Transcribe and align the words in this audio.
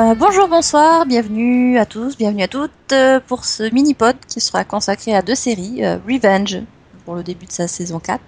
Euh, 0.00 0.14
bonjour, 0.14 0.48
bonsoir, 0.48 1.04
bienvenue 1.04 1.76
à 1.76 1.84
tous, 1.84 2.16
bienvenue 2.16 2.44
à 2.44 2.48
toutes 2.48 2.70
euh, 2.92 3.20
pour 3.20 3.44
ce 3.44 3.64
mini-pod 3.64 4.16
qui 4.26 4.40
sera 4.40 4.64
consacré 4.64 5.14
à 5.14 5.20
deux 5.20 5.34
séries, 5.34 5.84
euh, 5.84 5.98
Revenge 6.08 6.62
pour 7.04 7.16
le 7.16 7.22
début 7.22 7.44
de 7.44 7.52
sa 7.52 7.68
saison 7.68 8.00
4 8.00 8.22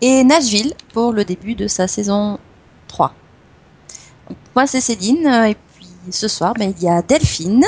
et 0.00 0.24
Nashville 0.24 0.72
pour 0.94 1.12
le 1.12 1.24
début 1.26 1.54
de 1.54 1.66
sa 1.66 1.86
saison 1.88 2.38
3. 2.88 3.12
Donc, 4.28 4.38
moi 4.56 4.66
c'est 4.66 4.80
Céline 4.80 5.26
et 5.26 5.56
puis 5.76 5.88
ce 6.10 6.26
soir 6.26 6.54
ben, 6.54 6.72
il 6.74 6.82
y 6.82 6.88
a 6.88 7.02
Delphine. 7.02 7.66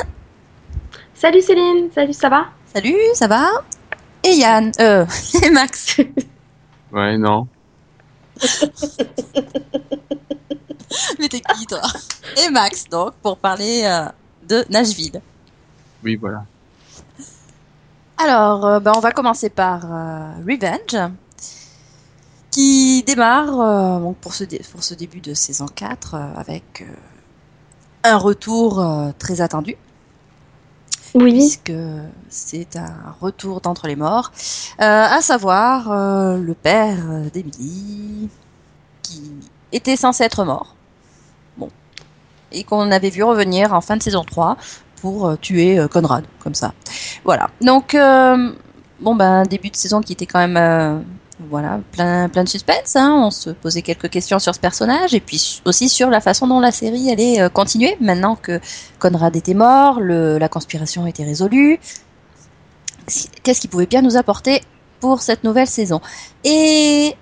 Salut 1.13 1.41
Céline, 1.41 1.89
salut, 1.93 2.13
ça 2.13 2.29
va? 2.29 2.47
Salut, 2.73 2.97
ça 3.13 3.27
va? 3.27 3.45
Et 4.23 4.31
Yann, 4.31 4.71
euh, 4.79 5.05
et 5.43 5.51
Max. 5.51 5.97
Ouais, 6.91 7.19
non. 7.19 7.47
Mais 11.19 11.27
t'es 11.27 11.41
qui 11.41 11.65
toi? 11.65 11.81
Et 12.43 12.49
Max 12.49 12.85
donc 12.89 13.13
pour 13.21 13.37
parler 13.37 13.83
euh, 13.85 14.05
de 14.47 14.65
Nashville. 14.69 15.21
Oui, 16.03 16.15
voilà. 16.15 16.45
Alors, 18.17 18.65
euh, 18.65 18.79
ben, 18.79 18.93
on 18.95 18.99
va 18.99 19.11
commencer 19.11 19.49
par 19.49 19.85
euh, 19.85 20.31
Revenge, 20.47 21.11
qui 22.51 23.03
démarre 23.03 23.99
donc 23.99 24.17
pour, 24.17 24.33
ce 24.33 24.43
pour 24.71 24.83
ce 24.83 24.93
début 24.93 25.19
de 25.19 25.33
saison 25.33 25.65
4 25.65 26.13
euh, 26.13 26.17
avec 26.37 26.85
un 28.03 28.17
retour 28.17 28.85
très 29.17 29.41
attendu, 29.41 29.75
Oui. 31.15 31.33
puisque 31.33 31.73
c'est 32.29 32.75
un 32.75 33.15
retour 33.21 33.61
d'entre 33.61 33.87
les 33.87 33.95
morts, 33.95 34.31
euh, 34.81 34.83
à 34.83 35.21
savoir 35.21 35.91
euh, 35.91 36.37
le 36.37 36.53
père 36.53 36.97
d'Emily, 37.33 38.29
qui 39.01 39.31
était 39.71 39.95
censé 39.95 40.23
être 40.23 40.43
mort, 40.43 40.75
bon, 41.57 41.69
et 42.51 42.63
qu'on 42.63 42.91
avait 42.91 43.09
vu 43.09 43.23
revenir 43.23 43.73
en 43.73 43.81
fin 43.81 43.97
de 43.97 44.03
saison 44.03 44.23
3 44.23 44.57
pour 45.01 45.27
euh, 45.27 45.35
tuer 45.35 45.77
euh, 45.77 45.87
Conrad, 45.87 46.25
comme 46.39 46.55
ça. 46.55 46.73
Voilà. 47.23 47.49
Donc, 47.61 47.95
bon, 48.99 49.15
ben, 49.15 49.43
début 49.43 49.69
de 49.69 49.75
saison 49.75 50.01
qui 50.01 50.13
était 50.13 50.25
quand 50.25 50.47
même, 50.47 51.03
voilà, 51.39 51.79
plein, 51.91 52.29
plein 52.29 52.43
de 52.43 52.49
suspense. 52.49 52.95
Hein. 52.95 53.11
On 53.25 53.31
se 53.31 53.49
posait 53.49 53.81
quelques 53.81 54.09
questions 54.09 54.39
sur 54.39 54.53
ce 54.53 54.59
personnage 54.59 55.13
et 55.13 55.19
puis 55.19 55.61
aussi 55.65 55.89
sur 55.89 56.09
la 56.09 56.21
façon 56.21 56.47
dont 56.47 56.59
la 56.59 56.71
série 56.71 57.11
allait 57.11 57.41
euh, 57.41 57.49
continuer 57.49 57.97
maintenant 57.99 58.35
que 58.35 58.59
Conrad 58.99 59.35
était 59.35 59.53
mort, 59.53 59.99
le, 59.99 60.37
la 60.37 60.49
conspiration 60.49 61.07
était 61.07 61.23
résolue. 61.23 61.79
Qu'est-ce 63.43 63.59
qu'il 63.59 63.69
pouvait 63.69 63.87
bien 63.87 64.01
nous 64.01 64.15
apporter 64.15 64.61
pour 64.99 65.21
cette 65.21 65.43
nouvelle 65.43 65.67
saison? 65.67 66.01
Et 66.43 67.15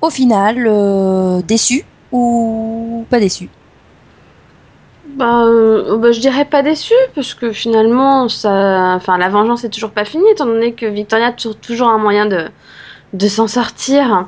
au 0.00 0.10
final, 0.10 0.66
euh, 0.66 1.40
déçu 1.42 1.84
ou 2.12 3.04
pas 3.10 3.18
déçu? 3.18 3.48
Bah, 5.16 5.42
euh, 5.44 5.96
bah, 5.96 6.12
je 6.12 6.20
dirais 6.20 6.44
pas 6.44 6.62
déçu, 6.62 6.94
parce 7.14 7.34
que 7.34 7.50
finalement, 7.50 8.28
ça... 8.28 8.94
enfin, 8.94 9.18
la 9.18 9.28
vengeance 9.28 9.64
est 9.64 9.70
toujours 9.70 9.90
pas 9.90 10.04
finie, 10.04 10.30
étant 10.30 10.46
donné 10.46 10.74
que 10.74 10.86
Victoria 10.86 11.28
a 11.28 11.32
toujours 11.32 11.88
un 11.88 11.98
moyen 11.98 12.26
de, 12.26 12.48
de 13.12 13.28
s'en 13.28 13.46
sortir. 13.46 14.26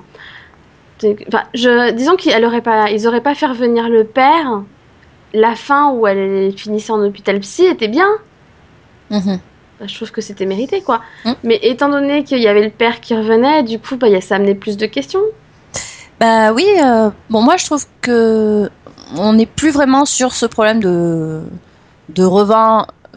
Enfin, 1.03 1.45
je... 1.55 1.93
Disons 1.93 2.17
qu'ils 2.17 2.45
auraient 2.45 2.63
pas... 2.63 2.91
Ils 2.91 3.07
auraient 3.07 3.23
pas 3.23 3.35
fait 3.35 3.47
revenir 3.47 3.89
le 3.89 4.05
père. 4.05 4.63
La 5.33 5.55
fin 5.55 5.93
où 5.93 6.07
elle 6.07 6.53
finissait 6.57 6.93
en 6.93 7.03
hôpital 7.05 7.39
psy 7.41 7.65
était 7.67 7.89
bien. 7.89 8.09
Mhm. 9.11 9.39
Je 9.87 9.95
trouve 9.95 10.11
que 10.11 10.21
c'était 10.21 10.45
mérité, 10.45 10.83
quoi. 10.83 11.01
Mm. 11.25 11.33
Mais 11.45 11.59
étant 11.63 11.89
donné 11.89 12.23
qu'il 12.25 12.39
y 12.39 12.49
avait 12.49 12.65
le 12.65 12.71
père 12.71 13.01
qui 13.01 13.15
revenait, 13.15 13.63
du 13.63 13.79
coup, 13.79 13.97
bah, 13.97 14.21
ça 14.21 14.37
amenait 14.37 14.55
plus 14.55 14.77
de 14.77 14.87
questions. 14.87 15.23
Bah 16.21 16.53
oui, 16.53 16.67
euh, 16.85 17.09
bon 17.31 17.41
moi 17.41 17.57
je 17.57 17.65
trouve 17.65 17.87
que 18.03 18.69
on 19.17 19.33
n'est 19.33 19.47
plus 19.47 19.71
vraiment 19.71 20.05
sur 20.05 20.35
ce 20.35 20.45
problème 20.45 20.81
de 20.81 21.41
de 22.11 22.25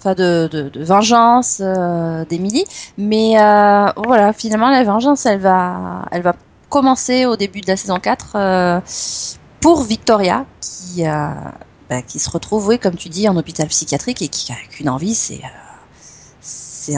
enfin 0.04 0.16
de, 0.16 0.50
de, 0.52 0.84
vengeance 0.84 1.62
euh, 1.62 2.26
d'Emily, 2.26 2.66
mais 2.98 3.40
euh, 3.40 3.88
voilà 4.06 4.34
finalement 4.34 4.70
la 4.70 4.84
vengeance 4.84 5.26
elle 5.26 5.40
va 5.40 6.06
elle 6.12 6.22
va 6.22 6.36
commencer 6.70 7.26
au 7.26 7.38
début 7.38 7.62
de 7.62 7.68
la 7.68 7.78
saison 7.78 8.00
4 8.00 8.32
euh, 8.36 8.80
pour 9.62 9.84
Victoria 9.84 10.46
qui 10.60 11.04
bah, 11.90 12.02
qui 12.02 12.20
se 12.20 12.30
retrouve 12.30 12.68
oui 12.68 12.80
comme 12.80 12.96
tu 12.96 13.10
dis 13.10 13.30
en 13.30 13.38
hôpital 13.38 13.68
psychiatrique 13.68 14.22
et 14.22 14.28
qui 14.28 14.52
a 14.52 14.56
qu'une 14.70 14.90
envie 14.90 15.16
c'est 15.16 15.42
c'est 16.42 16.96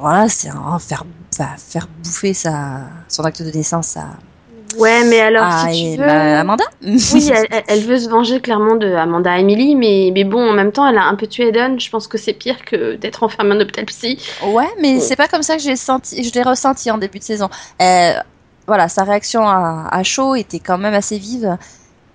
voilà 0.00 0.28
c'est 0.28 0.50
faire 0.80 1.04
bah, 1.38 1.50
faire 1.58 1.86
bouffer 2.02 2.32
sa 2.32 2.84
son 3.08 3.24
acte 3.24 3.42
de 3.42 3.50
naissance 3.50 3.96
à 3.98 4.06
Ouais, 4.78 5.04
mais 5.04 5.20
alors, 5.20 5.44
ah, 5.46 5.66
si 5.72 5.92
tu 5.94 6.00
veux... 6.00 6.06
bah, 6.06 6.40
Amanda 6.40 6.64
Oui, 6.82 7.30
elle, 7.32 7.46
elle- 7.50 7.64
elle 7.68 7.80
veut 7.84 7.98
se 7.98 8.08
venger 8.08 8.40
clairement 8.40 8.76
de 8.76 8.92
Amanda 8.94 9.38
Emily, 9.38 9.74
mais, 9.74 10.10
mais 10.12 10.24
bon, 10.24 10.50
en 10.50 10.52
même 10.52 10.72
temps, 10.72 10.86
elle 10.88 10.98
a 10.98 11.04
un 11.04 11.14
peu 11.14 11.26
tué 11.26 11.48
Eden. 11.48 11.78
Je 11.80 11.88
pense 11.90 12.06
que 12.08 12.18
c'est 12.18 12.32
pire 12.34 12.64
que 12.64 12.96
d'être 12.96 13.22
enfermée 13.22 13.54
en 13.54 13.60
hôpital 13.60 13.84
psy. 13.86 14.18
Ouais, 14.44 14.68
mais 14.80 14.96
Oh. 14.98 15.00
c'est 15.00 15.16
pas 15.16 15.28
comme 15.28 15.42
ça 15.42 15.56
que 15.56 15.62
j'ai 15.62 15.76
senti, 15.76 16.22
je 16.22 16.32
l'ai 16.32 16.42
ressenti 16.42 16.90
en 16.90 16.98
début 16.98 17.18
de 17.18 17.24
saison. 17.24 17.48
Euh, 17.80 18.12
voilà, 18.66 18.88
sa 18.88 19.04
réaction 19.04 19.46
à, 19.48 19.88
à 19.90 20.02
chaud 20.02 20.34
était 20.34 20.58
quand 20.60 20.78
même 20.78 20.94
assez 20.94 21.18
vive 21.18 21.56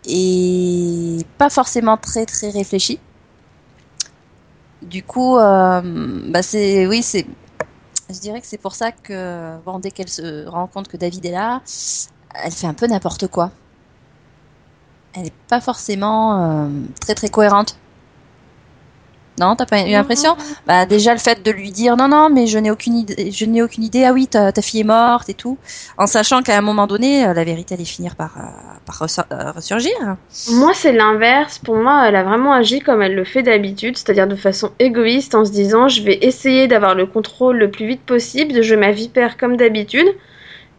et 0.08 1.18
pas 1.38 1.50
forcément 1.50 1.98
très 1.98 2.26
très 2.26 2.50
réfléchie. 2.50 3.00
Du 4.82 5.04
coup, 5.04 5.38
euh, 5.38 5.82
bah 6.28 6.42
c'est, 6.42 6.88
oui, 6.88 7.04
c'est, 7.04 7.26
je 8.10 8.20
dirais 8.20 8.42
que 8.42 8.48
c'est 8.48 8.58
pour 8.58 8.74
ça 8.74 8.92
que 8.92 9.58
bon, 9.64 9.78
dès 9.80 9.92
qu'elle 9.92 10.10
se 10.10 10.48
rend 10.48 10.66
compte 10.68 10.88
que 10.88 10.98
David 10.98 11.24
est 11.26 11.32
là, 11.32 11.62
elle 12.44 12.52
fait 12.52 12.68
un 12.68 12.74
peu 12.74 12.88
n'importe 12.88 13.28
quoi. 13.28 13.52
Elle 15.14 15.28
est 15.28 15.34
pas 15.50 15.60
forcément 15.60 16.64
euh, 16.64 16.68
très 17.02 17.16
très 17.16 17.30
cohérente. 17.30 17.78
Non, 19.40 19.56
t'as 19.56 19.66
pas 19.66 19.82
eu 19.82 19.92
l'impression? 19.92 20.36
Bah 20.68 20.86
déjà 20.86 21.14
le 21.14 21.20
fait 21.20 21.42
de 21.42 21.52
lui 21.52 21.72
dire 21.72 21.96
non 21.96 22.10
non 22.10 22.30
mais 22.30 22.48
je 22.48 22.60
n'ai 22.60 22.70
aucune 22.70 22.98
idée, 22.98 23.32
je 23.32 23.46
n'ai 23.46 23.64
aucune 23.64 23.84
idée. 23.84 24.04
Ah 24.04 24.12
oui, 24.12 24.28
ta, 24.28 24.52
ta 24.52 24.62
fille 24.62 24.82
est 24.82 24.84
morte 24.84 25.30
et 25.30 25.34
tout, 25.34 25.58
en 25.98 26.06
sachant 26.06 26.44
qu'à 26.44 26.58
un 26.58 26.62
moment 26.62 26.86
donné 26.86 27.26
euh, 27.26 27.34
la 27.34 27.44
vérité 27.44 27.74
allait 27.74 27.86
finir 27.86 28.16
par 28.16 28.38
euh, 28.38 28.42
par 28.86 29.00
ressurgir. 29.56 29.94
Moi, 30.52 30.74
c'est 30.76 30.92
l'inverse. 30.92 31.60
Pour 31.60 31.78
moi, 31.78 32.08
elle 32.08 32.18
a 32.18 32.24
vraiment 32.24 32.52
agi 32.54 32.82
comme 32.82 33.02
elle 33.02 33.16
le 33.16 33.24
fait 33.24 33.42
d'habitude, 33.42 33.98
c'est-à-dire 33.98 34.28
de 34.28 34.36
façon 34.36 34.72
égoïste, 34.80 35.34
en 35.34 35.46
se 35.46 35.52
disant 35.52 35.88
je 35.88 36.04
vais 36.04 36.20
essayer 36.22 36.68
d'avoir 36.68 36.94
le 36.94 37.06
contrôle 37.06 37.58
le 37.58 37.72
plus 37.72 37.88
vite 37.88 38.02
possible, 38.02 38.54
de 38.54 38.62
jouer 38.62 38.78
ma 38.78 38.92
vipère 38.92 39.38
comme 39.38 39.56
d'habitude, 39.56 40.08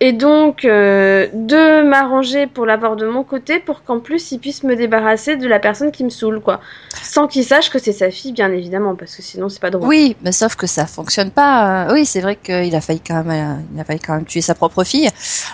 et 0.05 0.13
donc 0.13 0.65
euh, 0.65 1.29
de 1.33 1.89
m'arranger 1.89 2.49
pour 2.49 2.67
l'avoir 2.67 2.97
de 2.97 3.07
mon 3.07 3.23
côté 3.23 3.61
pour 3.61 3.85
qu'en 3.85 4.01
plus 4.01 4.33
il 4.33 4.41
puisse 4.41 4.65
me 4.65 4.75
débarrasser 4.75 5.37
de 5.37 5.47
la 5.47 5.61
personne 5.61 5.93
qui 5.93 6.03
me 6.03 6.11
saoule, 6.11 6.41
quoi. 6.41 6.61
Sans 7.05 7.29
qu'il 7.29 7.45
sache 7.45 7.71
que 7.71 7.79
c'est 7.79 7.93
sa 7.93 8.11
fille, 8.11 8.33
bien 8.33 8.51
évidemment, 8.51 8.97
parce 8.97 9.15
que 9.15 9.23
sinon 9.23 9.49
c'est 9.49 9.61
pas 9.61 9.71
drôle. 9.71 9.87
Oui, 9.87 10.17
mais 10.23 10.33
sauf 10.33 10.57
que 10.57 10.67
ça 10.67 10.87
fonctionne 10.87 11.31
pas. 11.31 11.87
euh, 11.87 11.93
oui, 11.95 12.05
c'est 12.05 12.21
vrai 12.21 12.35
qu'il 12.35 12.75
a 12.75 12.81
failli 12.81 12.99
quand 13.01 13.23
même, 13.23 13.31
euh, 13.31 13.63
il 13.73 13.81
a 13.81 13.85
failli 13.85 14.01
quand 14.01 14.15
même 14.15 14.25
tuer 14.25 14.41
sa 14.41 14.57
propre 14.57 14.83
fille. 14.83 15.09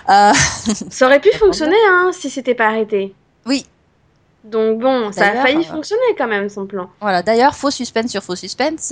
Euh, 0.09 0.31
Ça 0.89 1.05
aurait 1.05 1.19
pu 1.19 1.31
fonctionner, 1.33 1.77
hein, 1.87 2.09
si 2.11 2.31
c'était 2.31 2.55
pas 2.55 2.69
arrêté. 2.69 3.13
oui, 3.45 3.67
Donc 4.45 4.79
bon, 4.79 5.11
ça 5.11 5.27
a 5.27 5.35
failli 5.43 5.59
euh, 5.59 5.73
fonctionner 5.75 6.15
quand 6.17 6.27
même 6.27 6.49
son 6.49 6.65
plan. 6.65 6.89
voilà. 7.01 7.21
D'ailleurs, 7.21 7.53
faux 7.53 7.69
suspense 7.69 8.09
sur 8.09 8.23
faux 8.23 8.35
suspense. 8.35 8.91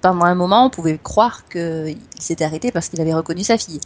pendant 0.00 0.26
un 0.26 0.36
moment, 0.36 0.66
on 0.66 0.70
pouvait 0.70 1.00
croire 1.02 1.42
qu'il 1.48 1.98
s'était 2.20 2.44
arrêté 2.44 2.70
parce 2.70 2.88
qu'il 2.88 3.00
avait 3.00 3.14
reconnu 3.14 3.42
sa 3.42 3.58
fille. 3.58 3.80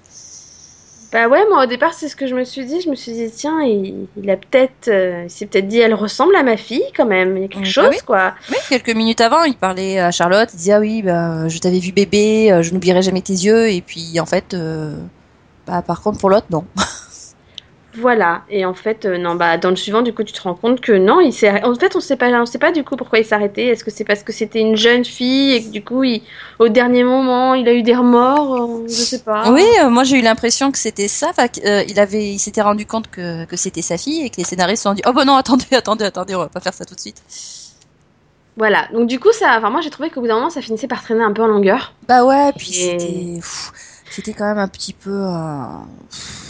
Bah 1.13 1.27
ouais, 1.27 1.45
moi 1.49 1.65
au 1.65 1.67
départ 1.67 1.93
c'est 1.93 2.09
ce 2.09 2.15
que 2.15 2.27
je 2.29 2.35
me 2.37 2.45
suis 2.45 2.65
dit. 2.65 2.81
Je 2.81 2.89
me 2.89 2.95
suis 2.95 3.13
dit 3.13 3.29
tiens, 3.35 3.61
il, 3.63 4.07
il 4.17 4.31
a 4.31 4.37
peut-être, 4.37 4.87
euh, 4.89 5.25
il 5.25 5.31
s'est 5.31 5.47
peut-être 5.47 5.67
dit 5.67 5.79
elle 5.81 5.95
ressemble 5.95 6.37
à 6.37 6.45
ma 6.45 6.57
fille 6.57 6.85
quand 6.97 7.07
même. 7.07 7.37
Il 7.37 7.43
y 7.43 7.45
a 7.47 7.49
quelque 7.49 7.63
Mm, 7.67 7.71
chose 7.71 7.85
ah 7.87 7.91
oui. 7.91 7.99
quoi. 8.07 8.35
Oui, 8.49 8.57
quelques 8.69 8.95
minutes 8.95 9.21
avant, 9.21 9.43
il 9.43 9.57
parlait 9.57 9.99
à 9.99 10.13
Charlotte, 10.13 10.49
il 10.53 10.57
disait 10.57 10.73
ah 10.73 10.79
oui, 10.81 11.03
bah, 11.03 11.49
je 11.49 11.59
t'avais 11.59 11.81
vu 11.81 11.91
bébé, 11.91 12.53
euh, 12.53 12.63
je 12.63 12.73
n'oublierai 12.73 13.03
jamais 13.03 13.23
tes 13.23 13.33
yeux, 13.33 13.71
et 13.71 13.81
puis 13.81 14.21
en 14.21 14.27
fait, 14.27 14.55
euh, 14.55 14.95
bah, 15.67 15.83
par 15.83 16.01
contre 16.01 16.19
pour 16.21 16.31
l'autre 16.31 16.47
non. 16.51 16.65
Voilà. 17.95 18.43
Et 18.49 18.65
en 18.65 18.75
fait 18.75 19.05
euh, 19.05 19.19
non 19.19 19.35
bah 19.35 19.59
dans 19.59 19.71
le 19.71 19.77
suivant 19.77 20.03
du 20.03 20.13
coup 20.15 20.23
tu 20.23 20.33
te 20.33 20.41
rends 20.41 20.55
compte 20.55 20.81
que 20.81 20.93
non, 20.93 21.21
il 21.21 21.33
s'est. 21.33 21.65
En 21.65 21.75
fait 21.75 21.97
on 21.97 22.01
sait 22.01 22.17
pas, 22.17 22.29
on 22.41 22.47
sait 22.47 22.59
pas 22.59 22.71
du 22.71 22.85
coup 22.85 22.97
pourquoi 22.97 23.19
il 23.19 23.25
s'est 23.25 23.35
arrêté. 23.35 23.67
Est-ce 23.67 23.83
que 23.83 23.91
c'est 23.91 24.05
parce 24.05 24.23
que 24.23 24.33
c'était 24.33 24.61
une 24.61 24.77
jeune 24.77 25.05
fille 25.05 25.53
et 25.53 25.65
que 25.65 25.71
du 25.71 25.83
coup 25.83 26.05
il, 26.05 26.23
au 26.59 26.69
dernier 26.69 27.03
moment 27.03 27.55
il 27.55 27.69
a 27.69 27.73
eu 27.73 27.83
des 27.83 27.95
remords 27.95 28.55
euh, 28.55 28.85
Je 28.87 28.93
sais 28.93 29.19
pas. 29.21 29.51
Oui, 29.51 29.65
euh, 29.83 29.91
moi 29.91 30.05
j'ai 30.05 30.19
eu 30.19 30.23
l'impression 30.23 30.71
que 30.71 30.79
c'était 30.79 31.09
ça. 31.09 31.33
Il 31.65 31.99
avait, 31.99 32.31
il 32.33 32.39
s'était 32.39 32.63
rendu 32.63 32.87
compte 32.87 33.11
que, 33.11 33.45
que 33.47 33.57
c'était 33.57 33.83
sa 33.83 33.99
fille 33.99 34.25
et 34.25 34.31
que 34.31 34.37
les 34.37 34.45
scénaristes 34.45 34.83
se 34.85 34.89
sont 34.89 34.95
dit 34.95 35.03
oh 35.07 35.13
bah 35.13 35.25
non 35.25 35.35
attendez, 35.35 35.65
attendez, 35.73 36.05
attendez, 36.05 36.35
on 36.37 36.41
va 36.41 36.49
pas 36.49 36.61
faire 36.61 36.75
ça 36.75 36.85
tout 36.85 36.95
de 36.95 37.01
suite. 37.01 37.21
Voilà. 38.57 38.87
Donc 38.93 39.09
du 39.09 39.19
coup 39.19 39.33
ça, 39.33 39.57
enfin 39.59 39.71
moi 39.71 39.81
j'ai 39.81 39.91
trouvé 39.91 40.11
qu'au 40.11 40.21
bout 40.21 40.29
d'un 40.29 40.35
moment 40.35 40.51
ça 40.51 40.61
finissait 40.61 40.87
par 40.89 41.03
traîner 41.03 41.25
un 41.25 41.33
peu 41.33 41.43
en 41.43 41.47
longueur. 41.49 41.93
Bah 42.07 42.25
ouais, 42.25 42.53
puis 42.57 42.71
Et- 42.79 42.99
c'était, 42.99 43.41
c'était 44.11 44.33
quand 44.33 44.45
même 44.45 44.59
un 44.59 44.69
petit 44.69 44.93
peu, 44.93 45.25
pff, 46.11 46.50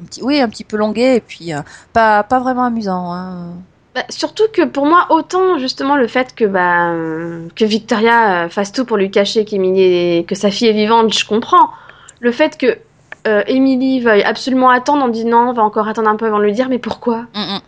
un 0.00 0.04
petit, 0.04 0.22
oui, 0.22 0.40
un 0.40 0.48
petit 0.48 0.64
peu 0.64 0.76
longuet 0.76 1.16
et 1.16 1.20
puis 1.20 1.52
euh, 1.52 1.60
pas, 1.92 2.22
pas 2.22 2.38
vraiment 2.40 2.64
amusant. 2.64 3.12
Hein. 3.12 3.48
Bah, 3.94 4.02
surtout 4.08 4.44
que 4.52 4.62
pour 4.64 4.86
moi, 4.86 5.06
autant 5.10 5.58
justement 5.58 5.96
le 5.96 6.06
fait 6.06 6.34
que, 6.34 6.44
bah, 6.44 6.90
euh, 6.90 7.48
que 7.56 7.64
Victoria 7.64 8.44
euh, 8.44 8.48
fasse 8.48 8.70
tout 8.72 8.84
pour 8.84 8.96
lui 8.96 9.10
cacher 9.10 9.44
qu'Emily 9.44 9.82
est- 9.82 10.28
que 10.28 10.34
sa 10.34 10.50
fille 10.50 10.68
est 10.68 10.72
vivante, 10.72 11.12
je 11.12 11.26
comprends. 11.26 11.70
Le 12.20 12.30
fait 12.32 12.56
que 12.56 12.78
euh, 13.26 13.42
Emily 13.46 14.00
veuille 14.00 14.22
absolument 14.22 14.70
attendre, 14.70 15.04
on 15.04 15.08
dit 15.08 15.24
non, 15.24 15.48
on 15.50 15.52
va 15.52 15.62
encore 15.62 15.88
attendre 15.88 16.08
un 16.08 16.16
peu 16.16 16.26
avant 16.26 16.38
de 16.38 16.44
lui 16.44 16.52
dire, 16.52 16.68
mais 16.68 16.78
pourquoi? 16.78 17.22
Mm, 17.34 17.40
mm. 17.56 17.60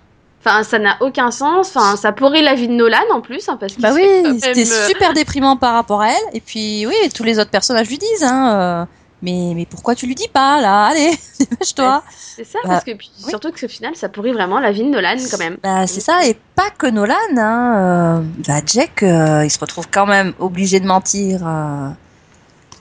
Enfin, 0.44 0.62
ça 0.64 0.78
n'a 0.78 0.96
aucun 1.00 1.30
sens. 1.30 1.76
Enfin, 1.76 1.94
ça 1.96 2.10
pourrit 2.12 2.42
la 2.42 2.54
vie 2.54 2.66
de 2.68 2.72
Nolan 2.72 2.98
en 3.12 3.20
plus, 3.20 3.48
hein, 3.48 3.56
parce 3.60 3.74
que 3.74 3.80
Bah 3.80 3.90
oui, 3.92 4.02
même, 4.22 4.38
c'était 4.40 4.64
super 4.64 5.12
déprimant 5.12 5.56
par 5.56 5.74
rapport 5.74 6.00
à 6.02 6.08
elle. 6.10 6.34
Et 6.34 6.40
puis 6.40 6.84
oui, 6.86 6.94
tous 7.14 7.22
les 7.22 7.38
autres 7.38 7.50
personnages 7.50 7.88
lui 7.88 7.98
disent, 7.98 8.24
hein, 8.24 8.52
euh, 8.60 8.84
mais 9.22 9.52
mais 9.54 9.66
pourquoi 9.66 9.94
tu 9.94 10.06
lui 10.06 10.14
dis 10.14 10.28
pas 10.28 10.60
là? 10.60 10.86
Allez, 10.86 11.10
dépêche-toi. 11.40 12.02
C'est 12.36 12.44
ça, 12.44 12.58
Bah, 12.64 12.70
parce 12.70 12.84
que 12.84 12.92
puis, 12.92 13.10
oui. 13.24 13.30
surtout 13.30 13.52
que 13.52 13.64
au 13.64 13.68
final, 13.68 13.94
ça 13.96 14.08
pourrit 14.08 14.32
vraiment 14.32 14.58
la 14.60 14.72
vie 14.72 14.82
de 14.82 14.88
Nolan 14.88 15.16
quand 15.30 15.38
même. 15.38 15.56
Bah 15.62 15.86
c'est 15.86 16.00
ça, 16.00 16.26
et 16.26 16.36
pas 16.54 16.70
que 16.76 16.86
Nolan. 16.86 17.14
Hein, 17.36 17.74
euh, 17.76 18.22
bah 18.46 18.60
Jack, 18.66 19.02
euh, 19.02 19.44
il 19.44 19.50
se 19.50 19.58
retrouve 19.58 19.86
quand 19.90 20.06
même 20.06 20.32
obligé 20.38 20.80
de 20.80 20.86
mentir 20.86 21.46
euh, 21.46 21.88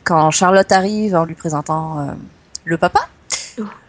quand 0.03 0.31
Charlotte 0.31 0.71
arrive 0.71 1.15
en 1.15 1.25
lui 1.25 1.35
présentant 1.35 2.07
le 2.65 2.77
papa. 2.77 3.07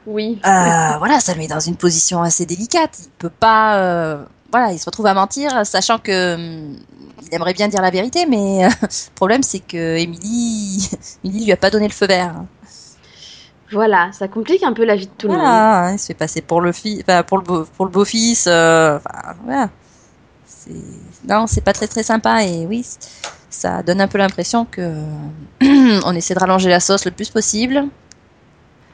Oui. 0.06 0.40
Euh, 0.44 0.48
voilà, 0.98 1.20
ça 1.20 1.32
le 1.32 1.38
met 1.38 1.48
dans 1.48 1.60
une 1.60 1.76
position 1.76 2.22
assez 2.22 2.44
délicate. 2.44 2.98
Il 3.04 3.08
peut 3.18 3.30
pas, 3.30 4.16
voilà, 4.50 4.72
il 4.72 4.78
se 4.78 4.84
retrouve 4.84 5.06
à 5.06 5.14
mentir, 5.14 5.64
sachant 5.64 5.98
que 5.98 6.34
hum, 6.34 6.76
il 7.32 7.36
aimerait 7.36 7.54
bien 7.54 7.68
dire 7.68 7.80
la 7.80 7.90
vérité, 7.90 8.26
mais 8.26 8.66
euh, 8.66 8.68
le 8.82 9.14
problème 9.14 9.42
c'est 9.42 9.60
que 9.60 9.96
Emily, 9.96 10.90
Emily 11.24 11.44
lui 11.46 11.52
a 11.52 11.56
pas 11.56 11.70
donné 11.70 11.88
le 11.88 11.92
feu 11.92 12.06
vert. 12.06 12.44
Voilà, 13.72 14.12
ça 14.12 14.28
complique 14.28 14.62
un 14.62 14.74
peu 14.74 14.84
la 14.84 14.96
vie 14.96 15.06
de 15.06 15.12
tout 15.16 15.28
le 15.28 15.32
monde. 15.32 15.42
Voilà, 15.42 15.86
hein, 15.86 15.92
il 15.94 15.98
se 15.98 16.08
fait 16.08 16.14
passer 16.14 16.42
pour 16.42 16.60
le 16.60 16.70
enfin, 16.70 17.22
pour 17.22 17.38
le 17.38 17.42
beau, 17.42 17.64
pour 17.74 17.86
le 17.86 17.90
beau-fils. 17.90 18.44
euh, 18.46 18.98
enfin, 18.98 19.34
voilà. 19.44 19.70
Non, 21.26 21.46
c'est 21.46 21.62
pas 21.62 21.72
très 21.72 21.88
très 21.88 22.02
sympa 22.02 22.44
et 22.44 22.66
oui, 22.66 22.86
ça 23.48 23.82
donne 23.82 24.02
un 24.02 24.08
peu 24.08 24.18
l'impression 24.18 24.66
que 24.66 24.92
on 25.62 26.14
essaie 26.14 26.34
de 26.34 26.38
rallonger 26.38 26.68
la 26.68 26.80
sauce 26.80 27.06
le 27.06 27.12
plus 27.12 27.30
possible. 27.30 27.84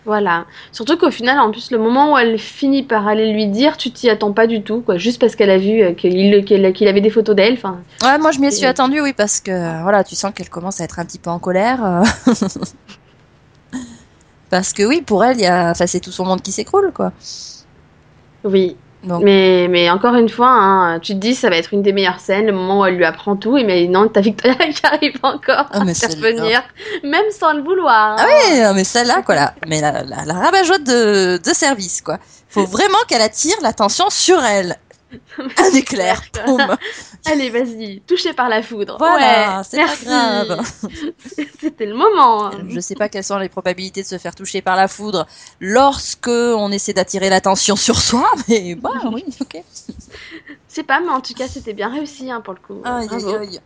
Voilà. 0.09 0.47
Surtout 0.73 0.97
qu'au 0.97 1.11
final, 1.11 1.39
en 1.39 1.51
plus, 1.51 1.71
le 1.71 1.77
moment 1.77 2.15
où 2.15 2.17
elle 2.17 2.39
finit 2.39 2.83
par 2.83 3.07
aller 3.07 3.31
lui 3.31 3.47
dire, 3.47 3.77
tu 3.77 3.91
t'y 3.91 4.09
attends 4.09 4.33
pas 4.33 4.47
du 4.47 4.63
tout, 4.63 4.81
quoi. 4.81 4.97
Juste 4.97 5.21
parce 5.21 5.37
qu'elle 5.37 5.51
a 5.51 5.59
vu 5.59 5.83
euh, 5.83 5.93
qu'il 5.93 6.89
avait 6.89 7.01
des 7.03 7.11
photos 7.11 7.37
d'elle. 7.37 7.53
Enfin, 7.53 7.79
Ouais, 8.03 8.17
moi 8.17 8.31
je 8.33 8.39
m'y 8.41 8.51
suis 8.51 8.65
attendue, 8.65 9.03
oui, 9.03 9.13
parce 9.13 9.39
que 9.41 9.83
voilà, 9.83 10.05
tu 10.05 10.15
sens 10.15 10.33
qu'elle 10.35 10.49
commence 10.49 10.81
à 10.81 10.85
être 10.85 10.99
un 10.99 11.05
petit 11.05 11.19
peu 11.19 11.29
en 11.29 11.39
colère. 11.39 11.85
euh. 11.85 12.33
parce 14.51 14.73
que 14.73 14.83
oui, 14.83 15.03
pour 15.03 15.23
elle, 15.23 15.37
il 15.37 15.43
y 15.43 15.47
a, 15.47 15.73
enfin, 15.73 15.87
c'est 15.87 16.01
tout 16.01 16.11
son 16.11 16.25
monde 16.25 16.41
qui 16.41 16.53
s'écroule, 16.53 16.91
quoi. 16.95 17.13
oui. 18.45 18.77
Donc, 19.05 19.23
Mais, 19.23 19.69
mais 19.71 19.89
encore 19.91 20.15
une 20.17 20.29
fois, 20.29 20.51
hein, 20.51 20.99
tu 20.99 21.15
te 21.15 21.19
dis, 21.19 21.35
ça 21.35 21.49
va 21.51 21.57
être 21.57 21.73
une 21.73 21.83
des 21.83 21.93
meilleures 21.93 22.19
scènes, 22.19 22.47
le 22.47 22.53
moment 22.53 22.81
où 22.81 22.85
elle 22.85 22.97
lui 22.97 23.05
apprend 23.05 23.37
tout, 23.37 23.57
et 23.57 23.63
mais 23.65 23.87
non, 23.87 24.09
t'as 24.09 24.21
Victoria 24.21 24.57
qui 24.73 24.85
arrive 24.85 25.19
encore 25.23 25.67
Ah, 25.71 25.79
à 25.79 25.83
intervenir, 25.83 26.63
même 27.05 27.31
sans 27.31 27.53
le 27.53 27.63
vouloir. 27.63 28.17
Ah 28.19 28.23
hein. 28.23 28.27
oui, 28.51 28.61
mais 28.75 28.85
celle-là, 28.85 29.23
quoi, 29.23 29.37
la, 29.37 29.55
mais 29.69 29.81
la, 29.81 30.03
la, 30.03 30.25
la 30.25 30.35
rabat-joie 30.35 30.79
de, 30.79 31.39
de 31.39 31.55
service, 31.55 32.03
quoi. 32.03 32.19
Faut 32.49 32.65
vraiment 32.65 32.99
qu'elle 33.07 33.23
attire 33.23 33.57
l'attention 33.63 34.11
sur 34.11 34.43
elle. 34.43 34.77
Un 35.39 35.71
éclair, 35.75 36.23
boum. 36.47 36.77
Allez, 37.27 37.49
vas-y, 37.51 38.01
touché 38.03 38.33
par 38.35 38.49
la 38.49 38.63
foudre. 38.63 38.97
Voilà, 38.99 39.59
Ouais, 39.59 39.65
c'est 39.69 39.79
pas 39.79 39.97
grave. 40.05 40.63
C'était 41.61 41.87
le 41.87 41.95
moment. 41.95 42.47
hein. 42.47 42.51
Je 42.69 42.81
sais 42.81 42.95
pas 42.95 43.09
quelles 43.09 43.25
sont 43.25 43.39
les 43.39 43.49
probabilités 43.49 44.03
de 44.03 44.07
se 44.07 44.19
faire 44.19 44.35
toucher 44.35 44.61
par 44.63 44.77
la 44.77 44.87
foudre 44.89 45.27
lorsque 45.61 46.29
on 46.29 46.71
essaie 46.73 46.93
d'attirer 46.93 47.31
l'attention 47.31 47.75
sur 47.77 47.99
soi, 48.01 48.31
mais 48.49 48.75
bah 48.75 48.91
oui, 49.13 49.25
ok. 49.41 49.63
C'est 50.69 50.83
pas, 50.83 51.01
mais 51.01 51.11
en 51.11 51.21
tout 51.21 51.35
cas, 51.35 51.49
c'était 51.49 51.73
bien 51.73 51.89
réussi 51.91 52.31
hein, 52.31 52.41
pour 52.43 52.55
le 52.55 52.61
coup. 52.61 52.81
Aïe, 52.85 53.09
aïe, 53.11 53.35
aïe. 53.35 53.61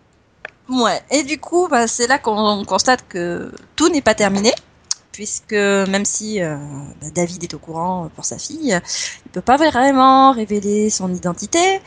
Ouais, 0.68 1.02
et 1.10 1.24
du 1.24 1.38
coup, 1.40 1.66
bah, 1.68 1.88
c'est 1.88 2.06
là 2.06 2.18
qu'on 2.18 2.64
constate 2.64 3.06
que 3.08 3.52
tout 3.74 3.88
n'est 3.88 4.00
pas 4.00 4.14
terminé, 4.14 4.52
puisque 5.12 5.52
même 5.52 6.04
si 6.04 6.42
euh, 6.42 6.56
bah, 7.00 7.08
David 7.14 7.44
est 7.44 7.54
au 7.54 7.58
courant 7.58 8.10
pour 8.14 8.24
sa 8.24 8.38
fille, 8.38 8.80
il 9.26 9.30
peut 9.30 9.40
pas 9.42 9.56
vraiment 9.56 10.32
révéler 10.32 10.90
son 10.90 11.12
identité, 11.14 11.80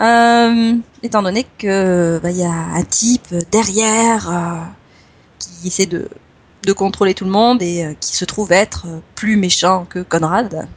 euh, 0.00 0.74
étant 1.02 1.22
donné 1.22 1.46
que 1.58 2.20
bah, 2.22 2.30
il 2.30 2.38
y 2.38 2.44
a 2.44 2.50
un 2.50 2.84
type 2.84 3.34
derrière 3.50 4.30
euh, 4.30 4.60
qui 5.38 5.68
essaie 5.68 5.86
de, 5.86 6.08
de 6.64 6.72
contrôler 6.72 7.14
tout 7.14 7.24
le 7.24 7.30
monde 7.30 7.62
et 7.62 7.96
qui 8.00 8.16
se 8.16 8.24
trouve 8.24 8.52
être 8.52 8.86
plus 9.14 9.36
méchant 9.36 9.86
que 9.88 10.00
Conrad. 10.00 10.68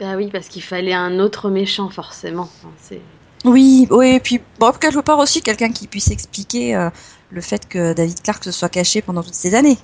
Bah 0.00 0.16
oui, 0.16 0.30
parce 0.32 0.48
qu'il 0.48 0.62
fallait 0.62 0.94
un 0.94 1.20
autre 1.20 1.48
méchant, 1.48 1.88
forcément. 1.88 2.48
C'est... 2.80 3.00
Oui, 3.44 3.86
oui, 3.90 4.14
et 4.14 4.20
puis 4.20 4.40
bon, 4.58 4.72
quelque 4.72 5.00
part 5.00 5.18
aussi 5.18 5.42
quelqu'un 5.42 5.70
qui 5.70 5.86
puisse 5.86 6.10
expliquer 6.10 6.74
euh, 6.74 6.90
le 7.30 7.40
fait 7.40 7.68
que 7.68 7.92
David 7.92 8.20
Clark 8.22 8.42
se 8.42 8.50
soit 8.50 8.68
caché 8.68 9.02
pendant 9.02 9.22
toutes 9.22 9.34
ces 9.34 9.54
années. 9.54 9.78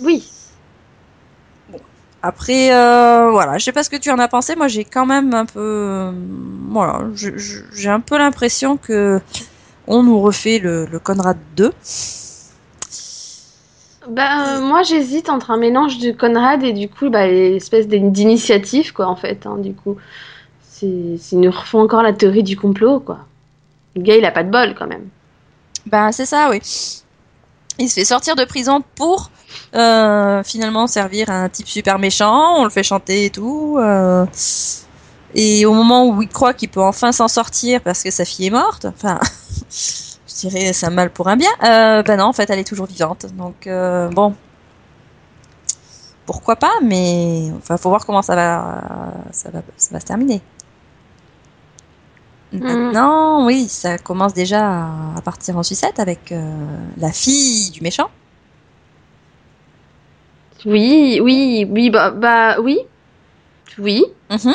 Oui, 0.00 0.30
Après, 2.26 2.74
euh, 2.74 3.30
voilà, 3.30 3.58
je 3.58 3.64
sais 3.64 3.72
pas 3.72 3.82
ce 3.82 3.90
que 3.90 3.96
tu 3.96 4.10
en 4.10 4.18
as 4.18 4.28
pensé. 4.28 4.56
Moi, 4.56 4.66
j'ai 4.66 4.84
quand 4.84 5.04
même 5.04 5.34
un 5.34 5.44
peu, 5.44 5.60
euh, 5.60 6.10
voilà, 6.70 7.00
j'ai 7.74 7.90
un 7.90 8.00
peu 8.00 8.16
l'impression 8.16 8.78
que 8.78 9.20
on 9.86 10.02
nous 10.02 10.20
refait 10.20 10.58
le, 10.58 10.86
le 10.86 10.98
Conrad 10.98 11.36
2. 11.56 11.72
Bah, 14.08 14.58
euh, 14.58 14.60
moi 14.60 14.82
j'hésite 14.82 15.30
entre 15.30 15.50
un 15.50 15.56
mélange 15.56 15.98
de 15.98 16.12
Conrad 16.12 16.62
et 16.62 16.72
du 16.74 16.88
coup 16.90 17.08
bah, 17.08 17.26
l'espèce 17.26 17.88
d'in- 17.88 18.10
d'initiative 18.10 18.92
quoi 18.92 19.06
en 19.06 19.16
fait 19.16 19.46
hein, 19.46 19.56
du 19.58 19.72
coup 19.74 19.96
c'est 20.62 20.86
ils 20.86 21.40
nous 21.40 21.50
refont 21.50 21.80
encore 21.80 22.02
la 22.02 22.12
théorie 22.12 22.42
du 22.42 22.56
complot 22.56 23.00
quoi 23.00 23.20
le 23.96 24.02
gars 24.02 24.16
il 24.16 24.24
a 24.26 24.32
pas 24.32 24.44
de 24.44 24.50
bol 24.50 24.74
quand 24.78 24.86
même 24.88 25.08
Ben, 25.86 26.12
c'est 26.12 26.26
ça, 26.26 26.48
oui. 26.50 26.60
Il 27.78 27.88
se 27.88 27.94
fait 27.94 28.04
sortir 28.04 28.36
de 28.36 28.44
prison 28.44 28.82
pour 28.94 29.30
euh, 29.74 30.42
finalement 30.44 30.86
servir 30.86 31.30
un 31.30 31.48
type 31.48 31.68
super 31.68 31.98
méchant. 31.98 32.56
On 32.58 32.64
le 32.64 32.70
fait 32.70 32.82
chanter 32.84 33.26
et 33.26 33.30
tout. 33.30 33.76
euh, 33.80 34.26
et 35.34 35.66
au 35.66 35.72
moment 35.74 36.06
où 36.06 36.22
il 36.22 36.28
croit 36.28 36.54
qu'il 36.54 36.68
peut 36.68 36.80
enfin 36.82 37.10
s'en 37.10 37.26
sortir 37.26 37.80
parce 37.80 38.02
que 38.04 38.10
sa 38.10 38.24
fille 38.24 38.46
est 38.46 38.50
morte, 38.50 38.84
enfin, 38.86 39.18
je 39.70 40.48
dirais 40.48 40.72
c'est 40.72 40.86
un 40.86 40.90
mal 40.90 41.10
pour 41.10 41.28
un 41.28 41.36
bien. 41.36 41.50
Euh, 41.64 42.02
ben 42.02 42.18
non, 42.18 42.26
en 42.26 42.32
fait, 42.32 42.48
elle 42.50 42.60
est 42.60 42.64
toujours 42.64 42.86
vivante. 42.86 43.26
Donc 43.36 43.66
euh, 43.66 44.08
bon, 44.10 44.34
pourquoi 46.26 46.56
pas 46.56 46.72
Mais 46.82 47.50
enfin, 47.58 47.76
faut 47.76 47.88
voir 47.88 48.06
comment 48.06 48.22
ça 48.22 48.36
va, 48.36 48.80
ça 49.32 49.50
va, 49.50 49.62
ça 49.76 49.88
va 49.92 50.00
se 50.00 50.06
terminer. 50.06 50.40
Maintenant, 52.60 53.46
oui, 53.46 53.66
ça 53.68 53.98
commence 53.98 54.34
déjà 54.34 54.84
à- 55.16 55.20
partir 55.24 55.56
en 55.58 55.62
sucette 55.62 55.98
avec 55.98 56.30
euh, 56.32 56.40
la 56.98 57.10
fille 57.12 57.70
du 57.70 57.80
méchant. 57.82 58.08
oui 60.66 61.20
oui 61.22 61.66
oui 61.70 61.90
bah, 61.90 62.10
bah 62.10 62.56
oui 62.60 62.78
oui 63.78 64.04
Mhm. 64.30 64.54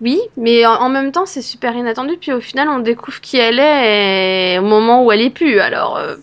oui 0.00 0.20
mais 0.36 0.64
en, 0.64 0.74
en 0.74 0.88
même 0.88 1.12
temps 1.12 1.26
c'est 1.26 1.42
super 1.42 1.74
inattendu 1.76 2.16
puis 2.20 2.32
au 2.32 2.40
final 2.40 2.68
on 2.68 2.78
découvre 2.78 3.20
qui 3.20 3.36
elle 3.36 3.58
est 3.58 4.54
et 4.54 4.58
au 4.58 4.62
moment 4.62 5.04
où 5.04 5.12
elle 5.12 5.20
est 5.20 5.30
plus 5.30 5.60
alors 5.60 5.96
euh, 5.98 6.16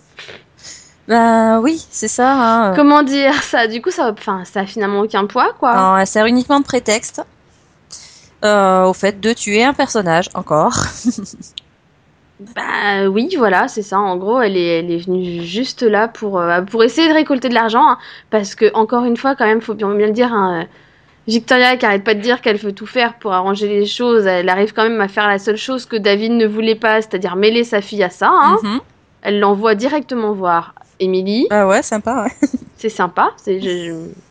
Ben 1.08 1.60
oui, 1.60 1.86
c'est 1.92 2.08
ça. 2.08 2.32
Hein. 2.34 2.74
comment 2.76 3.04
dire 3.04 3.34
ça? 3.44 3.68
Du 3.68 3.82
coup 3.82 3.92
ça 3.92 4.12
enfin 4.12 4.44
ça 4.46 4.62
a 4.62 4.66
finalement 4.66 5.02
aucun 5.02 5.26
poids 5.28 5.54
quoi 5.60 5.76
Non, 5.76 5.98
elle 5.98 6.08
sert 6.08 6.26
uniquement 6.26 6.60
de 6.60 6.66
prétexte 6.66 7.22
euh, 8.44 8.86
au 8.86 8.94
fait 8.94 9.20
de 9.20 9.34
tuer 9.34 9.64
un 9.64 9.74
personnage 9.74 10.30
encore. 10.34 10.74
Bah 12.40 13.08
oui, 13.08 13.36
voilà, 13.38 13.68
c'est 13.68 13.84
ça. 13.84 14.00
En 14.00 14.18
gros, 14.18 14.42
elle 14.42 14.58
est, 14.58 14.80
elle 14.80 14.92
est 14.92 14.98
venue 15.06 15.44
juste 15.44 15.84
là 15.84 16.08
pour, 16.08 16.40
euh, 16.40 16.62
pour 16.64 16.84
essayer 16.84 17.08
de 17.08 17.14
récolter 17.14 17.50
de 17.50 17.54
l'argent. 17.54 17.88
hein, 17.88 17.98
parce 18.32 18.56
que, 18.56 18.74
encore 18.74 19.06
une 19.06 19.16
fois, 19.16 19.36
quand 19.36 19.46
même, 19.46 19.62
faut 19.62 19.76
bien, 19.76 19.94
bien 19.94 20.08
le 20.08 20.14
dire, 20.14 20.34
hein, 20.34 20.62
euh, 20.64 20.66
Victoria 21.28 21.78
qui 21.78 21.86
arrête 21.86 22.04
pas 22.04 22.16
de 22.16 22.20
dire 22.22 22.42
qu'elle 22.42 22.58
veut 22.58 22.74
tout 22.74 22.88
faire 22.88 23.16
pour 23.20 23.34
arranger 23.34 23.68
les 23.68 23.86
choses, 23.86 24.26
elle 24.26 24.50
arrive 24.50 24.74
quand 24.74 24.84
même 24.84 25.02
à 25.02 25.08
faire 25.08 25.28
la 25.28 25.38
seule 25.40 25.58
chose 25.58 25.86
que 25.86 25.96
David 25.98 26.32
ne 26.32 26.48
voulait 26.48 26.76
pas, 26.76 27.02
c'est-à-dire 27.02 27.36
mêler 27.36 27.64
sa 27.64 27.82
fille 27.82 28.04
à 28.04 28.10
ça. 28.10 28.32
hein. 28.34 28.58
Mhm. 28.64 28.80
Elle 29.22 29.40
l'envoie 29.40 29.76
directement 29.76 30.34
voir 30.34 30.74
Emily. 31.00 31.48
Ah 31.50 31.68
ouais, 31.68 31.82
sympa. 31.82 32.24
Ouais. 32.24 32.50
C'est 32.78 32.90
sympa. 32.90 33.32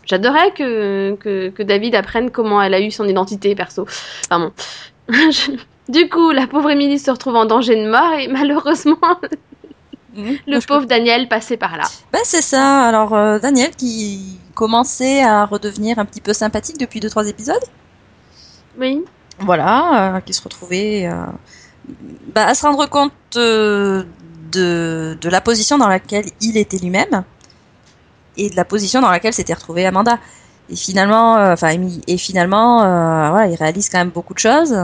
J'adorais 0.04 0.52
que, 0.52 1.14
que, 1.16 1.50
que 1.50 1.62
David 1.62 1.94
apprenne 1.94 2.30
comment 2.30 2.60
elle 2.60 2.74
a 2.74 2.80
eu 2.80 2.90
son 2.90 3.06
identité 3.06 3.54
perso. 3.54 3.86
Enfin 4.26 4.50
bon. 5.08 5.14
Du 5.90 6.08
coup, 6.08 6.30
la 6.30 6.46
pauvre 6.46 6.70
Emily 6.70 7.00
se 7.00 7.10
retrouve 7.10 7.34
en 7.34 7.46
danger 7.46 7.74
de 7.74 7.90
mort 7.90 8.12
et 8.12 8.28
malheureusement, 8.28 8.96
le 10.14 10.64
pauvre 10.64 10.86
Daniel 10.86 11.26
passait 11.26 11.56
par 11.56 11.76
là. 11.76 11.82
Ben 12.12 12.20
c'est 12.22 12.42
ça. 12.42 12.82
Alors 12.82 13.12
euh, 13.12 13.40
Daniel 13.40 13.74
qui 13.74 14.38
commençait 14.54 15.20
à 15.20 15.46
redevenir 15.46 15.98
un 15.98 16.04
petit 16.04 16.20
peu 16.20 16.32
sympathique 16.32 16.78
depuis 16.78 17.00
deux 17.00 17.10
trois 17.10 17.28
épisodes. 17.28 17.64
Oui. 18.78 19.04
Voilà, 19.40 20.14
euh, 20.16 20.20
qui 20.20 20.32
se 20.32 20.42
retrouvait 20.42 21.06
euh, 21.06 21.26
bah, 22.34 22.46
à 22.46 22.54
se 22.54 22.64
rendre 22.64 22.88
compte 22.88 23.12
de, 24.52 25.16
de 25.20 25.28
la 25.28 25.40
position 25.40 25.78
dans 25.78 25.88
laquelle 25.88 26.26
il 26.40 26.56
était 26.56 26.78
lui-même 26.78 27.24
et 28.36 28.50
de 28.50 28.56
la 28.56 28.64
position 28.64 29.00
dans 29.00 29.10
laquelle 29.10 29.32
s'était 29.34 29.54
retrouvée 29.54 29.86
Amanda. 29.86 30.18
Et 30.68 30.76
finalement, 30.76 31.36
euh, 31.36 31.52
enfin 31.52 31.76
et 32.06 32.16
finalement, 32.16 32.82
euh, 32.82 33.30
voilà, 33.30 33.48
il 33.48 33.56
réalise 33.56 33.88
quand 33.88 33.98
même 33.98 34.10
beaucoup 34.10 34.34
de 34.34 34.38
choses. 34.38 34.76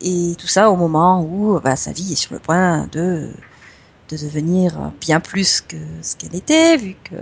Et 0.00 0.34
tout 0.38 0.46
ça 0.46 0.70
au 0.70 0.76
moment 0.76 1.22
où 1.22 1.60
bah, 1.60 1.76
sa 1.76 1.92
vie 1.92 2.12
est 2.12 2.16
sur 2.16 2.32
le 2.32 2.38
point 2.38 2.86
de 2.92 3.30
de 4.10 4.16
devenir 4.16 4.90
bien 5.00 5.20
plus 5.20 5.60
que 5.60 5.76
ce 6.02 6.16
qu'elle 6.16 6.34
était, 6.34 6.76
vu 6.76 6.96
que 7.04 7.14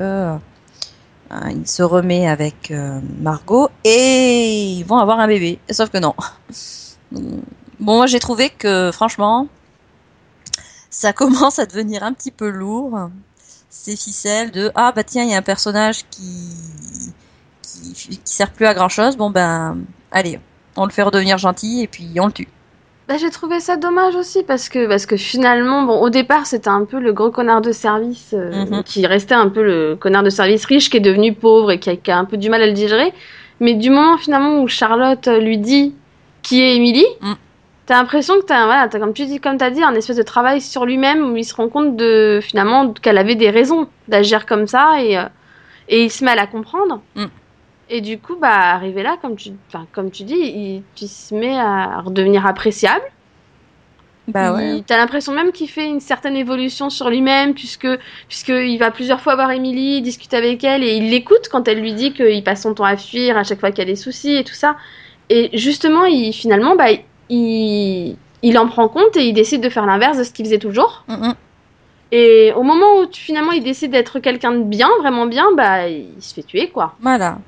euh, 1.30 1.50
il 1.50 1.66
se 1.66 1.82
remet 1.82 2.26
avec 2.26 2.70
euh, 2.70 3.00
Margot 3.20 3.68
et 3.84 4.72
ils 4.78 4.84
vont 4.84 4.96
avoir 4.96 5.20
un 5.20 5.26
bébé. 5.26 5.58
Sauf 5.70 5.90
que 5.90 5.98
non. 5.98 6.14
Bon, 7.80 7.96
moi 7.96 8.06
j'ai 8.06 8.18
trouvé 8.18 8.50
que 8.50 8.90
franchement, 8.92 9.46
ça 10.90 11.12
commence 11.14 11.58
à 11.58 11.66
devenir 11.66 12.02
un 12.02 12.12
petit 12.12 12.30
peu 12.30 12.48
lourd. 12.48 13.10
Ces 13.70 13.96
ficelles 13.96 14.50
de 14.50 14.70
ah 14.74 14.92
bah 14.94 15.04
tiens 15.04 15.24
il 15.24 15.30
y 15.30 15.34
a 15.34 15.38
un 15.38 15.42
personnage 15.42 16.04
qui 16.10 17.12
qui, 17.62 17.92
qui 17.92 18.20
sert 18.24 18.50
plus 18.50 18.66
à 18.66 18.74
grand 18.74 18.88
chose. 18.88 19.16
Bon 19.16 19.30
ben 19.30 19.78
allez, 20.10 20.40
on 20.76 20.84
le 20.84 20.90
fait 20.90 21.02
redevenir 21.02 21.38
gentil 21.38 21.82
et 21.82 21.86
puis 21.86 22.08
on 22.20 22.26
le 22.26 22.32
tue. 22.32 22.48
Bah, 23.08 23.16
j'ai 23.18 23.30
trouvé 23.30 23.58
ça 23.60 23.76
dommage 23.76 24.14
aussi 24.16 24.42
parce 24.42 24.68
que 24.68 24.86
parce 24.86 25.06
que 25.06 25.16
finalement 25.16 25.82
bon 25.84 25.98
au 26.00 26.10
départ 26.10 26.44
c'était 26.46 26.68
un 26.68 26.84
peu 26.84 26.98
le 27.00 27.12
gros 27.14 27.30
connard 27.30 27.62
de 27.62 27.72
service 27.72 28.30
euh, 28.34 28.66
Mhm. 28.66 28.82
qui 28.82 29.06
restait 29.06 29.34
un 29.34 29.48
peu 29.48 29.62
le 29.62 29.96
connard 29.96 30.22
de 30.22 30.30
service 30.30 30.64
riche 30.66 30.90
qui 30.90 30.98
est 30.98 31.00
devenu 31.00 31.32
pauvre 31.34 31.70
et 31.70 31.78
qui 31.80 31.88
a, 31.90 31.96
qui 31.96 32.10
a 32.10 32.18
un 32.18 32.26
peu 32.26 32.36
du 32.36 32.50
mal 32.50 32.60
à 32.62 32.66
le 32.66 32.72
digérer 32.74 33.14
mais 33.60 33.74
du 33.74 33.88
moment 33.90 34.18
finalement 34.18 34.60
où 34.62 34.68
Charlotte 34.68 35.26
euh, 35.28 35.38
lui 35.40 35.56
dit 35.58 35.94
qui 36.42 36.60
est 36.62 36.76
Emily 36.76 37.04
Mm. 37.22 37.32
T'as 37.88 37.94
l'impression 37.94 38.34
que 38.38 38.44
t'as 38.44 38.66
voilà 38.66 38.86
t'as, 38.86 38.98
comme 39.00 39.14
tu 39.14 39.24
dis 39.24 39.40
comme 39.40 39.56
t'as 39.56 39.70
dit 39.70 39.82
un 39.82 39.94
espèce 39.94 40.18
de 40.18 40.22
travail 40.22 40.60
sur 40.60 40.84
lui-même 40.84 41.32
où 41.32 41.36
il 41.36 41.44
se 41.44 41.54
rend 41.54 41.68
compte 41.70 41.96
de 41.96 42.38
finalement 42.42 42.92
qu'elle 42.92 43.16
avait 43.16 43.34
des 43.34 43.48
raisons 43.48 43.88
d'agir 44.08 44.44
comme 44.44 44.66
ça 44.66 45.02
et 45.02 45.16
euh, 45.16 45.24
et 45.88 46.04
il 46.04 46.10
se 46.10 46.22
met 46.24 46.32
à 46.32 46.36
la 46.36 46.46
comprendre 46.46 47.00
Mm. 47.16 47.24
et 47.88 48.00
du 48.02 48.18
coup, 48.18 48.36
bah, 48.36 48.50
arrivé 48.50 49.02
là, 49.02 49.16
comme 49.22 49.36
tu, 49.36 49.52
comme 49.92 50.10
tu 50.10 50.24
dis, 50.24 50.34
il, 50.34 50.82
il 51.00 51.08
se 51.08 51.34
met 51.34 51.58
à 51.58 52.02
redevenir 52.02 52.46
appréciable. 52.46 53.04
Bah 54.28 54.52
ouais. 54.52 54.82
T'as 54.86 54.98
l'impression 54.98 55.32
même 55.32 55.52
qu'il 55.52 55.70
fait 55.70 55.86
une 55.86 56.00
certaine 56.00 56.36
évolution 56.36 56.90
sur 56.90 57.08
lui-même, 57.08 57.54
puisque, 57.54 57.88
puisque 58.28 58.50
il 58.50 58.76
va 58.76 58.90
plusieurs 58.90 59.22
fois 59.22 59.36
voir 59.36 59.50
Emily, 59.50 59.96
il 59.96 60.02
discute 60.02 60.34
avec 60.34 60.62
elle, 60.64 60.84
et 60.84 60.96
il 60.96 61.08
l'écoute 61.08 61.48
quand 61.50 61.66
elle 61.66 61.80
lui 61.80 61.94
dit 61.94 62.12
qu'il 62.12 62.44
passe 62.44 62.62
son 62.64 62.74
temps 62.74 62.84
à 62.84 62.98
fuir 62.98 63.38
à 63.38 63.44
chaque 63.44 63.60
fois 63.60 63.70
qu'il 63.70 63.78
y 63.78 63.88
a 63.88 63.90
des 63.90 63.96
soucis 63.96 64.36
et 64.36 64.44
tout 64.44 64.52
ça. 64.52 64.76
Et 65.30 65.48
justement, 65.56 66.04
il, 66.04 66.34
finalement, 66.34 66.76
bah, 66.76 66.90
il, 67.30 68.16
il 68.42 68.58
en 68.58 68.66
prend 68.68 68.88
compte 68.88 69.16
et 69.16 69.24
il 69.24 69.32
décide 69.34 69.60
de 69.62 69.68
faire 69.68 69.86
l'inverse 69.86 70.18
de 70.18 70.24
ce 70.24 70.30
qu'il 70.30 70.44
faisait 70.46 70.58
toujours. 70.58 71.04
Mm, 71.08 71.28
mm. 71.28 71.34
Et 72.10 72.52
au 72.56 72.62
moment 72.62 73.00
où 73.00 73.06
tu- 73.06 73.20
finalement 73.20 73.52
il 73.52 73.62
décide 73.62 73.90
d'être 73.90 74.18
quelqu'un 74.18 74.52
de 74.52 74.62
bien, 74.62 74.88
vraiment 75.00 75.26
bien, 75.26 75.46
bah, 75.56 75.88
il 75.88 76.06
se 76.20 76.32
fait 76.34 76.42
tuer, 76.42 76.68
quoi. 76.68 76.94
Voilà. 77.02 77.38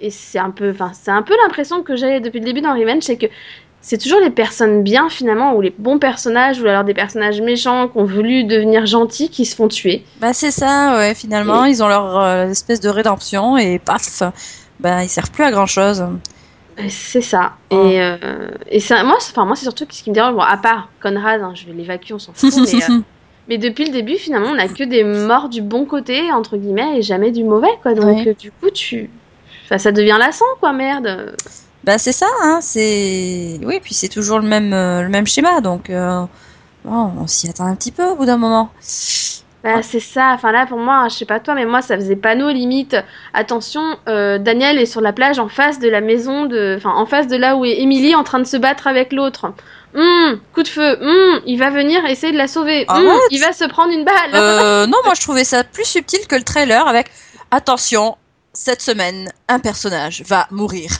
Et 0.00 0.10
c'est 0.10 0.38
un 0.40 0.50
peu, 0.50 0.70
enfin, 0.70 0.90
c'est 0.92 1.12
un 1.12 1.22
peu 1.22 1.34
l'impression 1.44 1.82
que 1.82 1.94
j'ai 1.94 2.18
depuis 2.18 2.40
le 2.40 2.44
début 2.46 2.60
dans 2.60 2.72
Revenge, 2.74 3.02
c'est 3.02 3.16
que 3.16 3.26
c'est 3.80 3.98
toujours 3.98 4.18
les 4.20 4.30
personnes 4.30 4.82
bien 4.82 5.08
finalement, 5.08 5.54
ou 5.54 5.60
les 5.60 5.72
bons 5.76 5.98
personnages, 5.98 6.60
ou 6.60 6.66
alors 6.66 6.82
des 6.84 6.94
personnages 6.94 7.40
méchants 7.40 7.88
qui 7.88 7.98
ont 7.98 8.04
voulu 8.04 8.44
devenir 8.44 8.86
gentils, 8.86 9.28
qui 9.28 9.44
se 9.44 9.54
font 9.56 9.68
tuer. 9.68 10.04
Bah 10.20 10.32
c'est 10.32 10.50
ça, 10.52 10.96
ouais. 10.96 11.14
Finalement, 11.14 11.64
ils 11.64 11.82
ont 11.82 11.88
leur 11.88 12.18
euh, 12.20 12.46
espèce 12.48 12.80
de 12.80 12.88
rédemption 12.88 13.56
et 13.56 13.78
paf, 13.78 14.22
bah 14.80 15.02
ils 15.04 15.08
servent 15.08 15.30
plus 15.30 15.44
à 15.44 15.50
grand 15.52 15.66
chose. 15.66 16.04
Et 16.78 16.88
C'est 16.88 17.20
ça. 17.20 17.52
Oh. 17.70 17.84
Et, 17.86 18.00
euh, 18.02 18.48
et 18.68 18.80
ça, 18.80 19.02
moi, 19.04 19.16
c'est- 19.20 19.32
enfin, 19.32 19.44
moi, 19.44 19.56
c'est 19.56 19.64
surtout 19.64 19.84
ce 19.90 20.02
qui 20.02 20.10
me 20.10 20.14
dérange. 20.14 20.34
Bon, 20.34 20.40
à 20.40 20.56
part 20.56 20.88
Conrad, 21.02 21.40
hein, 21.42 21.52
je 21.54 21.66
vais 21.66 21.72
l'évacuer, 21.72 22.14
on 22.14 22.18
s'en 22.18 22.32
fout. 22.32 22.50
mais, 22.56 22.82
euh, 22.90 22.98
mais 23.48 23.58
depuis 23.58 23.84
le 23.84 23.92
début, 23.92 24.16
finalement, 24.16 24.48
on 24.54 24.58
a 24.58 24.68
que 24.68 24.84
des 24.84 25.04
morts 25.04 25.48
du 25.48 25.60
bon 25.62 25.84
côté, 25.84 26.32
entre 26.32 26.56
guillemets, 26.56 26.98
et 26.98 27.02
jamais 27.02 27.30
du 27.30 27.44
mauvais, 27.44 27.72
quoi. 27.82 27.94
Donc, 27.94 28.04
Ouais. 28.06 28.28
euh, 28.28 28.34
du 28.34 28.50
coup, 28.50 28.70
tu. 28.70 29.10
Enfin, 29.64 29.78
ça 29.78 29.92
devient 29.92 30.16
lassant, 30.18 30.44
quoi, 30.60 30.72
merde. 30.72 31.34
Bah 31.84 31.98
c'est 31.98 32.12
ça, 32.12 32.26
hein. 32.42 32.60
C'est 32.62 33.58
oui, 33.64 33.80
puis 33.82 33.92
c'est 33.92 34.08
toujours 34.08 34.38
le 34.38 34.46
même 34.46 34.72
euh, 34.72 35.02
le 35.02 35.08
même 35.08 35.26
schéma, 35.26 35.60
donc 35.60 35.90
euh, 35.90 36.22
bon, 36.84 37.10
on 37.18 37.26
s'y 37.26 37.48
attend 37.48 37.66
un 37.66 37.74
petit 37.74 37.90
peu 37.90 38.04
au 38.04 38.14
bout 38.14 38.24
d'un 38.24 38.36
moment. 38.36 38.70
Bah, 39.62 39.82
c'est 39.82 40.00
ça. 40.00 40.32
Enfin, 40.34 40.50
là, 40.50 40.66
pour 40.66 40.78
moi, 40.78 41.06
je 41.08 41.14
sais 41.14 41.24
pas 41.24 41.38
toi, 41.38 41.54
mais 41.54 41.64
moi, 41.64 41.82
ça 41.82 41.96
faisait 41.96 42.16
panneau 42.16 42.50
limite. 42.50 42.96
Attention, 43.32 43.96
euh, 44.08 44.38
Daniel 44.38 44.78
est 44.78 44.86
sur 44.86 45.00
la 45.00 45.12
plage 45.12 45.38
en 45.38 45.48
face 45.48 45.78
de 45.78 45.88
la 45.88 46.00
maison 46.00 46.46
de. 46.46 46.74
Enfin, 46.76 46.90
en 46.90 47.06
face 47.06 47.28
de 47.28 47.36
là 47.36 47.56
où 47.56 47.64
est 47.64 47.80
Emily 47.80 48.14
en 48.14 48.24
train 48.24 48.40
de 48.40 48.44
se 48.44 48.56
battre 48.56 48.86
avec 48.86 49.12
l'autre. 49.12 49.52
Hum, 49.94 50.40
coup 50.54 50.62
de 50.62 50.68
feu. 50.68 50.98
Hum, 51.00 51.40
il 51.46 51.58
va 51.58 51.70
venir 51.70 52.04
essayer 52.06 52.32
de 52.32 52.38
la 52.38 52.48
sauver. 52.48 52.84
Arrête. 52.88 53.06
il 53.30 53.40
va 53.40 53.52
se 53.52 53.64
prendre 53.64 53.92
une 53.92 54.04
balle. 54.04 54.30
Euh, 54.34 54.86
non, 54.88 54.98
moi 55.04 55.14
je 55.14 55.20
trouvais 55.20 55.44
ça 55.44 55.64
plus 55.64 55.84
subtil 55.84 56.26
que 56.26 56.34
le 56.34 56.44
trailer 56.44 56.86
avec 56.88 57.10
attention, 57.50 58.16
cette 58.52 58.82
semaine, 58.82 59.30
un 59.48 59.58
personnage 59.58 60.22
va 60.22 60.46
mourir. 60.50 60.90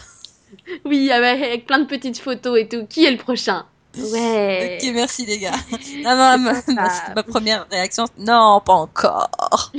Oui, 0.84 1.10
avec, 1.10 1.42
avec 1.42 1.66
plein 1.66 1.78
de 1.78 1.86
petites 1.86 2.18
photos 2.18 2.60
et 2.60 2.68
tout. 2.68 2.86
Qui 2.86 3.06
est 3.06 3.10
le 3.10 3.16
prochain? 3.16 3.64
Ouais. 3.98 4.78
Ok, 4.82 4.90
merci 4.94 5.26
les 5.26 5.38
gars. 5.38 5.50
Non, 6.04 6.16
non, 6.16 6.52
ma, 7.14 7.22
première 7.22 7.66
réaction, 7.70 8.04
non, 8.18 8.60
pas 8.64 8.72
encore. 8.72 9.28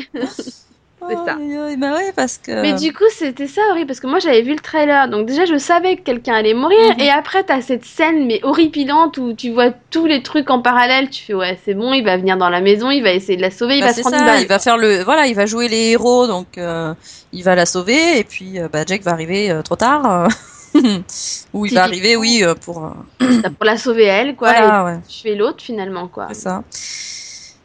C'est 1.09 1.15
ça. 1.15 1.35
Bah 1.35 1.93
ouais, 1.95 2.13
parce 2.15 2.37
que. 2.37 2.61
Mais 2.61 2.75
du 2.75 2.93
coup, 2.93 3.03
c'était 3.13 3.47
ça 3.47 3.59
horrible 3.71 3.87
parce 3.87 3.99
que 3.99 4.07
moi 4.07 4.19
j'avais 4.19 4.41
vu 4.41 4.53
le 4.53 4.59
trailer, 4.61 5.09
donc 5.09 5.25
déjà 5.25 5.43
je 5.43 5.57
savais 5.57 5.97
que 5.97 6.01
quelqu'un 6.01 6.33
allait 6.35 6.53
mourir, 6.53 6.93
Mhm. 6.95 6.99
et 7.01 7.09
après 7.09 7.43
t'as 7.43 7.59
cette 7.61 7.83
scène 7.83 8.25
mais 8.25 8.39
horripilante 8.43 9.17
où 9.17 9.33
tu 9.33 9.51
vois 9.51 9.71
tous 9.91 10.05
les 10.05 10.23
trucs 10.23 10.49
en 10.49 10.61
parallèle, 10.61 11.09
tu 11.09 11.21
fais 11.25 11.33
ouais, 11.33 11.59
c'est 11.65 11.73
bon, 11.73 11.91
il 11.91 12.05
va 12.05 12.15
venir 12.15 12.37
dans 12.37 12.47
la 12.47 12.61
maison, 12.61 12.89
il 12.89 13.03
va 13.03 13.11
essayer 13.11 13.35
de 13.35 13.41
la 13.41 13.51
sauver, 13.51 13.75
il 13.75 13.81
Bah, 13.81 13.87
va 13.87 13.93
se 13.93 13.99
prendre 13.99 14.15
ça, 14.17 14.39
il 14.39 14.47
va 14.47 14.59
faire 14.59 14.77
le, 14.77 15.03
voilà, 15.03 15.27
il 15.27 15.35
va 15.35 15.45
jouer 15.45 15.67
les 15.67 15.89
héros, 15.91 16.25
donc 16.25 16.57
euh, 16.57 16.93
il 17.33 17.43
va 17.43 17.55
la 17.55 17.65
sauver, 17.65 18.19
et 18.19 18.23
puis 18.23 18.57
euh, 18.59 18.69
bah, 18.71 18.85
Jack 18.87 19.01
va 19.01 19.11
arriver 19.11 19.51
euh, 19.51 19.61
trop 19.61 19.75
tard, 19.75 20.29
ou 21.53 21.65
il 21.65 21.73
va 21.73 21.83
arriver, 21.83 22.15
oui, 22.15 22.41
euh, 22.43 22.55
pour, 22.55 22.93
pour 23.19 23.65
la 23.65 23.77
sauver 23.77 24.05
elle, 24.05 24.35
quoi, 24.35 24.51
voilà, 24.51 24.83
ouais, 24.85 24.95
et 24.95 25.07
tu 25.07 25.21
fais 25.21 25.35
l'autre 25.35 25.63
finalement, 25.63 26.07
quoi. 26.07 26.27
c'est 26.29 26.41
ça. 26.41 26.63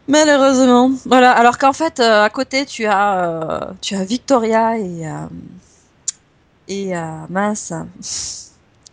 Malheureusement, 0.09 0.91
voilà. 1.05 1.33
Alors 1.33 1.59
qu'en 1.59 1.75
fait, 1.75 2.00
euh, 2.00 2.25
à 2.25 2.31
côté, 2.31 2.65
tu 2.65 2.87
as, 2.87 3.19
euh, 3.19 3.61
tu 3.83 3.95
as 3.95 4.05
Victoria 4.05 4.79
et 4.79 5.07
euh, 5.07 5.27
et 6.67 6.93
mince 7.29 7.73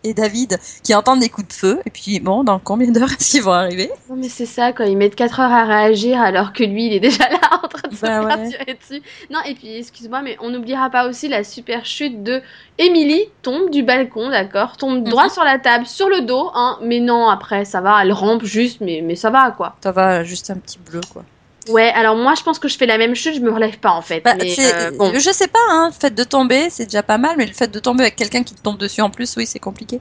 et 0.06 0.14
David 0.14 0.58
qui 0.82 0.94
entendent 0.94 1.20
des 1.20 1.28
coups 1.28 1.48
de 1.48 1.52
feu, 1.52 1.80
et 1.84 1.90
puis 1.90 2.20
bon, 2.20 2.44
dans 2.44 2.58
combien 2.58 2.90
d'heures 2.90 3.10
est-ce 3.12 3.30
qu'ils 3.32 3.42
vont 3.42 3.52
arriver? 3.52 3.90
Non 4.08 4.16
mais 4.16 4.28
c'est 4.28 4.46
ça, 4.46 4.72
quoi, 4.72 4.86
ils 4.86 4.96
mettent 4.96 5.16
4 5.16 5.40
heures 5.40 5.52
à 5.52 5.64
réagir 5.64 6.20
alors 6.20 6.52
que 6.52 6.62
lui 6.64 6.86
il 6.86 6.92
est 6.92 7.00
déjà 7.00 7.28
là 7.28 7.40
en 7.62 7.68
train 7.68 7.88
de 7.88 7.94
se 7.94 8.00
Bah 8.00 8.20
faire 8.28 8.38
ouais. 8.38 8.48
dessus. 8.80 9.02
Non, 9.30 9.40
et 9.46 9.54
puis 9.54 9.76
excuse-moi, 9.76 10.22
mais 10.22 10.36
on 10.40 10.50
n'oubliera 10.50 10.90
pas 10.90 11.08
aussi 11.08 11.28
la 11.28 11.42
super 11.44 11.84
chute 11.84 12.22
de 12.22 12.40
Emily 12.78 13.24
tombe 13.42 13.70
du 13.70 13.82
balcon, 13.82 14.30
d'accord, 14.30 14.76
tombe 14.76 15.02
droit 15.02 15.24
Mhm. 15.24 15.30
sur 15.30 15.44
la 15.44 15.58
table, 15.58 15.86
sur 15.86 16.08
le 16.08 16.20
dos, 16.22 16.50
hein, 16.54 16.78
mais 16.82 17.00
non, 17.00 17.28
après 17.28 17.64
ça 17.64 17.80
va, 17.80 18.00
elle 18.02 18.12
rampe 18.12 18.44
juste, 18.44 18.80
mais, 18.80 19.00
mais 19.02 19.16
ça 19.16 19.30
va 19.30 19.50
quoi. 19.50 19.76
Ça 19.82 19.92
va, 19.92 20.22
juste 20.24 20.50
un 20.50 20.56
petit 20.56 20.78
bleu, 20.78 21.00
quoi. 21.12 21.24
Ouais, 21.68 21.90
alors 21.94 22.16
moi 22.16 22.34
je 22.36 22.42
pense 22.42 22.58
que 22.58 22.68
je 22.68 22.76
fais 22.76 22.86
la 22.86 22.98
même 22.98 23.14
chute, 23.14 23.34
je 23.34 23.40
me 23.40 23.52
relève 23.52 23.78
pas 23.78 23.90
en 23.90 24.02
fait. 24.02 24.20
Bah, 24.20 24.34
mais 24.36 24.54
euh, 24.58 24.90
bon. 24.92 25.12
Je 25.14 25.30
sais 25.30 25.48
pas, 25.48 25.58
hein, 25.70 25.88
le 25.88 25.92
fait 25.98 26.14
de 26.14 26.24
tomber, 26.24 26.68
c'est 26.70 26.84
déjà 26.84 27.02
pas 27.02 27.18
mal, 27.18 27.34
mais 27.36 27.46
le 27.46 27.52
fait 27.52 27.68
de 27.68 27.78
tomber 27.78 28.02
avec 28.04 28.16
quelqu'un 28.16 28.42
qui 28.42 28.54
te 28.54 28.60
tombe 28.60 28.78
dessus 28.78 29.00
en 29.00 29.10
plus, 29.10 29.34
oui, 29.36 29.46
c'est 29.46 29.58
compliqué. 29.58 30.00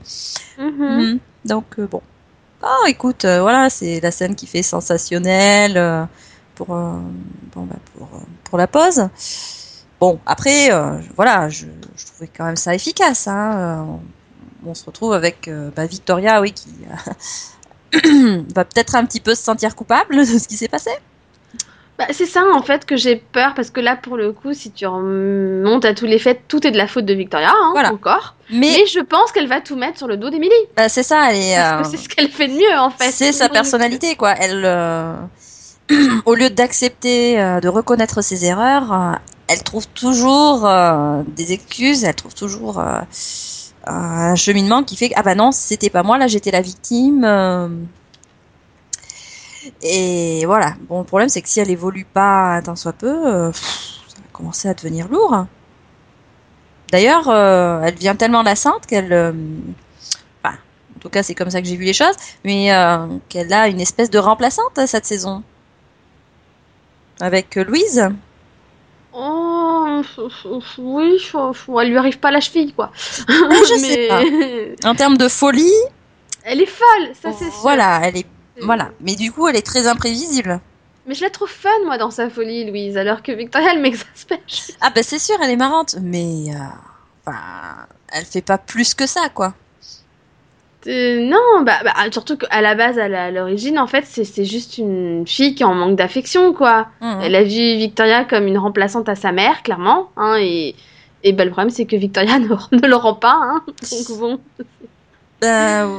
Mhm. 0.57 0.72
Mhm. 0.79 1.19
Donc, 1.45 1.65
euh, 1.79 1.88
bon. 1.88 2.01
Ah, 2.62 2.88
écoute, 2.88 3.25
euh, 3.25 3.41
voilà, 3.41 3.69
c'est 3.69 4.00
la 4.00 4.12
scène 4.12 4.36
qui 4.36 4.48
fait 4.48 4.63
sensationnelle 4.63 5.77
euh, 5.77 6.03
pour, 6.55 6.75
euh, 6.75 6.93
bon, 7.53 7.63
bah, 7.63 7.75
pour, 7.95 8.07
euh, 8.13 8.19
pour 8.43 8.57
la 8.57 8.67
pause. 8.67 9.07
Bon, 10.00 10.19
après, 10.25 10.72
euh, 10.72 11.00
voilà, 11.15 11.50
je, 11.50 11.65
je 11.95 12.05
trouvais 12.05 12.29
quand 12.36 12.45
même 12.45 12.55
ça 12.55 12.74
efficace. 12.74 13.27
Hein, 13.27 13.53
euh, 13.55 13.81
on, 14.65 14.69
on 14.72 14.74
se 14.74 14.86
retrouve 14.86 15.13
avec 15.13 15.48
euh, 15.48 15.69
bah, 15.75 15.86
Victoria, 15.86 16.41
oui, 16.41 16.53
qui 16.53 16.69
euh, 18.05 18.41
va 18.55 18.65
peut-être 18.65 18.95
un 18.95 19.05
petit 19.05 19.19
peu 19.19 19.36
se 19.36 19.43
sentir 19.43 19.75
coupable 19.75 20.17
de 20.17 20.24
ce 20.39 20.48
qui 20.48 20.57
s'est 20.57 20.67
passé. 20.67 20.91
Bah, 21.97 22.07
c'est 22.11 22.25
ça 22.25 22.43
en 22.53 22.61
fait 22.61 22.85
que 22.85 22.97
j'ai 22.97 23.15
peur 23.15 23.53
parce 23.55 23.69
que 23.69 23.79
là 23.79 23.95
pour 23.95 24.17
le 24.17 24.33
coup, 24.33 24.53
si 24.53 24.69
tu 24.71 24.85
remontes 24.85 25.85
à 25.85 25.93
tous 25.93 26.05
les 26.05 26.19
faits, 26.19 26.41
tout 26.49 26.65
est 26.67 26.71
de 26.71 26.77
la 26.77 26.87
faute 26.87 27.05
de 27.05 27.13
Victoria, 27.13 27.51
hein, 27.51 27.69
Voilà. 27.71 27.93
encore. 27.93 28.35
Mais, 28.49 28.71
Mais 28.77 28.85
je 28.85 28.99
pense 28.99 29.31
qu'elle 29.31 29.47
va 29.47 29.61
tout 29.61 29.77
mettre 29.77 29.97
sur 29.97 30.07
le 30.07 30.17
dos 30.17 30.29
d'Emily. 30.29 30.51
bah, 30.75 30.89
c'est 30.89 31.03
ça, 31.03 31.31
elle 31.31 31.37
est. 31.37 31.55
Parce 31.55 31.87
euh, 31.87 31.91
c'est 31.91 32.03
ce 32.03 32.09
qu'elle 32.09 32.29
fait 32.29 32.47
de 32.49 32.53
mieux 32.53 32.77
en 32.77 32.89
fait. 32.89 33.11
C'est 33.11 33.31
sa 33.31 33.47
personnalité, 33.47 34.15
quoi. 34.15 34.33
Elle, 34.37 34.63
euh, 34.65 35.15
au 36.25 36.35
lieu 36.35 36.49
d'accepter, 36.49 37.39
euh, 37.39 37.61
de 37.61 37.69
reconnaître 37.69 38.21
ses 38.21 38.43
erreurs, 38.45 39.17
elle 39.47 39.63
trouve 39.63 39.87
toujours 39.87 40.67
des 41.27 41.53
excuses. 41.53 42.03
Elle 42.03 42.15
trouve 42.15 42.35
toujours 42.35 42.83
un 43.87 44.35
cheminement 44.35 44.83
qui 44.83 44.97
fait 44.97 45.09
que 45.09 45.13
ah 45.15 45.23
bah 45.23 45.35
non, 45.35 45.51
c'était 45.51 45.89
pas 45.89 46.03
moi, 46.03 46.17
là 46.17 46.27
j'étais 46.27 46.51
la 46.51 46.61
victime. 46.61 47.87
Et 49.81 50.45
voilà. 50.45 50.75
Bon, 50.89 51.00
le 51.00 51.05
problème 51.05 51.29
c'est 51.29 51.41
que 51.41 51.50
si 51.50 51.60
elle 51.60 51.72
évolue 51.72 52.05
pas 52.05 52.62
tant 52.63 52.75
soit 52.75 52.93
peu, 52.93 53.27
euh, 53.27 53.51
pff, 53.51 53.60
ça 54.07 54.17
va 54.17 54.27
commencer 54.31 54.67
à 54.69 54.74
devenir 54.74 55.07
lourd. 55.07 55.45
D'ailleurs, 56.91 57.29
euh, 57.29 57.81
elle 57.84 57.95
devient 57.95 58.15
tellement 58.17 58.43
lassante 58.43 58.86
qu'elle 58.86 59.12
euh, 59.12 59.31
enfin, 60.43 60.55
en 60.95 61.00
tout 61.00 61.10
cas, 61.10 61.24
c'est 61.24 61.36
comme 61.36 61.50
ça 61.50 61.62
que 61.62 61.67
j'ai 61.67 61.75
vu 61.75 61.86
les 61.86 61.93
choses, 61.93 62.15
mais 62.43 62.69
qu'elle 63.29 63.51
a 63.53 63.67
une 63.67 63.81
espèce 63.81 64.10
de 64.10 64.19
remplaçante 64.19 64.77
euh, 64.77 64.86
cette 64.88 65.05
saison. 65.05 65.43
Avec 67.19 67.55
Louise. 67.55 68.10
Oh, 69.13 70.01
oui, 70.77 71.17
elle 71.81 71.89
lui 71.89 71.98
arrive 71.98 72.19
pas 72.19 72.27
à 72.27 72.31
la 72.31 72.41
cheville 72.41 72.74
quoi. 72.74 72.91
je 72.98 73.77
sais 73.79 74.07
pas. 74.10 74.89
En 74.89 74.93
termes 74.95 75.17
de 75.17 75.29
folie, 75.29 75.72
Elle 76.43 76.62
est 76.62 76.65
folle, 76.65 77.13
ça 77.22 77.31
c'est 77.31 77.45
sûr. 77.45 77.60
voilà, 77.62 78.01
elle 78.03 78.17
est, 78.17 78.25
voilà. 78.62 78.91
Mais 79.01 79.15
du 79.15 79.31
coup, 79.31 79.47
elle 79.47 79.55
est 79.55 79.65
très 79.65 79.88
imprévisible. 79.88 80.59
Mais 81.07 81.13
je 81.13 81.24
la 81.24 81.29
trouve 81.29 81.50
fun 81.50 81.69
moi 81.85 81.97
dans 81.97 82.12
sa 82.12 82.29
folie, 82.29 82.65
Louise, 82.65 82.97
alors 82.97 83.21
que 83.21 83.31
Victoria 83.31 83.69
elle 83.74 83.81
m'exaspère. 83.81 84.39
Ah 84.81 84.89
bah 84.93 85.03
c'est 85.03 85.19
sûr, 85.19 85.35
elle 85.43 85.51
est 85.51 85.55
marrante, 85.55 85.97
mais 86.01 86.45
euh, 87.27 87.31
elle 88.12 88.25
fait 88.25 88.41
pas 88.41 88.57
plus 88.57 88.93
que 88.93 89.05
ça, 89.05 89.29
quoi. 89.33 89.53
Euh, 90.88 91.19
non, 91.21 91.63
bah, 91.63 91.79
bah, 91.83 91.93
surtout 92.12 92.38
qu'à 92.38 92.62
la 92.62 92.75
base, 92.75 93.00
à 93.00 93.31
l'origine, 93.31 93.79
en 93.79 93.88
fait, 93.88 94.05
c'est 94.05 94.45
juste 94.45 94.77
une 94.77 95.25
fille 95.25 95.55
qui 95.55 95.63
est 95.63 95.65
en 95.65 95.74
manque 95.74 95.95
d'affection, 95.95 96.53
quoi. 96.53 96.88
Mhm. 97.01 97.19
Elle 97.24 97.35
a 97.35 97.43
vu 97.43 97.77
Victoria 97.77 98.24
comme 98.24 98.47
une 98.47 98.59
remplaçante 98.59 99.09
à 99.09 99.15
sa 99.15 99.31
mère, 99.31 99.63
clairement. 99.63 100.12
Hein, 100.15 100.38
et 100.39 100.75
et 101.25 101.33
bah, 101.33 101.43
le 101.43 101.50
problème, 101.50 101.71
c'est 101.71 101.85
que 101.85 101.95
Victoria 101.95 102.38
ne, 102.39 102.47
ne 102.47 102.88
le 102.88 102.95
rend 102.95 103.15
pas. 103.15 103.39
Hein, 103.41 103.63
donc 103.67 104.19
bon, 104.19 104.39
Ben, 105.41 105.89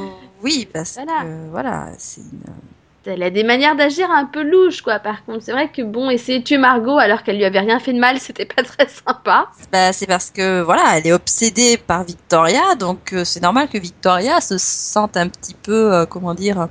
oui, 0.43 0.67
parce 0.71 0.95
Voilà. 0.95 1.23
que 1.23 1.49
voilà, 1.51 1.87
c'est 1.97 2.21
une... 2.21 3.11
elle 3.13 3.23
a 3.23 3.29
des 3.29 3.43
manières 3.43 3.75
d'agir 3.75 4.09
un 4.11 4.25
peu 4.25 4.43
louches, 4.43 4.81
quoi. 4.81 4.99
Par 4.99 5.23
contre, 5.25 5.43
c'est 5.43 5.51
vrai 5.51 5.69
que 5.71 5.81
bon, 5.81 6.09
essayer 6.09 6.39
de 6.39 6.43
tuer 6.43 6.57
Margot 6.57 6.97
alors 6.97 7.23
qu'elle 7.23 7.37
lui 7.37 7.45
avait 7.45 7.59
rien 7.59 7.79
fait 7.79 7.93
de 7.93 7.99
mal, 7.99 8.19
c'était 8.21 8.45
pas 8.45 8.63
très 8.63 8.87
sympa. 8.87 9.47
Bah, 9.71 9.93
c'est 9.93 10.07
parce 10.07 10.29
que 10.29 10.61
voilà, 10.61 10.97
elle 10.97 11.07
est 11.07 11.13
obsédée 11.13 11.77
par 11.77 12.03
Victoria, 12.03 12.75
donc 12.75 13.13
euh, 13.13 13.23
c'est 13.23 13.41
normal 13.41 13.69
que 13.69 13.77
Victoria 13.77 14.41
se 14.41 14.57
sente 14.57 15.15
un 15.17 15.29
petit 15.29 15.53
peu, 15.55 15.93
euh, 15.93 16.05
comment 16.05 16.33
dire, 16.33 16.67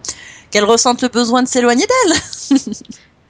qu'elle 0.51 0.65
ressente 0.65 1.03
le 1.03 1.09
besoin 1.09 1.43
de 1.43 1.49
s'éloigner 1.49 1.87
d'elle. 1.87 2.59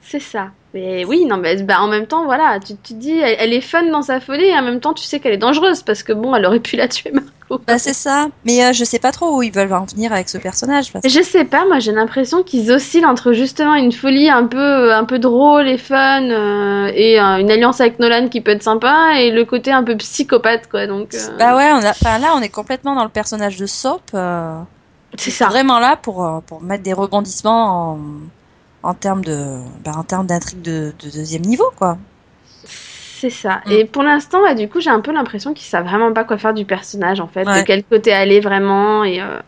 C'est 0.09 0.21
ça. 0.21 0.51
Mais 0.73 1.03
oui, 1.03 1.25
non, 1.25 1.35
mais 1.35 1.61
bah, 1.63 1.81
en 1.81 1.87
même 1.89 2.07
temps, 2.07 2.23
voilà, 2.23 2.59
tu, 2.61 2.75
tu 2.77 2.93
te 2.93 2.99
dis, 2.99 3.17
elle, 3.17 3.35
elle 3.39 3.53
est 3.53 3.59
fun 3.59 3.83
dans 3.91 4.01
sa 4.03 4.21
folie, 4.21 4.45
et 4.45 4.53
en 4.57 4.61
même 4.61 4.79
temps, 4.79 4.93
tu 4.93 5.03
sais 5.03 5.19
qu'elle 5.19 5.33
est 5.33 5.37
dangereuse 5.37 5.83
parce 5.83 6.01
que 6.01 6.13
bon, 6.13 6.33
elle 6.33 6.45
aurait 6.45 6.61
pu 6.61 6.77
la 6.77 6.87
tuer, 6.87 7.11
Margot. 7.11 7.29
Bah, 7.65 7.77
c'est 7.79 7.93
ça. 7.93 8.27
Mais 8.45 8.63
euh, 8.63 8.73
je 8.73 8.83
sais 8.83 8.99
pas 8.99 9.11
trop 9.11 9.37
où 9.37 9.41
ils 9.41 9.53
veulent 9.53 9.71
en 9.73 9.85
venir 9.85 10.11
avec 10.11 10.27
ce 10.29 10.37
personnage. 10.37 10.91
Parce... 10.91 11.07
Je 11.07 11.21
sais 11.21 11.45
pas, 11.45 11.65
moi 11.65 11.79
j'ai 11.79 11.91
l'impression 11.93 12.43
qu'ils 12.43 12.71
oscillent 12.71 13.05
entre 13.05 13.31
justement 13.33 13.75
une 13.75 13.91
folie 13.93 14.29
un 14.29 14.45
peu, 14.47 14.93
un 14.93 15.05
peu 15.05 15.17
drôle 15.17 15.67
et 15.67 15.77
fun 15.77 16.23
euh, 16.29 16.91
et 16.93 17.19
euh, 17.19 17.37
une 17.39 17.49
alliance 17.49 17.79
avec 17.79 17.99
Nolan 17.99 18.27
qui 18.27 18.41
peut 18.41 18.51
être 18.51 18.63
sympa 18.63 19.13
et 19.19 19.31
le 19.31 19.45
côté 19.45 19.71
un 19.71 19.83
peu 19.83 19.95
psychopathe 19.97 20.67
quoi. 20.69 20.87
Donc 20.87 21.13
euh, 21.13 21.37
Bah 21.37 21.55
ouais, 21.55 21.71
on 21.71 21.83
a... 21.85 21.91
enfin, 21.91 22.19
là 22.19 22.33
on 22.35 22.41
est 22.41 22.49
complètement 22.49 22.95
dans 22.95 23.03
le 23.03 23.09
personnage 23.09 23.57
de 23.57 23.65
Soap. 23.65 24.11
euh, 24.13 24.59
c'est 25.17 25.31
ça. 25.31 25.47
Vraiment 25.47 25.79
là 25.79 25.95
pour, 25.95 26.25
euh, 26.25 26.39
pour 26.45 26.61
mettre 26.61 26.83
des 26.83 26.93
rebondissements 26.93 27.93
en, 27.93 27.99
en 28.83 28.93
termes 28.93 29.23
de, 29.23 29.59
bah, 29.83 29.93
en 29.95 30.03
termes 30.03 30.27
d'intrigue 30.27 30.61
de, 30.61 30.93
de 30.99 31.09
deuxième 31.09 31.43
niveau, 31.43 31.71
quoi. 31.77 31.97
C'est 33.19 33.29
ça. 33.31 33.61
Mm. 33.65 33.71
Et 33.71 33.85
pour 33.85 34.03
l'instant, 34.03 34.41
bah, 34.43 34.53
du 34.53 34.69
coup, 34.69 34.79
j'ai 34.79 34.89
un 34.91 34.99
peu 34.99 35.11
l'impression 35.11 35.53
qu'ils 35.53 35.65
savent 35.65 35.85
vraiment 35.85 36.13
pas 36.13 36.23
quoi 36.23 36.37
faire 36.37 36.53
du 36.53 36.65
personnage 36.65 37.19
en 37.19 37.27
fait, 37.27 37.47
Ouais. 37.47 37.61
de 37.61 37.65
quel 37.65 37.83
côté 37.83 38.13
aller 38.13 38.39
vraiment 38.39 39.03
et 39.03 39.19
euh, 39.21 39.39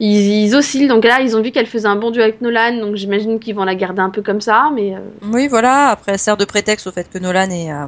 ils, 0.00 0.44
ils 0.44 0.54
oscillent. 0.54 0.88
Donc 0.88 1.04
là, 1.04 1.20
ils 1.20 1.34
ont 1.36 1.40
vu 1.42 1.50
qu'elle 1.50 1.66
faisait 1.66 1.88
un 1.88 1.96
bon 1.96 2.10
duo 2.10 2.22
avec 2.22 2.40
Nolan, 2.42 2.76
donc 2.78 2.96
j'imagine 2.96 3.38
qu'ils 3.40 3.54
vont 3.54 3.64
la 3.64 3.74
garder 3.74 4.02
un 4.02 4.10
peu 4.10 4.20
comme 4.22 4.40
ça, 4.42 4.70
mais 4.74 4.94
euh, 4.94 4.98
Oui, 5.22 5.48
voilà. 5.48 5.88
Après, 5.88 6.12
elle 6.12 6.18
sert 6.18 6.36
de 6.36 6.44
prétexte 6.44 6.86
au 6.86 6.92
fait 6.92 7.08
que 7.10 7.18
Nolan 7.18 7.48
ait, 7.50 7.72
euh, 7.72 7.86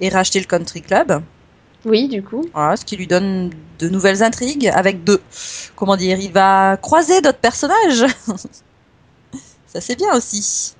ait 0.00 0.08
racheté 0.08 0.38
le 0.40 0.46
country 0.46 0.80
club. 0.80 1.20
oui, 1.84 2.08
du 2.08 2.22
coup. 2.22 2.44
Voilà, 2.54 2.76
ce 2.76 2.84
qui 2.86 2.96
lui 2.96 3.06
donne 3.06 3.50
de 3.78 3.88
nouvelles 3.90 4.22
intrigues 4.22 4.70
avec 4.74 5.04
deux. 5.04 5.20
Comment 5.76 5.96
dire 5.96 6.18
Il 6.18 6.32
va 6.32 6.78
croiser 6.80 7.20
d'autres 7.20 7.38
personnages. 7.38 8.06
Ça 9.66 9.80
c'est 9.80 9.96
bien 9.96 10.14
aussi. 10.16 10.74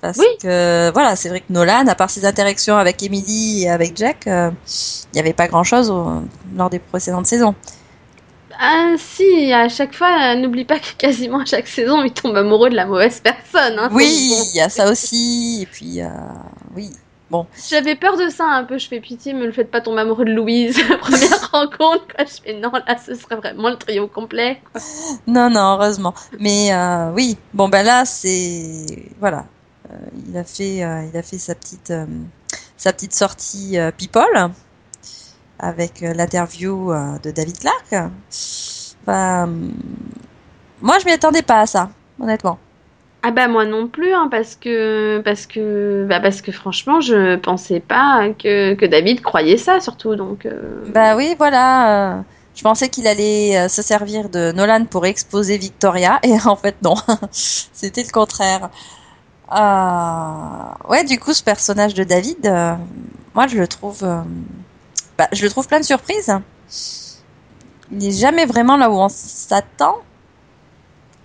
Parce 0.00 0.18
Oui. 0.18 0.26
que 0.40 0.90
voilà, 0.92 1.16
c'est 1.16 1.28
vrai 1.28 1.40
que 1.40 1.52
Nolan, 1.52 1.86
à 1.88 1.94
part 1.94 2.08
ses 2.10 2.24
interactions 2.24 2.76
avec 2.76 3.02
Emily 3.02 3.64
et 3.64 3.70
avec 3.70 3.96
Jack, 3.96 4.26
euh, 4.26 4.50
il 5.12 5.14
n'y 5.14 5.20
avait 5.20 5.32
pas 5.32 5.48
grand 5.48 5.64
chose 5.64 5.92
lors 6.56 6.70
des 6.70 6.78
précédentes 6.78 7.26
saisons. 7.26 7.54
Ah 8.60 8.94
si, 8.96 9.52
à 9.52 9.68
chaque 9.68 9.94
fois, 9.94 10.34
n'oublie 10.34 10.64
pas 10.64 10.78
que 10.78 10.92
quasiment 10.96 11.40
à 11.40 11.44
chaque 11.44 11.68
saison, 11.68 12.02
il 12.02 12.12
tombe 12.12 12.36
amoureux 12.36 12.70
de 12.70 12.74
la 12.76 12.86
mauvaise 12.86 13.20
personne. 13.20 13.78
Hein, 13.78 13.88
Oui, 13.92 14.28
bon. 14.30 14.44
il 14.52 14.56
y 14.56 14.60
a 14.60 14.68
ça 14.68 14.90
aussi. 14.90 15.60
Et 15.62 15.66
puis, 15.66 16.00
euh, 16.02 16.08
oui. 16.76 16.90
J'avais 17.68 17.94
peur 17.94 18.16
de 18.16 18.30
ça 18.30 18.46
un 18.46 18.64
peu, 18.64 18.78
je 18.78 18.88
fais 18.88 19.00
pitié, 19.00 19.34
me 19.34 19.44
le 19.44 19.52
faites 19.52 19.70
pas 19.70 19.82
tomber 19.82 20.00
amoureux 20.00 20.24
de 20.24 20.32
Louise, 20.32 20.78
première 21.00 21.50
rencontre, 21.52 22.06
quoi. 22.16 22.24
Je 22.24 22.40
fais 22.42 22.54
non, 22.58 22.72
là, 22.72 22.96
ce 23.04 23.14
serait 23.14 23.36
vraiment 23.36 23.68
le 23.68 23.76
trio 23.76 24.06
complet. 24.08 24.62
quoi. 24.72 24.80
Non, 25.26 25.50
non, 25.50 25.74
heureusement. 25.74 26.14
Mais 26.40 26.72
euh, 26.72 27.10
oui, 27.14 27.36
bon 27.52 27.68
ben 27.68 27.82
là, 27.84 28.06
c'est 28.06 28.86
voilà, 29.20 29.44
il 30.28 30.36
a 30.36 30.44
fait, 30.44 30.82
euh, 30.84 31.04
il 31.12 31.16
a 31.16 31.22
fait 31.22 31.38
sa 31.38 31.54
petite, 31.54 31.90
euh, 31.90 32.06
sa 32.76 32.92
petite 32.92 33.14
sortie 33.14 33.78
euh, 33.78 33.90
People 33.90 34.50
avec 35.58 36.02
euh, 36.02 36.12
l'interview 36.14 36.92
euh, 36.92 37.18
de 37.22 37.30
David 37.30 37.58
Clark. 37.58 38.10
Bah, 39.06 39.44
hum, 39.44 39.72
moi, 40.80 40.98
je 41.00 41.04
m'y 41.06 41.12
attendais 41.12 41.42
pas 41.42 41.60
à 41.60 41.66
ça, 41.66 41.90
honnêtement. 42.20 42.58
Ah 43.24 43.32
bah 43.32 43.48
moi 43.48 43.64
non 43.66 43.88
plus, 43.88 44.12
hein, 44.14 44.28
parce 44.30 44.54
que 44.54 45.20
parce 45.24 45.46
que 45.46 46.06
bah 46.08 46.20
parce 46.20 46.40
que 46.40 46.52
franchement, 46.52 47.00
je 47.00 47.34
pensais 47.36 47.80
pas 47.80 48.28
que, 48.38 48.74
que 48.74 48.86
David 48.86 49.22
croyait 49.22 49.56
ça, 49.56 49.80
surtout. 49.80 50.14
Donc 50.14 50.46
euh, 50.46 50.84
Bah 50.86 51.16
oui, 51.16 51.34
voilà. 51.36 52.18
euh, 52.18 52.22
je 52.54 52.62
pensais 52.62 52.88
qu'il 52.88 53.08
allait 53.08 53.58
euh, 53.58 53.68
se 53.68 53.82
servir 53.82 54.28
de 54.28 54.52
Nolan 54.52 54.84
pour 54.84 55.04
exposer 55.04 55.58
Victoria, 55.58 56.20
et 56.22 56.34
en 56.46 56.54
fait 56.54 56.76
non, 56.82 56.94
c'était 57.32 58.04
le 58.04 58.12
contraire. 58.12 58.70
Euh, 59.52 60.88
ouais, 60.88 61.04
du 61.04 61.18
coup, 61.18 61.32
ce 61.32 61.42
personnage 61.42 61.94
de 61.94 62.04
David, 62.04 62.46
euh, 62.46 62.74
moi, 63.34 63.46
je 63.46 63.56
le 63.58 63.66
trouve, 63.66 64.00
euh, 64.02 64.20
bah, 65.16 65.28
je 65.32 65.42
le 65.44 65.50
trouve 65.50 65.66
plein 65.66 65.80
de 65.80 65.84
surprises. 65.84 66.32
Il 67.90 67.98
n'est 67.98 68.10
jamais 68.12 68.44
vraiment 68.44 68.76
là 68.76 68.90
où 68.90 68.94
on 68.94 69.08
s'attend. 69.08 69.96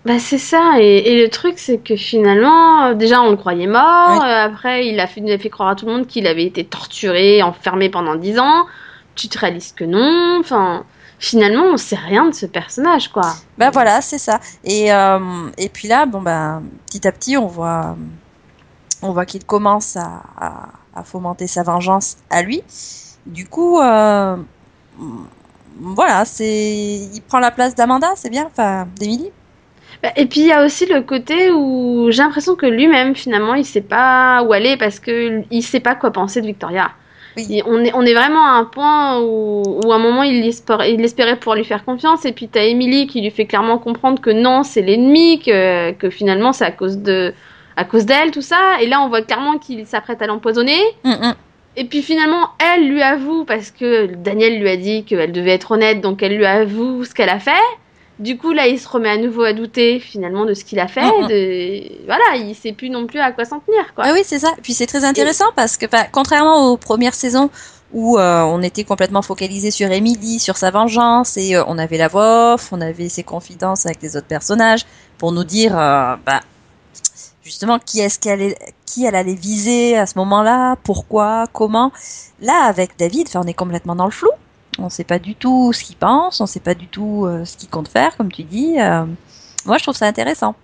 Bah 0.05 0.19
c'est 0.19 0.37
ça, 0.37 0.73
et, 0.81 0.97
et 1.13 1.21
le 1.23 1.29
truc 1.29 1.57
c'est 1.57 1.77
que 1.77 1.95
finalement, 1.95 2.87
euh, 2.87 2.93
déjà 2.93 3.21
on 3.21 3.29
le 3.31 3.37
croyait 3.37 3.67
mort, 3.67 4.19
Oui. 4.19 4.27
euh, 4.27 4.45
après 4.47 4.85
il 4.87 4.99
a, 4.99 5.07
fait, 5.07 5.21
il 5.21 5.31
a 5.31 5.37
fait 5.37 5.49
croire 5.49 5.69
à 5.69 5.75
tout 5.75 5.85
le 5.85 5.93
monde 5.93 6.07
qu'il 6.07 6.27
avait 6.27 6.43
été 6.43 6.65
torturé, 6.65 7.41
enfermé 7.41 7.89
pendant 7.89 8.15
10 8.15 8.37
ans, 8.37 8.65
tu 9.15 9.29
te 9.29 9.39
réalises 9.39 9.71
que 9.71 9.85
non, 9.85 10.39
enfin 10.41 10.83
finalement 11.19 11.63
on 11.73 11.77
sait 11.77 11.95
rien 11.95 12.27
de 12.29 12.33
ce 12.33 12.45
personnage 12.45 13.09
quoi. 13.09 13.33
Bah 13.57 13.69
voilà, 13.71 14.01
c'est 14.01 14.17
ça. 14.17 14.39
Et 14.63 14.93
euh, 14.93 15.19
et 15.57 15.69
puis 15.69 15.87
là, 15.87 16.05
bon 16.05 16.21
ben, 16.21 16.63
petit 16.87 17.07
à 17.07 17.11
petit, 17.11 17.37
on 17.37 17.47
voit, 17.47 17.95
on 19.01 19.11
voit 19.11 19.25
qu'il 19.25 19.43
commence 19.45 19.95
à, 19.97 20.23
à, 20.39 20.69
à 20.95 21.03
fomenter 21.03 21.47
sa 21.47 21.63
vengeance 21.63 22.17
à 22.29 22.41
lui. 22.41 22.63
Du 23.25 23.47
coup, 23.47 23.79
euh, 23.79 24.35
voilà, 25.79 26.25
c'est, 26.25 27.09
il 27.13 27.21
prend 27.21 27.39
la 27.39 27.51
place 27.51 27.73
d'Amanda, 27.75 28.13
c'est 28.15 28.29
bien, 28.29 28.45
enfin, 28.45 28.87
d'Emily. 28.97 29.31
Bah, 30.01 30.09
Et 30.15 30.25
puis 30.25 30.41
il 30.41 30.47
y 30.47 30.51
a 30.51 30.65
aussi 30.65 30.85
le 30.85 31.01
côté 31.01 31.51
où 31.51 32.07
j'ai 32.11 32.21
l'impression 32.23 32.55
que 32.55 32.65
lui-même 32.65 33.15
finalement 33.15 33.53
il 33.53 33.65
sait 33.65 33.81
pas 33.81 34.43
où 34.43 34.51
aller 34.51 34.75
parce 34.77 34.99
que 34.99 35.43
il 35.49 35.61
sait 35.63 35.79
pas 35.79 35.95
quoi 35.95 36.11
penser 36.11 36.41
de 36.41 36.47
Victoria. 36.47 36.91
Oui. 37.35 37.61
On, 37.65 37.83
est, 37.83 37.91
on 37.93 38.01
est 38.03 38.13
vraiment 38.13 38.45
à 38.45 38.51
un 38.51 38.65
point 38.65 39.19
où, 39.21 39.63
où 39.83 39.91
à 39.91 39.95
un 39.95 39.99
moment 39.99 40.23
il 40.23 40.45
espérait, 40.45 40.93
il 40.93 41.03
espérait 41.03 41.35
pouvoir 41.37 41.55
lui 41.57 41.65
faire 41.65 41.83
confiance 41.83 42.25
et 42.25 42.31
puis 42.31 42.47
t'as 42.47 42.63
Emily 42.63 43.07
qui 43.07 43.21
lui 43.21 43.31
fait 43.31 43.45
clairement 43.45 43.77
comprendre 43.79 44.21
que 44.21 44.29
non 44.29 44.63
c'est 44.63 44.81
l'ennemi 44.81 45.39
que, 45.39 45.91
que 45.93 46.09
finalement 46.09 46.53
c'est 46.53 46.65
à 46.65 46.71
cause 46.71 46.99
de 46.99 47.33
à 47.75 47.85
cause 47.85 48.05
d'elle 48.05 48.31
tout 48.31 48.41
ça 48.41 48.79
et 48.81 48.87
là 48.87 49.01
on 49.01 49.09
voit 49.09 49.23
clairement 49.23 49.57
qu'il 49.57 49.85
s'apprête 49.87 50.21
à 50.21 50.27
l'empoisonner 50.27 50.77
Hum, 51.05 51.17
hum. 51.23 51.33
et 51.75 51.85
puis 51.85 52.03
finalement 52.03 52.49
elle 52.59 52.87
lui 52.87 53.01
avoue 53.01 53.45
parce 53.45 53.71
que 53.71 54.05
Daniel 54.13 54.59
lui 54.59 54.69
a 54.69 54.77
dit 54.77 55.03
qu'elle 55.03 55.31
devait 55.31 55.51
être 55.53 55.71
honnête 55.71 56.01
donc 56.01 56.21
elle 56.21 56.37
lui 56.37 56.45
avoue 56.45 57.03
ce 57.03 57.13
qu'elle 57.15 57.29
a 57.29 57.39
fait 57.39 57.51
du 58.19 58.37
coup 58.37 58.51
là 58.51 58.67
il 58.67 58.79
se 58.79 58.87
remet 58.87 59.09
à 59.09 59.17
nouveau 59.17 59.43
à 59.43 59.53
douter 59.53 59.99
finalement 59.99 60.45
de 60.45 60.53
ce 60.53 60.63
qu'il 60.63 60.79
a 60.79 60.87
fait 60.87 61.01
de... 61.01 62.05
voilà 62.05 62.35
il 62.35 62.55
sait 62.55 62.71
plus 62.71 62.89
non 62.89 63.07
plus 63.07 63.19
à 63.19 63.31
quoi 63.31 63.45
s'en 63.45 63.59
tenir 63.59 63.93
quoi 63.95 64.05
Ah 64.07 64.13
oui, 64.13 64.21
c'est 64.23 64.39
ça. 64.39 64.53
Puis 64.61 64.73
c'est 64.73 64.85
très 64.85 65.03
intéressant 65.03 65.51
parce 65.55 65.77
que, 65.77 65.85
contrairement 66.11 66.71
aux 66.71 66.77
premières 66.77 67.15
saisons 67.15 67.49
où 67.93 68.17
euh, 68.17 68.41
on 68.41 68.61
était 68.61 68.83
complètement 68.83 69.21
focalisé 69.21 69.69
sur 69.71 69.91
Emily, 69.91 70.39
sur 70.39 70.57
sa 70.57 70.71
vengeance, 70.71 71.37
et 71.37 71.55
euh, 71.55 71.63
on 71.67 71.77
avait 71.77 71.97
la 71.97 72.07
voix 72.07 72.55
off, 72.55 72.73
on 72.73 72.81
avait 72.81 73.07
ses 73.07 73.23
confidences 73.23 73.85
avec 73.85 74.01
les 74.01 74.17
autres 74.17 74.27
personnages 74.27 74.85
pour 75.19 75.31
nous 75.31 75.43
dire, 75.43 75.77
euh, 75.77 76.15
bah, 76.25 76.41
justement, 77.43 77.77
qui 77.77 77.99
est-ce 77.99 78.17
qu'elle 78.17 78.41
est, 78.41 78.57
qui 78.87 79.05
elle 79.05 79.15
allait 79.15 79.35
viser 79.35 79.95
à 79.95 80.07
ce 80.07 80.17
moment-là, 80.17 80.75
pourquoi, 80.83 81.45
comment. 81.53 81.91
Là, 82.41 82.63
avec 82.65 82.97
David, 82.97 83.29
on 83.35 83.43
est 83.43 83.53
complètement 83.53 83.95
dans 83.95 84.05
le 84.05 84.11
flou. 84.11 84.31
On 84.83 84.89
sait 84.89 85.03
pas 85.03 85.19
du 85.19 85.35
tout 85.35 85.71
ce 85.73 85.83
qu'il 85.83 85.95
pense, 85.95 86.41
on 86.41 86.45
sait 86.45 86.59
pas 86.59 86.75
du 86.75 86.87
tout 86.87 87.25
euh, 87.25 87.45
ce 87.45 87.57
qu'il 87.57 87.69
compte 87.69 87.87
faire, 87.87 88.17
comme 88.17 88.31
tu 88.31 88.43
dis. 88.43 88.75
Euh, 88.79 89.05
moi, 89.65 89.77
je 89.77 89.83
trouve 89.83 89.95
ça 89.95 90.05
intéressant. 90.05 90.55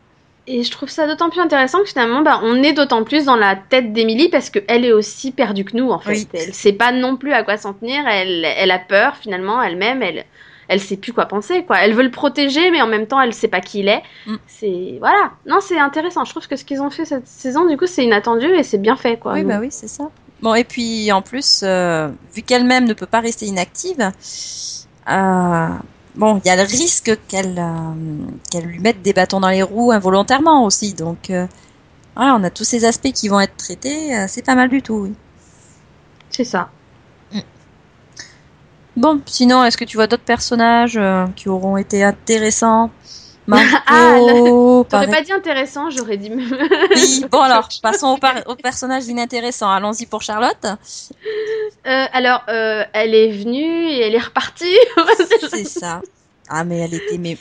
Et 0.45 0.63
je 0.63 0.71
trouve 0.71 0.89
ça 0.89 1.07
d'autant 1.07 1.29
plus 1.29 1.39
intéressant 1.39 1.79
que 1.79 1.89
finalement, 1.89 2.21
bah, 2.21 2.41
on 2.43 2.63
est 2.63 2.73
d'autant 2.73 3.03
plus 3.03 3.25
dans 3.25 3.35
la 3.35 3.55
tête 3.55 3.93
d'Emily 3.93 4.29
parce 4.29 4.49
qu'elle 4.49 4.83
est 4.83 4.91
aussi 4.91 5.31
perdue 5.31 5.63
que 5.63 5.77
nous, 5.77 5.89
en 5.91 5.99
fait. 5.99 6.11
Oui. 6.11 6.27
Elle 6.33 6.53
sait 6.53 6.73
pas 6.73 6.91
non 6.91 7.17
plus 7.17 7.33
à 7.33 7.43
quoi 7.43 7.57
s'en 7.57 7.73
tenir, 7.73 8.05
elle, 8.07 8.43
elle 8.43 8.71
a 8.71 8.79
peur 8.79 9.15
finalement, 9.15 9.61
elle-même, 9.61 10.01
elle, 10.01 10.25
elle 10.67 10.79
sait 10.79 10.97
plus 10.97 11.13
quoi 11.13 11.27
penser, 11.27 11.63
quoi. 11.63 11.77
Elle 11.79 11.93
veut 11.93 12.03
le 12.03 12.11
protéger, 12.11 12.71
mais 12.71 12.81
en 12.81 12.87
même 12.87 13.07
temps, 13.07 13.21
elle 13.21 13.33
sait 13.33 13.47
pas 13.47 13.61
qui 13.61 13.79
il 13.79 13.89
est. 13.89 14.01
Mm. 14.25 14.35
C'est, 14.47 14.97
voilà. 14.99 15.31
Non, 15.45 15.59
c'est 15.61 15.79
intéressant. 15.79 16.25
Je 16.25 16.31
trouve 16.31 16.47
que 16.47 16.55
ce 16.55 16.65
qu'ils 16.65 16.81
ont 16.81 16.89
fait 16.89 17.05
cette 17.05 17.27
saison, 17.27 17.67
du 17.67 17.77
coup, 17.77 17.87
c'est 17.87 18.03
inattendu 18.03 18.47
et 18.47 18.63
c'est 18.63 18.77
bien 18.77 18.95
fait, 18.95 19.17
quoi. 19.17 19.33
Oui, 19.33 19.41
Donc, 19.41 19.49
bah 19.49 19.59
oui, 19.59 19.69
c'est 19.71 19.87
ça. 19.87 20.09
Bon, 20.41 20.55
et 20.55 20.63
puis 20.63 21.11
en 21.11 21.21
plus, 21.21 21.61
euh, 21.63 22.09
vu 22.33 22.41
qu'elle-même 22.43 22.85
ne 22.85 22.93
peut 22.93 23.05
pas 23.05 23.19
rester 23.19 23.45
inactive, 23.45 24.11
euh, 25.09 25.67
bon, 26.15 26.41
il 26.43 26.47
y 26.47 26.49
a 26.49 26.55
le 26.55 26.61
risque 26.61 27.17
qu'elle 27.27 27.59
euh, 27.59 28.31
qu'elle 28.49 28.65
lui 28.65 28.79
mette 28.79 29.01
des 29.01 29.11
bâtons 29.11 29.41
dans 29.41 29.49
les 29.49 29.63
roues 29.63 29.91
involontairement 29.91 30.63
aussi. 30.63 30.93
Donc, 30.93 31.31
voilà, 32.15 32.35
on 32.35 32.43
a 32.43 32.49
tous 32.49 32.63
ces 32.63 32.85
aspects 32.85 33.11
qui 33.11 33.27
vont 33.27 33.39
être 33.41 33.57
traités. 33.57 34.27
c'est 34.27 34.45
pas 34.45 34.55
mal 34.55 34.69
du 34.69 34.81
tout, 34.81 34.95
oui. 34.95 35.13
C'est 36.29 36.45
ça. 36.45 36.69
Bon, 38.95 39.21
sinon, 39.25 39.63
est-ce 39.63 39.77
que 39.77 39.85
tu 39.85 39.95
vois 39.95 40.07
d'autres 40.07 40.23
personnages 40.23 40.99
qui 41.35 41.47
auront 41.47 41.77
été 41.77 42.03
intéressants? 42.03 42.91
Marco, 43.49 44.85
Ah, 44.85 44.89
T'aurais 44.89 45.07
pas 45.07 45.21
dit 45.21 45.31
intéressant, 45.31 45.89
j'aurais 45.89 46.17
dit. 46.17 46.31
Oui, 46.95 47.25
bon 47.31 47.41
alors, 47.41 47.67
passons 47.81 48.09
au, 48.09 48.17
par- 48.17 48.43
au 48.47 48.55
personnage 48.55 49.07
inintéressant. 49.07 49.69
Allons-y 49.71 50.05
pour 50.05 50.21
Charlotte. 50.21 50.65
Euh, 50.65 52.05
alors, 52.13 52.43
euh, 52.49 52.83
elle 52.93 53.15
est 53.15 53.31
venue 53.31 53.89
et 53.89 54.01
elle 54.01 54.15
est 54.15 54.19
repartie. 54.19 54.77
C'est 55.49 55.65
ça. 55.67 56.01
Ah 56.51 56.63
mais 56.63 56.79
elle 56.79 56.95
était 56.95 57.19
mais 57.19 57.37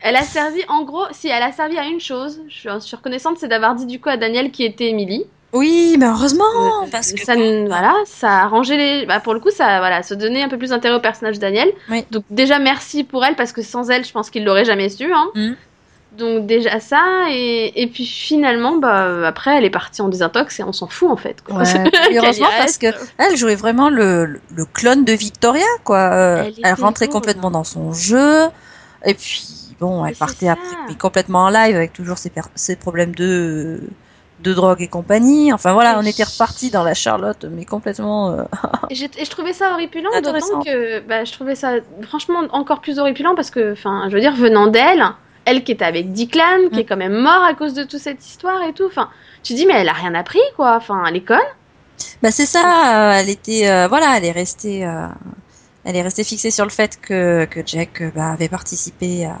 Elle 0.00 0.16
a 0.16 0.22
servi, 0.22 0.62
en 0.68 0.82
gros, 0.84 1.04
si 1.12 1.28
elle 1.28 1.42
a 1.42 1.52
servi 1.52 1.76
à 1.76 1.84
une 1.84 2.00
chose, 2.00 2.40
je 2.48 2.78
suis, 2.80 2.96
reconnaissante, 2.96 3.36
c'est 3.38 3.48
d'avoir 3.48 3.74
dit 3.74 3.84
du 3.84 4.00
coup 4.00 4.08
à 4.08 4.16
Daniel 4.16 4.50
qui 4.50 4.64
était 4.64 4.88
Emily. 4.88 5.26
Oui, 5.52 5.96
mais 5.98 6.06
heureusement 6.06 6.44
Euh, 6.84 6.86
parce 6.92 7.12
que 7.12 7.24
ça, 7.24 7.34
n- 7.34 7.66
voilà, 7.68 7.94
ça 8.06 8.30
a 8.30 8.42
arrangé 8.44 8.76
les. 8.76 9.06
Bah, 9.06 9.20
pour 9.20 9.32
le 9.34 9.40
coup, 9.40 9.50
ça, 9.50 9.78
voilà, 9.78 10.02
se 10.02 10.14
donner 10.14 10.42
un 10.42 10.48
peu 10.48 10.58
plus 10.58 10.70
d'intérêt 10.70 10.94
au 10.96 11.00
personnage 11.00 11.38
Daniel. 11.38 11.70
Oui. 11.90 12.04
Donc 12.10 12.24
déjà 12.30 12.58
merci 12.58 13.02
pour 13.04 13.24
elle 13.24 13.34
parce 13.36 13.52
que 13.52 13.62
sans 13.62 13.88
elle, 13.90 14.04
je 14.04 14.12
pense 14.12 14.28
qu'il 14.30 14.44
l'aurait 14.44 14.64
jamais 14.66 14.88
su. 14.90 15.10
Hein. 15.12 15.28
Mhm. 15.34 15.56
Donc 16.18 16.46
déjà 16.46 16.80
ça 16.80 17.02
et, 17.30 17.80
et 17.82 17.86
puis 17.86 18.04
finalement, 18.04 18.76
bah 18.78 19.26
après, 19.26 19.56
elle 19.56 19.64
est 19.64 19.70
partie 19.70 20.02
en 20.02 20.08
désintox 20.08 20.58
et 20.58 20.64
on 20.64 20.72
s'en 20.72 20.88
fout 20.88 21.08
en 21.10 21.16
fait. 21.16 21.42
Quoi. 21.42 21.58
Ouais, 21.58 21.64
heureusement 22.16 22.48
parce 22.58 22.76
que 22.78 22.86
elle 23.18 23.36
jouait 23.36 23.54
vraiment 23.54 23.88
le, 23.88 24.40
le- 24.54 24.64
clone 24.64 25.04
de 25.04 25.12
Victoria 25.12 25.66
quoi. 25.84 26.10
Euh, 26.12 26.50
Elle 26.62 26.74
rentrait 26.74 27.06
beau, 27.06 27.12
complètement 27.12 27.50
dans 27.50 27.62
son 27.62 27.92
jeu 27.92 28.46
et 29.04 29.14
puis 29.14 29.44
bon, 29.80 30.04
elle 30.04 30.12
Mais 30.12 30.16
partait 30.16 30.46
ça. 30.46 30.52
après 30.52 30.76
mais 30.88 30.94
complètement 30.96 31.44
en 31.44 31.50
live 31.50 31.76
avec 31.76 31.92
toujours 31.92 32.18
ses, 32.18 32.32
ses 32.56 32.74
problèmes 32.76 33.14
de 33.14 33.80
de 34.40 34.52
drogue 34.54 34.82
et 34.82 34.88
compagnie. 34.88 35.52
Enfin 35.52 35.72
voilà, 35.72 35.98
on 35.98 36.02
était 36.02 36.24
reparti 36.24 36.70
dans 36.70 36.84
la 36.84 36.94
Charlotte 36.94 37.44
mais 37.50 37.64
complètement 37.64 38.30
euh, 38.30 38.42
Et, 38.90 38.94
je 38.94 39.30
trouvais 39.30 39.52
ça 39.52 39.72
horripilant, 39.72 40.10
d'autant 40.22 40.62
que 40.62 41.00
bah, 41.00 41.24
je 41.24 41.32
trouvais 41.32 41.54
ça 41.54 41.74
franchement 42.02 42.40
encore 42.52 42.80
plus 42.80 42.98
horripilant 42.98 43.34
parce 43.34 43.50
que, 43.50 43.72
enfin, 43.72 44.04
je 44.08 44.14
veux 44.14 44.20
dire, 44.20 44.34
venant 44.34 44.66
d'elle, 44.66 45.04
elle 45.44 45.64
qui 45.64 45.72
était 45.72 45.84
avec 45.84 46.12
Declan, 46.12 46.68
qui 46.70 46.76
Mm. 46.76 46.78
est 46.80 46.84
quand 46.84 46.96
même 46.96 47.14
mort 47.20 47.42
à 47.42 47.54
cause 47.54 47.74
de 47.74 47.84
toute 47.84 48.00
cette 48.00 48.24
histoire 48.24 48.62
et 48.62 48.72
tout, 48.72 48.86
enfin, 48.86 49.08
tu 49.42 49.54
dis, 49.54 49.66
mais 49.66 49.74
elle 49.74 49.88
a 49.88 49.92
rien 49.92 50.14
appris, 50.14 50.40
quoi, 50.56 50.76
enfin, 50.76 51.04
elle 51.06 51.16
est 51.16 51.22
conne. 51.22 51.38
Bah 52.22 52.30
c'est 52.30 52.46
ça, 52.46 53.10
euh, 53.10 53.18
elle 53.20 53.28
était 53.28 53.68
euh, 53.68 53.88
voilà, 53.88 54.16
elle 54.16 54.24
est 54.24 54.32
restée 54.32 54.86
euh, 54.86 55.08
elle 55.84 55.96
est 55.96 56.02
restée 56.02 56.22
fixée 56.22 56.50
sur 56.52 56.64
le 56.64 56.70
fait 56.70 57.00
que 57.00 57.44
que 57.46 57.60
Jack 57.66 58.02
bah, 58.14 58.30
avait 58.30 58.48
participé 58.48 59.26
à 59.26 59.36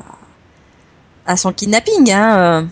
à 1.26 1.36
son 1.36 1.52
kidnapping 1.52 2.10
hein. 2.12 2.66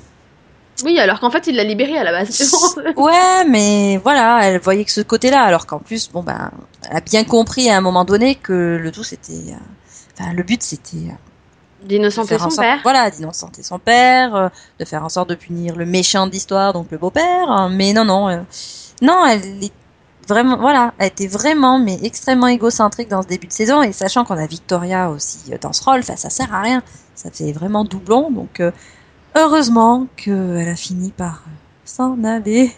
Oui, 0.84 0.98
alors 0.98 1.20
qu'en 1.20 1.30
fait, 1.30 1.46
il 1.46 1.56
l'a 1.56 1.64
libérée 1.64 1.96
à 1.98 2.04
la 2.04 2.12
base. 2.12 2.54
Ouais, 2.96 3.44
mais 3.48 3.98
voilà, 4.02 4.40
elle 4.42 4.60
voyait 4.60 4.84
que 4.84 4.92
ce 4.92 5.00
côté-là 5.00 5.42
alors 5.42 5.66
qu'en 5.66 5.78
plus 5.78 6.10
bon 6.10 6.22
ben 6.22 6.50
elle 6.90 6.96
a 6.98 7.00
bien 7.00 7.24
compris 7.24 7.70
à 7.70 7.76
un 7.76 7.80
moment 7.80 8.04
donné 8.04 8.34
que 8.34 8.78
le 8.80 8.92
tout 8.92 9.04
c'était 9.04 9.32
euh, 9.32 10.18
enfin 10.18 10.32
le 10.32 10.42
but 10.42 10.62
c'était 10.62 10.96
euh, 10.96 11.84
D'innocenter 11.86 12.38
son 12.38 12.50
sorte 12.50 12.66
père. 12.66 12.80
voilà, 12.82 13.10
d'innocenter 13.10 13.62
son 13.62 13.78
père, 13.78 14.34
euh, 14.34 14.48
de 14.80 14.84
faire 14.84 15.04
en 15.04 15.08
sorte 15.08 15.28
de 15.28 15.34
punir 15.34 15.76
le 15.76 15.86
méchant 15.86 16.26
de 16.26 16.32
l'histoire 16.32 16.72
donc 16.72 16.88
le 16.90 16.98
beau-père, 16.98 17.50
hein, 17.50 17.68
mais 17.70 17.92
non 17.92 18.04
non 18.04 18.28
euh, 18.28 18.40
non, 19.02 19.24
elle 19.26 19.64
est 19.64 19.72
vraiment 20.26 20.56
voilà, 20.56 20.94
elle 20.98 21.08
était 21.08 21.26
vraiment 21.28 21.78
mais 21.78 21.98
extrêmement 22.02 22.48
égocentrique 22.48 23.08
dans 23.08 23.22
ce 23.22 23.28
début 23.28 23.46
de 23.46 23.52
saison 23.52 23.82
et 23.82 23.92
sachant 23.92 24.24
qu'on 24.24 24.36
a 24.38 24.46
Victoria 24.46 25.10
aussi 25.10 25.38
dans 25.60 25.72
ce 25.72 25.84
rôle, 25.84 26.02
ça 26.02 26.16
sert 26.16 26.52
à 26.52 26.62
rien, 26.62 26.82
ça 27.14 27.30
fait 27.30 27.52
vraiment 27.52 27.84
doublon 27.84 28.30
donc 28.30 28.60
euh, 28.60 28.70
heureusement 29.36 30.06
qu'elle 30.16 30.68
a 30.68 30.76
fini 30.76 31.12
par 31.12 31.44
s'en 31.84 32.24
aller. 32.24 32.72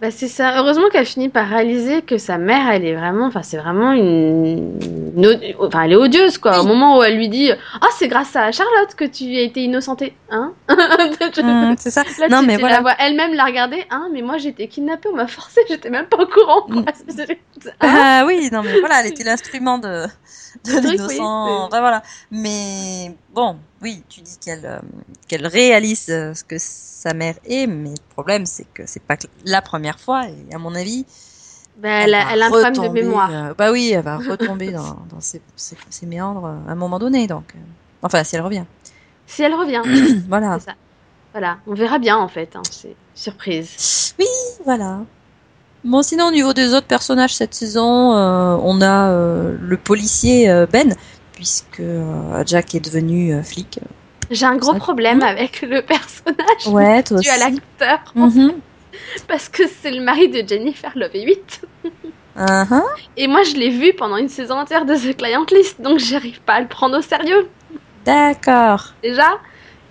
Bah, 0.00 0.10
c'est 0.10 0.28
ça. 0.28 0.58
Heureusement 0.58 0.90
qu'elle 0.90 1.06
finit 1.06 1.30
par 1.30 1.48
réaliser 1.48 2.02
que 2.02 2.18
sa 2.18 2.36
mère, 2.36 2.68
elle 2.70 2.84
est 2.84 2.94
vraiment, 2.94 3.26
enfin, 3.26 3.42
c'est 3.42 3.56
vraiment 3.56 3.92
une, 3.92 4.78
enfin, 5.58 5.84
elle 5.84 5.92
est 5.92 5.96
odieuse, 5.96 6.36
quoi. 6.36 6.60
Au 6.60 6.64
moment 6.64 6.98
où 6.98 7.02
elle 7.02 7.16
lui 7.16 7.30
dit, 7.30 7.50
ah, 7.50 7.88
c'est 7.96 8.08
grâce 8.08 8.36
à 8.36 8.52
Charlotte 8.52 8.94
que 8.94 9.06
tu 9.06 9.24
as 9.36 9.40
été 9.40 9.62
innocentée, 9.62 10.14
hein? 10.30 10.52
Hum, 11.38 11.74
c'est 11.78 11.90
ça. 11.90 12.02
Là, 12.18 12.28
non 12.28 12.40
tu, 12.40 12.46
mais 12.46 12.54
tu 12.54 12.60
voilà. 12.60 12.76
la 12.76 12.80
vois 12.82 12.94
elle-même 12.98 13.34
la 13.34 13.44
regarder, 13.44 13.84
hein, 13.90 14.08
mais 14.12 14.22
moi 14.22 14.38
j'ai 14.38 14.50
été 14.50 14.68
kidnappée, 14.68 15.08
on 15.12 15.16
m'a 15.16 15.26
forcé, 15.26 15.60
j'étais 15.68 15.90
même 15.90 16.06
pas 16.06 16.18
au 16.18 16.26
courant. 16.26 16.62
Quoi. 16.62 16.82
Hein 16.86 17.70
Ah 17.80 18.24
oui, 18.26 18.48
non 18.52 18.62
mais 18.62 18.78
voilà, 18.80 19.00
elle 19.00 19.08
était 19.08 19.24
l'instrument 19.24 19.78
de, 19.78 20.06
de 20.64 20.72
oui, 20.88 20.96
l'innocent. 20.96 21.66
Enfin, 21.66 21.80
voilà. 21.80 22.02
Mais 22.30 23.14
bon, 23.34 23.58
oui, 23.82 24.02
tu 24.08 24.20
dis 24.20 24.36
qu'elle 24.38 24.64
euh, 24.66 24.78
qu'elle 25.28 25.46
réalise 25.46 26.06
euh, 26.08 26.34
ce 26.34 26.44
que 26.44 26.56
sa 26.58 27.14
mère 27.14 27.34
est, 27.44 27.66
mais 27.66 27.90
le 27.90 28.12
problème 28.14 28.46
c'est 28.46 28.66
que 28.72 28.86
c'est 28.86 29.02
pas 29.02 29.16
la 29.44 29.62
première 29.62 29.98
fois 30.00 30.26
et 30.28 30.54
à 30.54 30.58
mon 30.58 30.74
avis, 30.74 31.04
Bah, 31.78 31.88
elle, 32.02 32.14
a, 32.14 32.32
elle 32.32 32.42
a 32.42 32.46
un 32.46 32.50
problème 32.50 32.74
de 32.74 32.88
mémoire. 32.88 33.30
euh, 33.32 33.54
bah 33.56 33.70
oui, 33.72 33.90
elle 33.92 34.02
va 34.04 34.16
retomber 34.18 34.72
dans, 34.72 34.96
dans 35.10 35.20
ses, 35.20 35.42
ses, 35.56 35.76
ses 35.90 36.06
méandres 36.06 36.46
euh, 36.46 36.68
à 36.68 36.72
un 36.72 36.76
moment 36.76 36.98
donné. 36.98 37.26
Donc, 37.26 37.54
enfin, 38.02 38.24
si 38.24 38.34
elle 38.36 38.42
revient. 38.42 38.64
Si 39.26 39.42
elle 39.42 39.54
revient, 39.54 39.82
Voilà. 40.28 40.58
ça. 40.60 40.72
Voilà, 41.32 41.58
on 41.66 41.74
verra 41.74 41.98
bien 41.98 42.16
en 42.16 42.28
fait, 42.28 42.56
hein, 42.56 42.62
c'est 42.70 42.96
surprise. 43.14 44.14
Oui, 44.18 44.24
voilà. 44.64 45.00
Bon, 45.84 46.02
sinon, 46.02 46.26
au 46.28 46.30
niveau 46.32 46.52
des 46.52 46.74
autres 46.74 46.86
personnages 46.86 47.34
cette 47.34 47.54
saison, 47.54 48.14
euh, 48.16 48.56
on 48.62 48.80
a 48.80 49.10
euh, 49.10 49.56
le 49.60 49.76
policier 49.76 50.50
euh, 50.50 50.66
Ben, 50.66 50.94
puisque 51.32 51.82
Jack 52.46 52.74
est 52.74 52.80
devenu 52.84 53.40
flic. 53.44 53.78
J'ai 54.30 54.46
un 54.46 54.56
gros 54.56 54.72
Ça- 54.72 54.78
problème 54.78 55.22
avec 55.22 55.62
le 55.62 55.82
personnage 55.82 56.66
Ouais, 56.66 57.02
toi 57.04 57.20
dû 57.20 57.28
à 57.28 57.32
aussi. 57.34 57.40
l'acteur, 57.40 58.12
Mhm. 58.16 58.54
parce 59.28 59.48
que 59.48 59.62
c'est 59.80 59.92
le 59.92 60.02
mari 60.02 60.28
de 60.28 60.46
Jennifer 60.48 60.90
Love 60.96 61.14
Hewitt. 61.14 61.60
Uh-huh. 62.38 62.82
Et 63.16 63.28
moi 63.28 63.42
je 63.44 63.54
l'ai 63.54 63.70
vu 63.70 63.92
pendant 63.94 64.16
une 64.16 64.28
saison 64.28 64.56
entière 64.56 64.84
de 64.84 64.94
The 64.94 65.16
Client 65.16 65.46
List, 65.52 65.80
donc 65.80 65.98
j'arrive 66.00 66.40
pas 66.42 66.54
à 66.54 66.60
le 66.60 66.66
prendre 66.68 66.98
au 66.98 67.02
sérieux 67.02 67.48
D'accord. 68.04 68.92
déjà. 69.02 69.38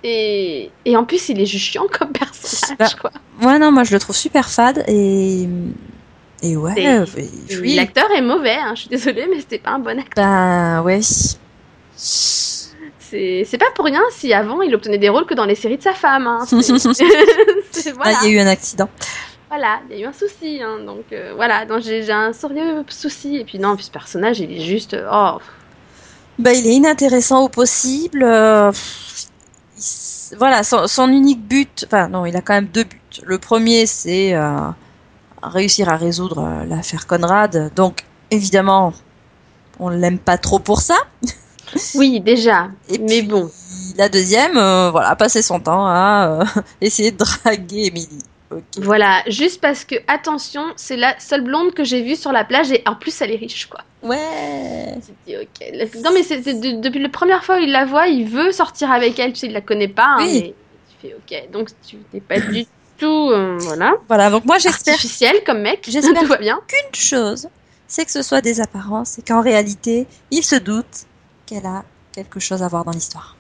Et, 0.08 0.70
et 0.86 0.96
en 0.96 1.04
plus 1.04 1.30
il 1.30 1.42
est 1.42 1.48
juste 1.48 1.66
chiant 1.66 1.88
comme 1.92 2.12
personnage, 2.12 2.78
Bah, 2.78 2.88
quoi. 3.02 3.12
Ouais, 3.42 3.58
non, 3.58 3.72
moi 3.72 3.84
je 3.84 3.92
le 3.92 4.00
trouve 4.00 4.16
super 4.16 4.48
fade 4.50 4.84
et. 4.88 5.48
Et 6.44 6.56
ouais, 6.56 6.74
Et- 6.78 6.88
euh, 6.88 7.06
oui. 7.60 7.74
L'acteur 7.76 8.12
est 8.12 8.22
mauvais, 8.22 8.56
hein, 8.56 8.74
je 8.76 8.82
suis 8.82 8.90
désolée, 8.90 9.26
mais 9.28 9.40
c'était 9.40 9.58
pas 9.58 9.72
un 9.72 9.80
bon 9.80 9.98
acteur. 10.00 10.24
Ben, 10.24 10.82
ouais. 10.84 11.00
C'est 11.98 13.58
pas 13.58 13.72
pour 13.74 13.86
rien 13.86 14.02
si 14.12 14.34
avant 14.34 14.62
il 14.62 14.76
obtenait 14.76 14.98
des 14.98 15.10
rôles 15.10 15.26
que 15.26 15.34
dans 15.34 15.46
les 15.46 15.56
séries 15.56 15.78
de 15.78 15.84
sa 15.84 15.94
femme. 15.94 16.28
Hein. 16.28 16.46
Voilà. 16.50 16.60
il 18.24 18.26
y 18.26 18.28
a 18.28 18.30
eu 18.30 18.40
un 18.40 18.48
accident. 18.48 18.90
Voilà, 19.50 19.80
il 19.90 19.98
y 19.98 20.00
a 20.02 20.06
eu 20.06 20.08
un 20.08 20.14
souci, 20.14 20.60
hein, 20.62 20.80
donc 20.86 21.06
euh, 21.14 21.32
voilà, 21.36 21.66
donc 21.66 21.82
j'ai 21.82 22.12
un 22.12 22.34
sérieux 22.34 22.84
souci. 22.90 23.38
Et 23.38 23.46
puis 23.46 23.58
non, 23.60 23.76
puis 23.76 23.86
ce 23.86 23.92
personnage, 23.92 24.40
il 24.40 24.52
est 24.52 24.60
juste, 24.66 24.98
oh, 25.12 25.38
Bah, 26.40 26.52
il 26.52 26.68
est 26.68 26.74
inintéressant 26.74 27.44
au 27.46 27.50
possible. 27.50 28.24
euh, 28.24 28.72
voilà, 30.38 30.64
son, 30.64 30.88
son 30.88 31.10
unique 31.10 31.48
but, 31.48 31.86
enfin 31.88 32.08
non, 32.08 32.26
il 32.26 32.36
a 32.36 32.42
quand 32.42 32.54
même 32.54 32.68
deux 32.68 32.84
buts. 32.84 33.02
Le 33.24 33.38
premier, 33.38 33.86
c'est 33.86 34.34
euh, 34.34 34.70
réussir 35.42 35.90
à 35.90 35.98
résoudre 35.98 36.40
euh, 36.40 36.66
l'affaire 36.66 37.08
Conrad. 37.08 37.72
Donc, 37.76 38.06
évidemment, 38.32 38.94
on 39.80 39.90
l'aime 39.90 40.20
pas 40.20 40.38
trop 40.38 40.60
pour 40.60 40.82
ça. 40.82 40.98
oui, 41.96 42.20
déjà, 42.22 42.70
Et 42.90 42.98
mais 42.98 43.20
puis, 43.20 43.28
bon, 43.28 43.52
La 43.98 44.10
deuxième, 44.10 44.58
euh, 44.58 44.92
voilà, 44.92 45.16
passer 45.16 45.42
son 45.42 45.60
temps 45.60 45.86
à 45.88 46.40
essayer 46.82 47.12
de 47.12 47.18
draguer 47.18 47.88
Emily. 47.88 48.20
Voilà, 48.78 49.24
juste 49.28 49.62
parce 49.62 49.86
que, 49.86 49.96
attention, 50.08 50.64
c'est 50.76 50.98
la 50.98 51.18
seule 51.20 51.42
blonde 51.42 51.74
que 51.74 51.84
j'ai 51.84 52.02
vue 52.02 52.16
sur 52.16 52.32
la 52.32 52.44
plage 52.44 52.72
et 52.72 52.84
en 52.86 52.96
plus 52.96 53.20
elle 53.22 53.32
est 53.32 53.36
riche, 53.38 53.68
quoi. 53.68 53.82
Ouais. 54.04 54.96
Ok. 55.28 56.02
Non, 56.04 56.12
mais 56.14 56.24
c'est 56.24 56.44
c'est 56.44 56.54
de- 56.54 56.80
depuis 56.82 57.00
la 57.02 57.10
première 57.10 57.44
fois 57.44 57.58
où 57.58 57.60
il 57.60 57.72
la 57.72 57.86
voit, 57.86 58.08
il 58.08 58.28
veut 58.28 58.52
sortir 58.52 58.92
avec 58.92 59.18
elle, 59.20 59.34
tu 59.34 59.40
sais, 59.42 59.48
il 59.48 59.54
la 59.54 59.62
connaît 59.62 59.88
pas, 59.88 60.06
hein, 60.08 60.18
Oui. 60.20 60.42
mais 60.44 60.54
tu 61.02 61.08
fais, 61.10 61.16
ok, 61.16 61.52
donc 61.52 61.70
tu 61.88 61.98
n'es 62.14 62.22
pas 62.22 62.40
du 62.40 62.66
tout, 62.98 63.30
euh, 63.32 63.58
voilà, 63.62 63.94
Voilà, 64.08 64.30
donc 64.30 64.46
moi 64.46 64.58
j'espère 64.58 64.94
artificiel 64.94 65.44
comme 65.46 65.62
mec, 65.62 65.84
J'espère 65.88 66.22
tout 66.22 66.28
va 66.28 66.38
bien. 66.38 66.60
qu'une 66.68 66.96
chose, 67.00 67.48
c'est 67.88 68.06
que 68.06 68.12
ce 68.12 68.22
soit 68.22 68.42
des 68.42 68.62
apparences 68.62 69.18
et 69.20 69.22
qu'en 69.22 69.42
réalité, 69.42 70.08
il 70.32 70.44
se 70.44 70.56
doute 70.56 71.06
qu'elle 71.46 71.66
a 71.66 71.84
quelque 72.14 72.40
chose 72.40 72.64
à 72.64 72.68
voir 72.68 72.86
dans 72.86 72.92
l'histoire. 72.92 73.35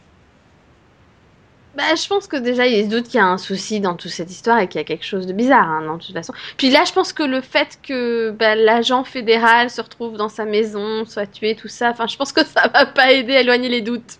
Bah, 1.75 1.83
je 2.01 2.07
pense 2.07 2.27
que 2.27 2.38
déjà, 2.38 2.65
il 2.67 2.85
se 2.85 2.89
doute 2.89 3.05
qu'il 3.05 3.15
y 3.15 3.23
a 3.23 3.25
un 3.27 3.38
souci 3.38 3.81
dans 3.81 3.95
toute 3.95 4.11
cette 4.11 4.31
histoire 4.31 4.59
et 4.59 4.67
qu'il 4.69 4.79
y 4.79 4.81
a 4.81 4.85
quelque 4.85 5.03
chose 5.05 5.27
de 5.27 5.33
bizarre, 5.33 5.67
hein, 5.69 5.85
dans 5.85 5.97
toute 5.97 6.13
façon. 6.13 6.33
Puis 6.55 6.69
là, 6.69 6.83
je 6.85 6.93
pense 6.93 7.11
que 7.11 7.23
le 7.23 7.41
fait 7.41 7.79
que 7.83 8.31
bah, 8.31 8.55
l'agent 8.55 9.03
fédéral 9.03 9.69
se 9.69 9.81
retrouve 9.81 10.15
dans 10.15 10.29
sa 10.29 10.45
maison, 10.45 11.03
soit 11.05 11.27
tué, 11.27 11.53
tout 11.55 11.67
ça, 11.67 11.89
enfin, 11.89 12.07
je 12.07 12.15
pense 12.15 12.31
que 12.31 12.45
ça 12.45 12.69
va 12.73 12.85
pas 12.85 13.11
aider 13.11 13.35
à 13.35 13.41
éloigner 13.41 13.67
les 13.67 13.81
doutes. 13.81 14.19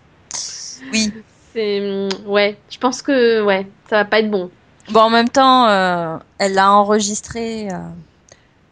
Oui. 0.92 1.12
C'est. 1.54 1.80
hum, 1.80 2.08
Ouais, 2.26 2.58
je 2.68 2.76
pense 2.78 3.00
que, 3.00 3.42
ouais, 3.42 3.66
ça 3.88 3.96
va 3.96 4.04
pas 4.04 4.18
être 4.20 4.30
bon. 4.30 4.50
Bon, 4.90 5.00
en 5.00 5.10
même 5.10 5.28
temps, 5.30 5.66
euh, 5.68 6.18
elle 6.38 6.52
l'a 6.54 6.70
enregistré 6.72 7.68
euh, 7.72 7.78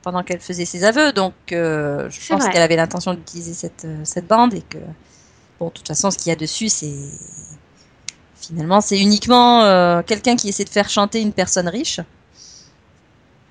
pendant 0.03 0.23
qu'elle 0.23 0.41
faisait 0.41 0.67
ses 0.67 0.85
aveux, 0.85 1.13
donc 1.13 1.33
euh, 1.53 2.09
je 2.11 2.21
C'est 2.21 2.35
pense 2.35 2.43
vrai. 2.43 2.53
qu'elle 2.53 2.63
avait 2.63 2.77
l'intention 2.77 3.15
d'utiliser 3.15 3.55
cette, 3.55 3.87
cette 4.05 4.27
bande 4.27 4.53
et 4.55 4.61
que, 4.63 4.79
bon, 5.59 5.69
de 5.69 5.73
toute 5.73 5.89
façon, 5.89 6.11
ce 6.11 6.19
qu'il 6.19 6.29
y 6.29 6.33
a 6.33 6.37
dessus, 6.37 6.69
c'est 6.69 6.93
finalement, 8.49 8.81
c'est 8.81 8.99
uniquement 9.01 9.63
euh, 9.65 10.03
quelqu'un 10.03 10.37
qui 10.37 10.49
essaie 10.49 10.65
de 10.65 10.69
faire 10.71 10.89
chanter 10.89 11.21
une 11.21 11.33
personne 11.33 11.69
riche. 11.69 12.01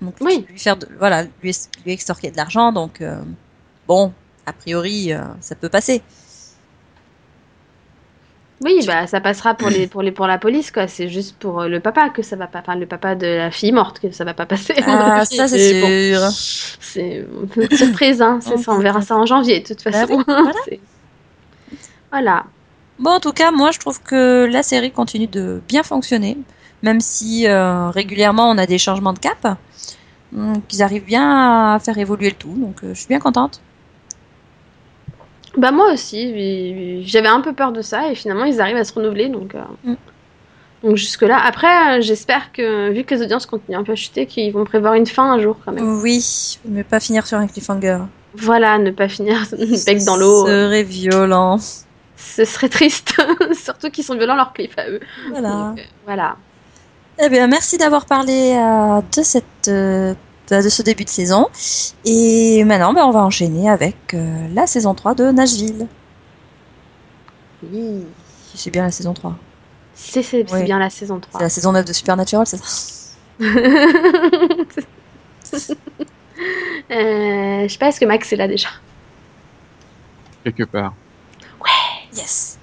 Donc, 0.01 0.15
Oui. 0.21 0.45
lui 0.49 0.59
faire, 0.59 0.77
de, 0.77 0.87
voilà, 0.99 1.23
lui, 1.41 1.55
lui 1.85 1.91
extorquer 1.93 2.31
de 2.31 2.37
l'argent, 2.37 2.71
donc 2.73 3.01
euh, 3.01 3.21
bon, 3.87 4.13
a 4.45 4.53
priori, 4.53 5.13
euh, 5.13 5.21
ça 5.41 5.55
peut 5.55 5.69
passer. 5.69 6.03
Oui, 8.61 8.81
bah 8.87 9.07
ça 9.07 9.19
passera 9.19 9.55
pour 9.55 9.69
les 9.69 9.87
pour 9.87 10.01
les 10.01 10.11
pour 10.13 10.25
la 10.25 10.37
police 10.37 10.71
quoi. 10.71 10.87
C'est 10.87 11.09
juste 11.09 11.37
pour 11.37 11.63
le 11.63 11.81
papa 11.81 12.09
que 12.09 12.21
ça 12.21 12.37
va 12.37 12.47
pas, 12.47 12.59
enfin 12.59 12.75
le 12.75 12.85
papa 12.87 13.15
de 13.15 13.27
la 13.27 13.51
fille 13.51 13.73
morte 13.73 13.99
que 13.99 14.11
ça 14.11 14.23
va 14.23 14.33
pas 14.33 14.45
passer. 14.45 14.73
Ah, 14.85 15.25
ça 15.29 15.47
c'est 15.49 15.73
bon, 15.73 15.93
sûr. 16.13 16.37
c'est 16.79 17.25
une 17.57 17.71
surprise, 17.77 18.21
hein. 18.21 18.39
Ça, 18.41 18.55
on 18.67 18.79
verra 18.79 19.01
ça 19.01 19.15
en 19.17 19.25
janvier 19.25 19.59
de 19.61 19.67
toute 19.67 19.83
Bah 19.91 20.07
façon. 20.07 20.17
oui, 20.17 20.23
voilà. 20.27 20.59
Voilà. 22.11 22.45
Bon, 22.99 23.11
en 23.11 23.19
tout 23.19 23.31
cas, 23.33 23.51
moi, 23.51 23.71
je 23.71 23.79
trouve 23.79 24.01
que 24.01 24.45
la 24.45 24.63
série 24.63 24.91
continue 24.91 25.27
de 25.27 25.61
bien 25.67 25.83
fonctionner, 25.83 26.37
même 26.83 27.01
si 27.01 27.47
euh, 27.47 27.89
régulièrement 27.89 28.49
on 28.49 28.57
a 28.57 28.65
des 28.65 28.77
changements 28.77 29.13
de 29.13 29.19
cap. 29.19 29.57
Donc, 30.31 30.63
ils 30.73 30.81
arrivent 30.81 31.05
bien 31.05 31.73
à 31.75 31.79
faire 31.79 31.97
évoluer 31.97 32.29
le 32.29 32.35
tout, 32.35 32.53
donc 32.55 32.83
euh, 32.83 32.93
je 32.93 32.99
suis 32.99 33.07
bien 33.07 33.19
contente. 33.19 33.61
Bah 35.55 35.69
moi 35.71 35.93
aussi, 35.93 37.03
j'avais 37.05 37.27
un 37.27 37.41
peu 37.41 37.53
peur 37.53 37.71
de 37.71 37.83
ça 37.83 38.09
et 38.09 38.15
finalement 38.15 38.43
ils 38.45 38.59
arrivent 38.59 38.77
à 38.77 38.83
se 38.83 38.93
renouveler 38.93 39.29
donc. 39.29 39.53
euh, 39.53 39.61
Mm. 39.83 39.95
Donc 40.83 40.97
jusque 40.97 41.21
là. 41.21 41.39
Après, 41.45 42.01
j'espère 42.01 42.51
que 42.51 42.91
vu 42.91 43.03
que 43.05 43.15
les 43.15 43.21
audiences 43.21 43.45
continuent 43.45 43.77
un 43.77 43.83
peu 43.83 43.93
à 43.93 43.95
chuter, 43.95 44.25
qu'ils 44.25 44.51
vont 44.51 44.65
prévoir 44.65 44.95
une 44.95 45.05
fin 45.05 45.31
un 45.31 45.39
jour 45.39 45.55
quand 45.63 45.71
même. 45.71 46.01
Oui, 46.01 46.59
mais 46.65 46.83
pas 46.83 46.99
finir 46.99 47.25
sur 47.25 47.37
un 47.37 47.47
cliffhanger. 47.47 47.99
Voilà, 48.35 48.77
ne 48.79 48.91
pas 48.91 49.07
finir 49.07 49.45
bec 49.85 50.03
dans 50.03 50.17
l'eau. 50.17 50.45
Ce 50.45 50.51
serait 50.51 50.83
violent. 50.83 51.57
Ce 52.25 52.45
serait 52.45 52.69
triste, 52.69 53.15
surtout 53.53 53.89
qu'ils 53.91 54.03
sont 54.03 54.15
violents 54.15 54.35
leurs 54.35 54.53
clips 54.53 54.77
à 54.77 54.87
eux. 54.89 54.99
Voilà. 55.31 55.49
Donc, 55.49 55.79
euh, 55.79 55.83
voilà. 56.05 56.37
Eh 57.23 57.29
bien, 57.29 57.47
merci 57.47 57.77
d'avoir 57.77 58.05
parlé 58.05 58.55
euh, 58.57 59.01
de 59.15 59.21
cette 59.23 59.67
euh, 59.67 60.15
de 60.49 60.69
ce 60.69 60.81
début 60.81 61.03
de 61.03 61.09
saison. 61.09 61.47
Et 62.05 62.63
maintenant, 62.65 62.93
ben, 62.93 63.03
on 63.05 63.11
va 63.11 63.23
enchaîner 63.23 63.69
avec 63.69 64.13
euh, 64.13 64.47
la 64.53 64.65
saison 64.67 64.93
3 64.93 65.13
de 65.15 65.31
Nashville. 65.31 65.87
Oui. 67.71 68.03
C'est 68.55 68.71
bien 68.71 68.83
la 68.83 68.91
saison 68.91 69.13
3. 69.13 69.35
C'est 69.95 70.21
c'est- 70.23 70.45
c'est 70.47 70.55
Oui. 70.55 70.63
bien 70.63 70.79
la 70.79 70.89
saison 70.89 71.19
C'est 71.23 71.29
3. 71.29 71.41
la 71.41 71.49
saison 71.49 71.71
9 71.71 71.85
de 71.85 71.93
Supernatural, 71.93 72.45
c'est 72.47 72.57
ça 72.57 73.13
Euh, 76.91 77.63
je 77.63 77.67
sais 77.71 77.77
pas, 77.77 77.87
est-ce 77.87 77.99
que 77.99 78.05
Max 78.05 78.31
est 78.33 78.35
là 78.35 78.47
déjà? 78.47 78.69
Quelque 80.43 80.63
part. 80.63 80.93
Yes. 82.15 82.57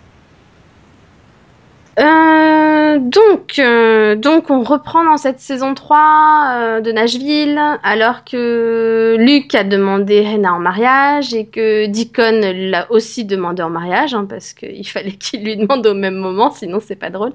Euh, 1.98 2.98
donc, 2.98 3.58
euh, 3.58 4.14
donc, 4.16 4.48
on 4.50 4.62
reprend 4.62 5.04
dans 5.04 5.16
cette 5.16 5.40
saison 5.40 5.74
3 5.74 6.54
euh, 6.54 6.80
de 6.80 6.92
Nashville, 6.92 7.60
alors 7.82 8.24
que 8.24 9.16
Luke 9.18 9.54
a 9.54 9.64
demandé 9.64 10.20
Rena 10.22 10.54
en 10.54 10.60
mariage 10.60 11.34
et 11.34 11.46
que 11.46 11.86
Deacon 11.86 12.40
l'a 12.70 12.90
aussi 12.90 13.24
demandé 13.24 13.62
en 13.62 13.70
mariage, 13.70 14.14
hein, 14.14 14.24
parce 14.28 14.54
qu'il 14.54 14.86
fallait 14.88 15.12
qu'il 15.12 15.44
lui 15.44 15.56
demande 15.56 15.86
au 15.86 15.94
même 15.94 16.14
moment, 16.16 16.50
sinon 16.52 16.80
c'est 16.80 16.96
pas 16.96 17.10
drôle. 17.10 17.32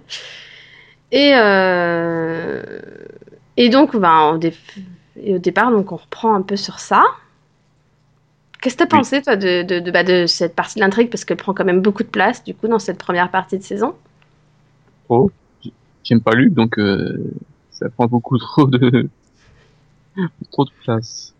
Et, 1.11 1.31
et 3.57 3.69
donc, 3.69 3.95
ben, 3.95 4.31
au, 4.33 4.37
dé- 4.37 4.53
et 5.21 5.35
au 5.35 5.37
départ, 5.39 5.71
donc, 5.71 5.91
on 5.91 5.95
reprend 5.97 6.33
un 6.33 6.41
peu 6.41 6.55
sur 6.55 6.79
ça. 6.79 7.03
Qu'est-ce 8.61 8.75
que 8.75 8.79
t'as 8.83 8.87
Oui. 8.91 8.99
pensé, 8.99 9.21
toi, 9.21 9.35
de, 9.35 9.63
de, 9.63 9.79
de, 9.79 9.91
bah, 9.91 10.03
de 10.03 10.25
cette 10.25 10.55
partie 10.55 10.75
de 10.79 10.83
l'intrigue, 10.83 11.09
parce 11.09 11.25
qu'elle 11.25 11.37
prend 11.37 11.53
quand 11.53 11.65
même 11.65 11.81
beaucoup 11.81 12.03
de 12.03 12.09
place, 12.09 12.43
du 12.43 12.53
coup, 12.55 12.67
dans 12.67 12.79
cette 12.79 12.97
première 12.97 13.31
partie 13.31 13.57
de 13.57 13.63
saison 13.63 13.95
Trop. 15.05 15.31
J'aime 16.03 16.21
pas 16.21 16.35
Luc, 16.35 16.53
donc 16.53 16.77
euh, 16.79 17.33
ça 17.71 17.89
prend 17.89 18.07
beaucoup 18.07 18.37
trop 18.37 18.67
de 18.67 19.09
trop 20.51 20.65
de 20.65 20.71
place. 20.83 21.35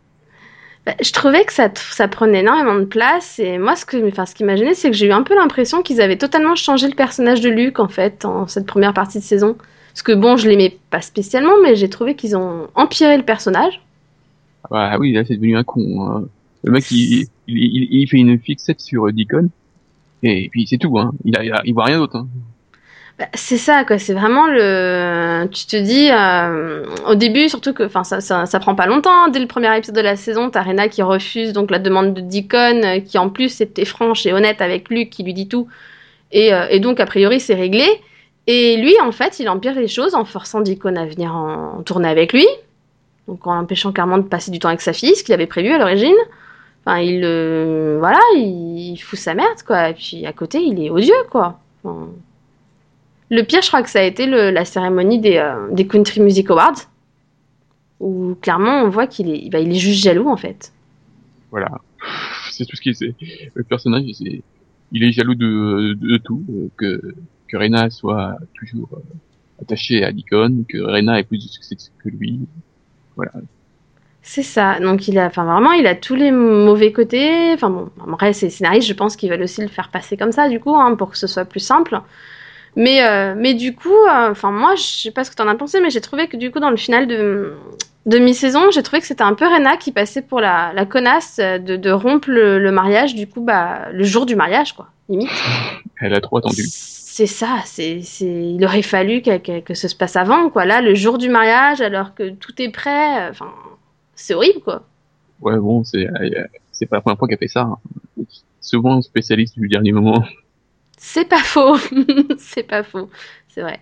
Bah, 0.85 0.93
je 1.01 1.11
trouvais 1.11 1.43
que 1.45 1.53
ça, 1.53 1.71
ça 1.73 2.07
prenait 2.07 2.41
énormément 2.41 2.75
de 2.75 2.85
place 2.85 3.39
et 3.39 3.57
moi 3.57 3.75
ce 3.75 3.85
que 3.85 4.07
enfin 4.07 4.25
ce 4.27 4.35
qui 4.35 4.43
m'a 4.43 4.55
gêné 4.55 4.75
c'est 4.75 4.91
que 4.91 4.95
j'ai 4.95 5.07
eu 5.07 5.11
un 5.11 5.23
peu 5.23 5.33
l'impression 5.35 5.81
qu'ils 5.81 5.99
avaient 5.99 6.17
totalement 6.17 6.55
changé 6.55 6.87
le 6.87 6.93
personnage 6.95 7.41
de 7.41 7.49
Luke 7.49 7.79
en 7.79 7.87
fait 7.87 8.23
en 8.23 8.45
cette 8.47 8.67
première 8.67 8.93
partie 8.93 9.17
de 9.17 9.23
saison 9.23 9.55
parce 9.93 10.03
que 10.03 10.11
bon 10.11 10.37
je 10.37 10.47
l'aimais 10.47 10.77
pas 10.91 11.01
spécialement 11.01 11.53
mais 11.63 11.75
j'ai 11.75 11.89
trouvé 11.89 12.15
qu'ils 12.15 12.37
ont 12.37 12.67
empiré 12.75 13.17
le 13.17 13.23
personnage 13.23 13.81
Ah 14.63 14.67
bah 14.71 14.97
oui, 14.99 15.13
là 15.13 15.23
c'est 15.25 15.35
devenu 15.35 15.55
un 15.57 15.63
con. 15.63 16.01
hein. 16.07 16.29
Le 16.65 16.71
mec 16.71 16.89
il, 16.89 17.27
il, 17.47 18.07
fait 18.09 18.17
une 18.17 18.39
fixette 18.39 18.81
sur 18.81 19.07
euh, 19.07 19.11
Deacon 19.11 19.49
et 20.23 20.49
puis 20.49 20.65
c'est 20.67 20.77
tout. 20.77 20.97
Hein. 20.97 21.11
Il, 21.23 21.37
a, 21.37 21.61
voit 21.73 21.85
rien 21.85 21.99
d'autre. 21.99 22.17
Hein. 22.17 22.27
Bah, 23.17 23.27
c'est 23.33 23.57
ça 23.57 23.85
quoi 23.85 23.97
c'est 23.97 24.13
vraiment 24.13 24.45
le 24.47 25.47
tu 25.49 25.67
te 25.67 25.77
dis 25.77 26.09
euh, 26.11 26.83
au 27.07 27.15
début 27.15 27.47
surtout 27.47 27.71
que 27.71 27.83
enfin 27.83 28.03
ça, 28.03 28.19
ça 28.19 28.59
prend 28.59 28.75
pas 28.75 28.87
longtemps 28.87 29.27
hein. 29.27 29.29
dès 29.29 29.39
le 29.39 29.47
premier 29.47 29.73
épisode 29.77 29.95
de 29.95 30.01
la 30.01 30.17
saison 30.17 30.49
t'as 30.49 30.63
Rena 30.63 30.89
qui 30.89 31.01
refuse 31.01 31.53
donc 31.53 31.71
la 31.71 31.79
demande 31.79 32.13
de 32.13 32.19
Deacon 32.19 32.83
euh, 32.83 32.99
qui 32.99 33.17
en 33.17 33.29
plus 33.29 33.61
était 33.61 33.85
franche 33.85 34.25
et 34.25 34.33
honnête 34.33 34.59
avec 34.59 34.89
Luke 34.89 35.11
qui 35.11 35.23
lui 35.23 35.33
dit 35.33 35.47
tout 35.47 35.69
et, 36.33 36.51
donc 36.81 36.99
a 36.99 37.05
priori 37.05 37.39
c'est 37.39 37.53
réglé 37.53 37.85
et 38.47 38.75
lui 38.75 38.93
en 39.01 39.13
fait 39.13 39.39
il 39.39 39.47
empire 39.47 39.75
les 39.75 39.87
choses 39.87 40.13
en 40.13 40.25
forçant 40.25 40.59
Deacon 40.59 40.97
à 40.97 41.05
venir 41.05 41.33
en, 41.33 41.83
tournée 41.83 42.09
avec 42.09 42.33
lui 42.33 42.45
donc 43.29 43.47
en 43.47 43.55
l'empêchant 43.55 43.93
clairement 43.93 44.17
de 44.17 44.23
passer 44.23 44.51
du 44.51 44.59
temps 44.59 44.67
avec 44.67 44.81
sa 44.81 44.91
fille 44.91 45.15
ce 45.15 45.23
qu'il 45.23 45.33
avait 45.33 45.47
prévu 45.47 45.71
à 45.71 45.77
l'origine 45.77 46.17
enfin 46.85 46.99
il 46.99 47.21
euh, 47.23 47.97
voilà 47.99 48.19
il, 48.35 48.97
fout 48.97 49.17
sa 49.19 49.33
merde 49.33 49.61
quoi 49.65 49.89
et 49.89 49.93
puis 49.93 50.25
à 50.25 50.33
côté 50.33 50.59
il 50.61 50.79
est 50.83 50.89
odieux 50.89 51.13
quoi 51.29 51.59
le 53.29 53.41
pire, 53.43 53.61
je 53.61 53.67
crois 53.67 53.81
que 53.81 53.89
ça 53.89 53.99
a 53.99 54.03
été 54.03 54.27
le- 54.27 54.51
la 54.51 54.65
cérémonie 54.65 55.19
des, 55.19 55.37
euh, 55.37 55.71
des 55.71 55.87
Country 55.87 56.21
Music 56.21 56.49
Awards, 56.51 56.89
où 57.99 58.35
clairement 58.41 58.83
on 58.83 58.89
voit 58.89 59.07
qu'il 59.07 59.29
est, 59.29 59.49
bah, 59.49 59.59
il 59.59 59.71
est 59.71 59.79
juste 59.79 60.03
jaloux 60.03 60.29
en 60.29 60.37
fait. 60.37 60.71
Voilà. 61.51 61.71
C'est 62.51 62.65
tout 62.65 62.75
ce 62.75 62.81
qu'il 62.81 62.95
sait. 62.95 63.15
Le 63.53 63.63
personnage, 63.63 64.03
il 64.91 65.03
est 65.03 65.11
jaloux 65.11 65.35
de, 65.35 65.93
de, 65.93 66.17
tout, 66.17 66.43
euh, 66.49 66.69
que 66.77 67.01
que 67.47 67.57
Rena 67.57 67.89
soit 67.89 68.37
toujours 68.53 68.89
euh, 68.93 69.61
attachée 69.61 70.03
à 70.03 70.11
Deacon, 70.11 70.63
que 70.67 70.77
Rena 70.77 71.19
ait 71.19 71.23
plus 71.23 71.37
de 71.37 71.49
succès 71.49 71.75
que 71.99 72.09
lui. 72.09 72.39
Voilà. 73.15 73.31
C'est 74.27 74.41
ça. 74.41 74.79
Donc 74.79 75.07
il 75.07 75.19
a, 75.19 75.27
enfin 75.27 75.43
vraiment, 75.43 75.71
il 75.71 75.85
a 75.85 75.93
tous 75.93 76.15
les 76.15 76.31
mauvais 76.31 76.91
côtés. 76.91 77.53
Enfin 77.53 77.69
bon, 77.69 77.89
après 78.11 78.33
ces 78.33 78.49
scénaristes, 78.49 78.87
je 78.87 78.93
pense 78.93 79.15
qu'ils 79.15 79.29
veulent 79.29 79.43
aussi 79.43 79.61
le 79.61 79.67
faire 79.67 79.89
passer 79.89 80.17
comme 80.17 80.31
ça 80.31 80.49
du 80.49 80.59
coup, 80.59 80.75
hein, 80.75 80.95
pour 80.95 81.11
que 81.11 81.17
ce 81.17 81.27
soit 81.27 81.45
plus 81.45 81.59
simple. 81.59 82.01
Mais 82.75 83.05
euh, 83.05 83.35
mais 83.37 83.53
du 83.53 83.75
coup, 83.75 83.93
euh, 83.93 84.31
enfin 84.31 84.49
moi, 84.49 84.73
je 84.75 84.81
sais 84.81 85.11
pas 85.11 85.23
ce 85.23 85.29
que 85.29 85.35
t'en 85.35 85.47
as 85.47 85.53
pensé, 85.53 85.79
mais 85.79 85.91
j'ai 85.91 86.01
trouvé 86.01 86.27
que 86.27 86.37
du 86.37 86.49
coup 86.51 86.59
dans 86.59 86.71
le 86.71 86.75
final 86.75 87.05
de 87.05 87.53
de 88.07 88.17
mi-saison, 88.17 88.71
j'ai 88.71 88.81
trouvé 88.81 88.99
que 88.99 89.07
c'était 89.07 89.23
un 89.23 89.35
peu 89.35 89.45
Rena 89.45 89.77
qui 89.77 89.91
passait 89.91 90.23
pour 90.23 90.39
la, 90.39 90.73
la 90.73 90.85
connasse 90.85 91.37
de, 91.37 91.75
de 91.75 91.91
rompre 91.91 92.29
le, 92.29 92.59
le 92.59 92.71
mariage, 92.71 93.15
du 93.15 93.27
coup, 93.27 93.41
bah, 93.41 93.89
le 93.91 94.03
jour 94.03 94.25
du 94.27 94.35
mariage, 94.35 94.73
quoi, 94.73 94.89
limite. 95.09 95.29
Elle 96.01 96.13
a 96.13 96.21
trop 96.21 96.37
attendu. 96.37 96.63
C'est 96.67 97.25
ça, 97.25 97.61
c'est, 97.65 98.01
c'est, 98.03 98.25
il 98.25 98.63
aurait 98.63 98.83
fallu 98.83 99.23
que, 99.23 99.37
que, 99.37 99.59
que 99.59 99.73
ce 99.73 99.87
se 99.87 99.95
passe 99.95 100.15
avant, 100.17 100.49
quoi. 100.49 100.65
Là, 100.65 100.81
le 100.81 100.93
jour 100.93 101.17
du 101.17 101.29
mariage, 101.29 101.81
alors 101.81 102.13
que 102.13 102.29
tout 102.29 102.61
est 102.61 102.69
prêt, 102.69 103.27
enfin, 103.29 103.51
c'est 104.15 104.33
horrible, 104.33 104.61
quoi. 104.61 104.83
Ouais, 105.41 105.57
bon, 105.57 105.83
c'est 105.83 106.07
euh, 106.07 106.43
c'est 106.71 106.85
pas 106.85 106.97
la 106.97 107.01
première 107.01 107.17
fois 107.17 107.27
qu'elle 107.27 107.37
fait 107.37 107.47
ça. 107.47 107.61
hein. 107.61 107.77
Souvent 108.61 109.01
spécialiste 109.01 109.59
du 109.59 109.67
dernier 109.67 109.91
moment. 109.91 110.23
C'est 110.97 111.25
pas 111.25 111.43
faux, 111.43 111.77
c'est 112.39 112.63
pas 112.63 112.83
faux, 112.83 113.09
c'est 113.49 113.61
vrai. 113.61 113.79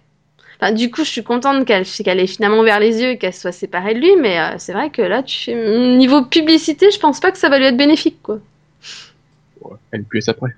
Enfin, 0.60 0.72
du 0.74 0.91
coup, 0.91 1.04
je 1.04 1.10
suis 1.10 1.24
contente 1.24 1.65
qu'elle, 1.65 1.86
qu'elle 1.86 2.19
ait 2.19 2.28
finalement 2.28 2.60
ouvert 2.60 2.80
les 2.80 3.02
yeux 3.02 3.10
et 3.12 3.17
qu'elle 3.17 3.34
soit 3.34 3.52
séparée 3.52 3.93
de 3.93 4.00
lui, 4.00 4.15
mais 4.22 4.39
euh, 4.39 4.56
c'est 4.58 4.74
vrai 4.74 4.89
que 4.89 5.02
là, 5.02 5.24
tu 5.24 5.38
fais, 5.38 5.98
niveau 5.98 6.24
publicité, 6.26 6.91
je 6.91 7.00
pense 7.00 7.19
pas 7.19 7.32
que 7.32 7.38
ça 7.38 7.50
va 7.50 7.60
lui 7.60 7.65
être 7.65 7.78
bénéfique, 7.78 8.22
quoi. 8.22 8.39
Ouais, 9.62 9.78
elle 9.91 10.04
pue 10.04 10.22
après. 10.28 10.52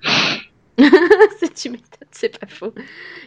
C'est- 1.38 1.54
tu 1.54 1.70
m'étonnes, 1.70 2.08
c'est 2.10 2.38
pas 2.38 2.46
faux. 2.46 2.72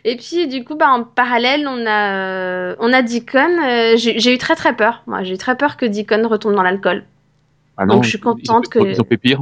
Et 0.03 0.15
puis, 0.17 0.47
du 0.47 0.63
coup, 0.63 0.75
bah, 0.75 0.89
en 0.89 1.03
parallèle, 1.03 1.67
on 1.67 1.85
a, 1.85 2.13
euh, 2.15 2.75
on 2.79 2.93
a 2.93 3.01
Deacon. 3.01 3.57
euh, 3.63 3.93
j'ai 3.97 4.33
eu 4.33 4.37
très 4.37 4.55
très 4.55 4.75
peur. 4.75 5.03
Moi, 5.07 5.23
j'ai 5.23 5.33
eu 5.33 5.37
très 5.37 5.55
peur 5.57 5.75
que 5.77 5.85
Deacon 5.85 6.27
retombe 6.27 6.53
dans 6.55 6.63
l'alcool. 6.63 7.03
Ah 7.77 7.85
Donc, 7.85 8.03
je 8.03 8.09
suis 8.09 8.19
contente 8.19 8.65
ils 8.75 8.79
ont 8.79 8.83
que- 8.83 8.89
Ils 8.89 9.01
ont 9.01 9.05
fait 9.05 9.17
pire. 9.17 9.41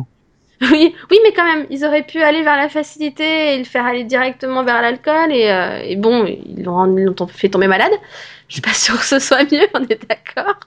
Oui, 0.62 0.96
oui, 1.12 1.20
mais 1.24 1.34
quand 1.34 1.46
même, 1.46 1.68
ils 1.70 1.86
auraient 1.86 2.02
pu 2.06 2.20
aller 2.22 2.42
vers 2.42 2.58
la 2.58 2.68
facilité 2.70 3.54
et 3.54 3.58
le 3.60 3.64
faire 3.64 3.86
aller 3.86 4.04
directement 4.04 4.64
vers 4.64 4.82
l'alcool. 4.82 5.32
Et, 5.32 5.52
euh, 5.52 5.80
et 5.84 5.96
bon, 5.96 6.26
ils 6.26 6.64
l'ont 6.64 7.16
fait 7.28 7.50
tomber 7.50 7.68
malade. 7.68 7.92
Je 8.48 8.54
suis 8.54 8.62
pas 8.62 8.74
sûre 8.74 8.98
que 8.98 9.06
ce 9.06 9.20
soit 9.20 9.44
mieux, 9.52 9.68
on 9.76 9.84
est 9.84 10.08
d'accord. 10.10 10.60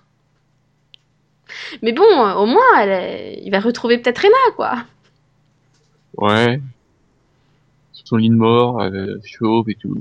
Mais 1.83 1.93
bon, 1.93 2.05
au 2.05 2.47
moins, 2.47 2.63
elle 2.81 2.91
est- 2.91 3.41
il 3.45 3.51
va 3.51 3.59
retrouver 3.61 3.99
peut-être 3.99 4.19
Rena, 4.23 4.55
quoi. 4.57 4.75
Ouais. 6.17 6.61
Son 8.11 8.17
lit 8.17 8.29
de 8.29 8.35
mort, 8.35 8.81
euh, 8.83 9.19
chauve 9.25 9.71
et 9.71 9.77
tout. 9.77 9.97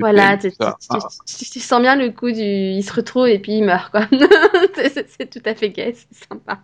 Voilà, 0.00 0.36
tu, 0.36 0.50
Ah, 0.58 0.74
tu- 1.24 1.60
sens 1.60 1.80
bien 1.80 1.94
le 1.94 2.10
coup 2.10 2.32
du 2.32 2.42
il 2.42 2.82
se 2.82 2.92
retrouve 2.92 3.28
et 3.28 3.38
puis 3.38 3.52
il 3.52 3.62
meurt 3.64 3.92
quoi. 3.92 4.08
C'est- 4.74 5.30
tout 5.30 5.40
à 5.44 5.54
fait 5.54 5.70
gay, 5.70 5.94
c'est 5.94 6.26
sympa. 6.28 6.58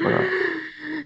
voilà. 0.00 0.20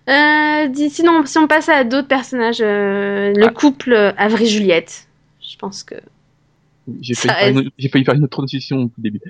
Euh, 0.08 0.88
sinon, 0.88 1.26
si 1.26 1.36
on 1.38 1.48
passe 1.48 1.68
à 1.68 1.82
d'autres 1.82 2.06
personnages, 2.06 2.60
euh, 2.60 3.32
le 3.34 3.46
Ah. 3.46 3.52
couple 3.52 3.92
euh, 3.92 4.12
Avery-Juliette, 4.16 5.08
je 5.40 5.56
pense 5.56 5.82
que. 5.82 5.96
J'ai 7.00 7.14
failli, 7.14 7.34
faire 7.34 7.54
reste. 7.54 7.58
une- 7.64 7.70
j'ai 7.76 7.88
failli 7.88 8.04
faire 8.04 8.14
une 8.14 8.22
autre 8.22 8.36
transition 8.36 8.84
au 8.84 8.90
début. 8.98 9.20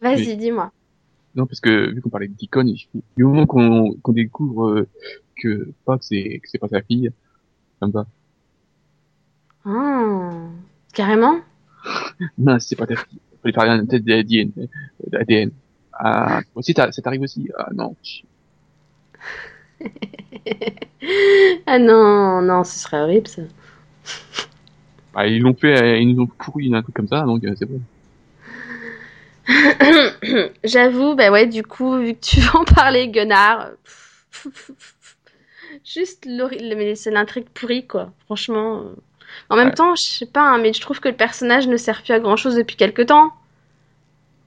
Vas-y, 0.00 0.36
dis-moi. 0.36 0.70
Non, 1.34 1.46
parce 1.46 1.58
que 1.60 1.90
vu 1.92 2.00
qu'on 2.00 2.08
parlait 2.10 2.28
de 2.28 2.34
Deacon, 2.34 2.72
du 3.16 3.24
moment 3.24 3.46
qu'on 3.46 3.94
qu'on 4.00 4.12
découvre 4.12 4.68
euh, 4.68 4.88
que 5.42 5.68
c'est 6.00 6.58
pas 6.60 6.68
sa 6.68 6.82
fille, 6.82 7.10
va. 7.88 8.06
Ah, 9.64 10.30
carrément? 10.92 11.40
Non, 12.38 12.58
c'est 12.60 12.76
pas 12.76 12.86
ta 12.86 12.96
fille. 12.96 13.18
Fallait 13.42 13.52
faire 13.54 13.70
un 13.70 13.86
test 13.86 14.04
d'ADN. 14.04 14.52
d'ADN. 15.08 15.50
Ah, 15.92 16.40
toi 16.52 16.60
aussi, 16.60 16.72
ça 16.74 16.90
t'arrive 16.90 17.22
aussi. 17.22 17.48
Ah 17.56 17.70
non. 17.74 17.96
Ah 21.66 21.78
non, 21.80 22.42
non, 22.42 22.62
ce 22.62 22.78
serait 22.78 23.00
horrible 23.00 23.26
ça. 23.26 23.42
Bah, 25.12 25.26
ils 25.26 25.40
l'ont 25.40 25.54
fait, 25.54 25.80
euh, 25.82 25.98
ils 25.98 26.14
nous 26.14 26.22
ont 26.22 26.26
pourri 26.26 26.72
un 26.74 26.82
truc 26.82 26.94
comme 26.94 27.08
ça, 27.08 27.22
donc 27.22 27.44
euh, 27.44 27.54
c'est 27.58 27.66
bon. 27.66 27.80
J'avoue, 30.64 31.14
bah 31.14 31.30
ouais, 31.30 31.46
du 31.46 31.62
coup, 31.62 31.98
vu 31.98 32.14
que 32.14 32.20
tu 32.20 32.40
veux 32.40 32.56
en 32.56 32.64
parler, 32.64 33.08
Gunnar, 33.08 33.70
juste 35.84 36.26
mais 36.26 36.94
c'est 36.94 37.10
l'intrigue 37.10 37.46
pourrie, 37.54 37.86
quoi. 37.86 38.12
Franchement. 38.26 38.80
euh. 38.80 38.94
En 39.48 39.56
même 39.56 39.68
Ouais. 39.68 39.74
temps, 39.74 39.94
je 39.94 40.02
sais 40.02 40.26
pas, 40.26 40.42
hein, 40.42 40.58
mais 40.58 40.72
je 40.72 40.80
trouve 40.80 41.00
que 41.00 41.08
le 41.08 41.16
personnage 41.16 41.66
ne 41.66 41.76
sert 41.76 42.02
plus 42.02 42.12
à 42.12 42.20
grand 42.20 42.36
chose 42.36 42.54
depuis 42.56 42.76
quelque 42.76 43.02
temps. 43.02 43.30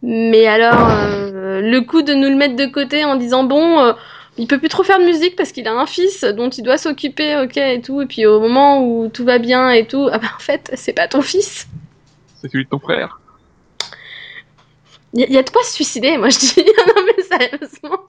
Mais 0.02 0.46
alors, 0.46 0.88
euh, 0.90 1.62
le 1.62 1.82
coup 1.82 2.02
de 2.04 2.14
nous 2.14 2.30
le 2.30 2.36
mettre 2.36 2.56
de 2.56 2.66
côté 2.68 3.04
en 3.06 3.16
disant 3.16 3.44
bon, 3.44 3.80
euh, 3.80 3.94
il 4.38 4.48
peut 4.48 4.60
plus 4.60 4.70
trop 4.70 4.84
faire 4.84 5.00
de 5.00 5.06
musique 5.06 5.36
parce 5.36 5.52
qu'il 5.52 5.68
a 5.68 5.74
un 5.74 5.86
fils 5.88 6.24
dont 6.24 6.50
il 6.50 6.62
doit 6.64 6.78
s'occuper, 6.78 7.38
ok, 7.38 7.58
et 7.58 7.82
tout. 7.82 8.02
Et 8.02 8.06
puis 8.06 8.26
au 8.28 8.40
moment 8.40 8.86
où 8.88 9.10
tout 9.10 9.26
va 9.26 9.40
bien 9.40 9.72
et 9.72 9.88
tout, 9.88 10.08
ah 10.12 10.20
bah 10.20 10.28
en 10.36 10.40
fait, 10.40 10.72
c'est 10.76 10.94
pas 10.94 11.08
ton 11.08 11.22
fils. 11.22 11.68
C'est 12.36 12.50
celui 12.52 12.66
de 12.66 12.70
ton 12.70 12.80
frère. 12.80 13.20
Il 15.14 15.22
y, 15.22 15.24
a- 15.24 15.30
y 15.30 15.38
a 15.38 15.44
de 15.44 15.50
quoi 15.50 15.64
se 15.64 15.74
suicider, 15.74 16.18
moi 16.18 16.30
je 16.30 16.38
dis. 16.40 16.56
non 16.88 17.04
mais 17.08 17.24
sérieusement. 17.24 18.00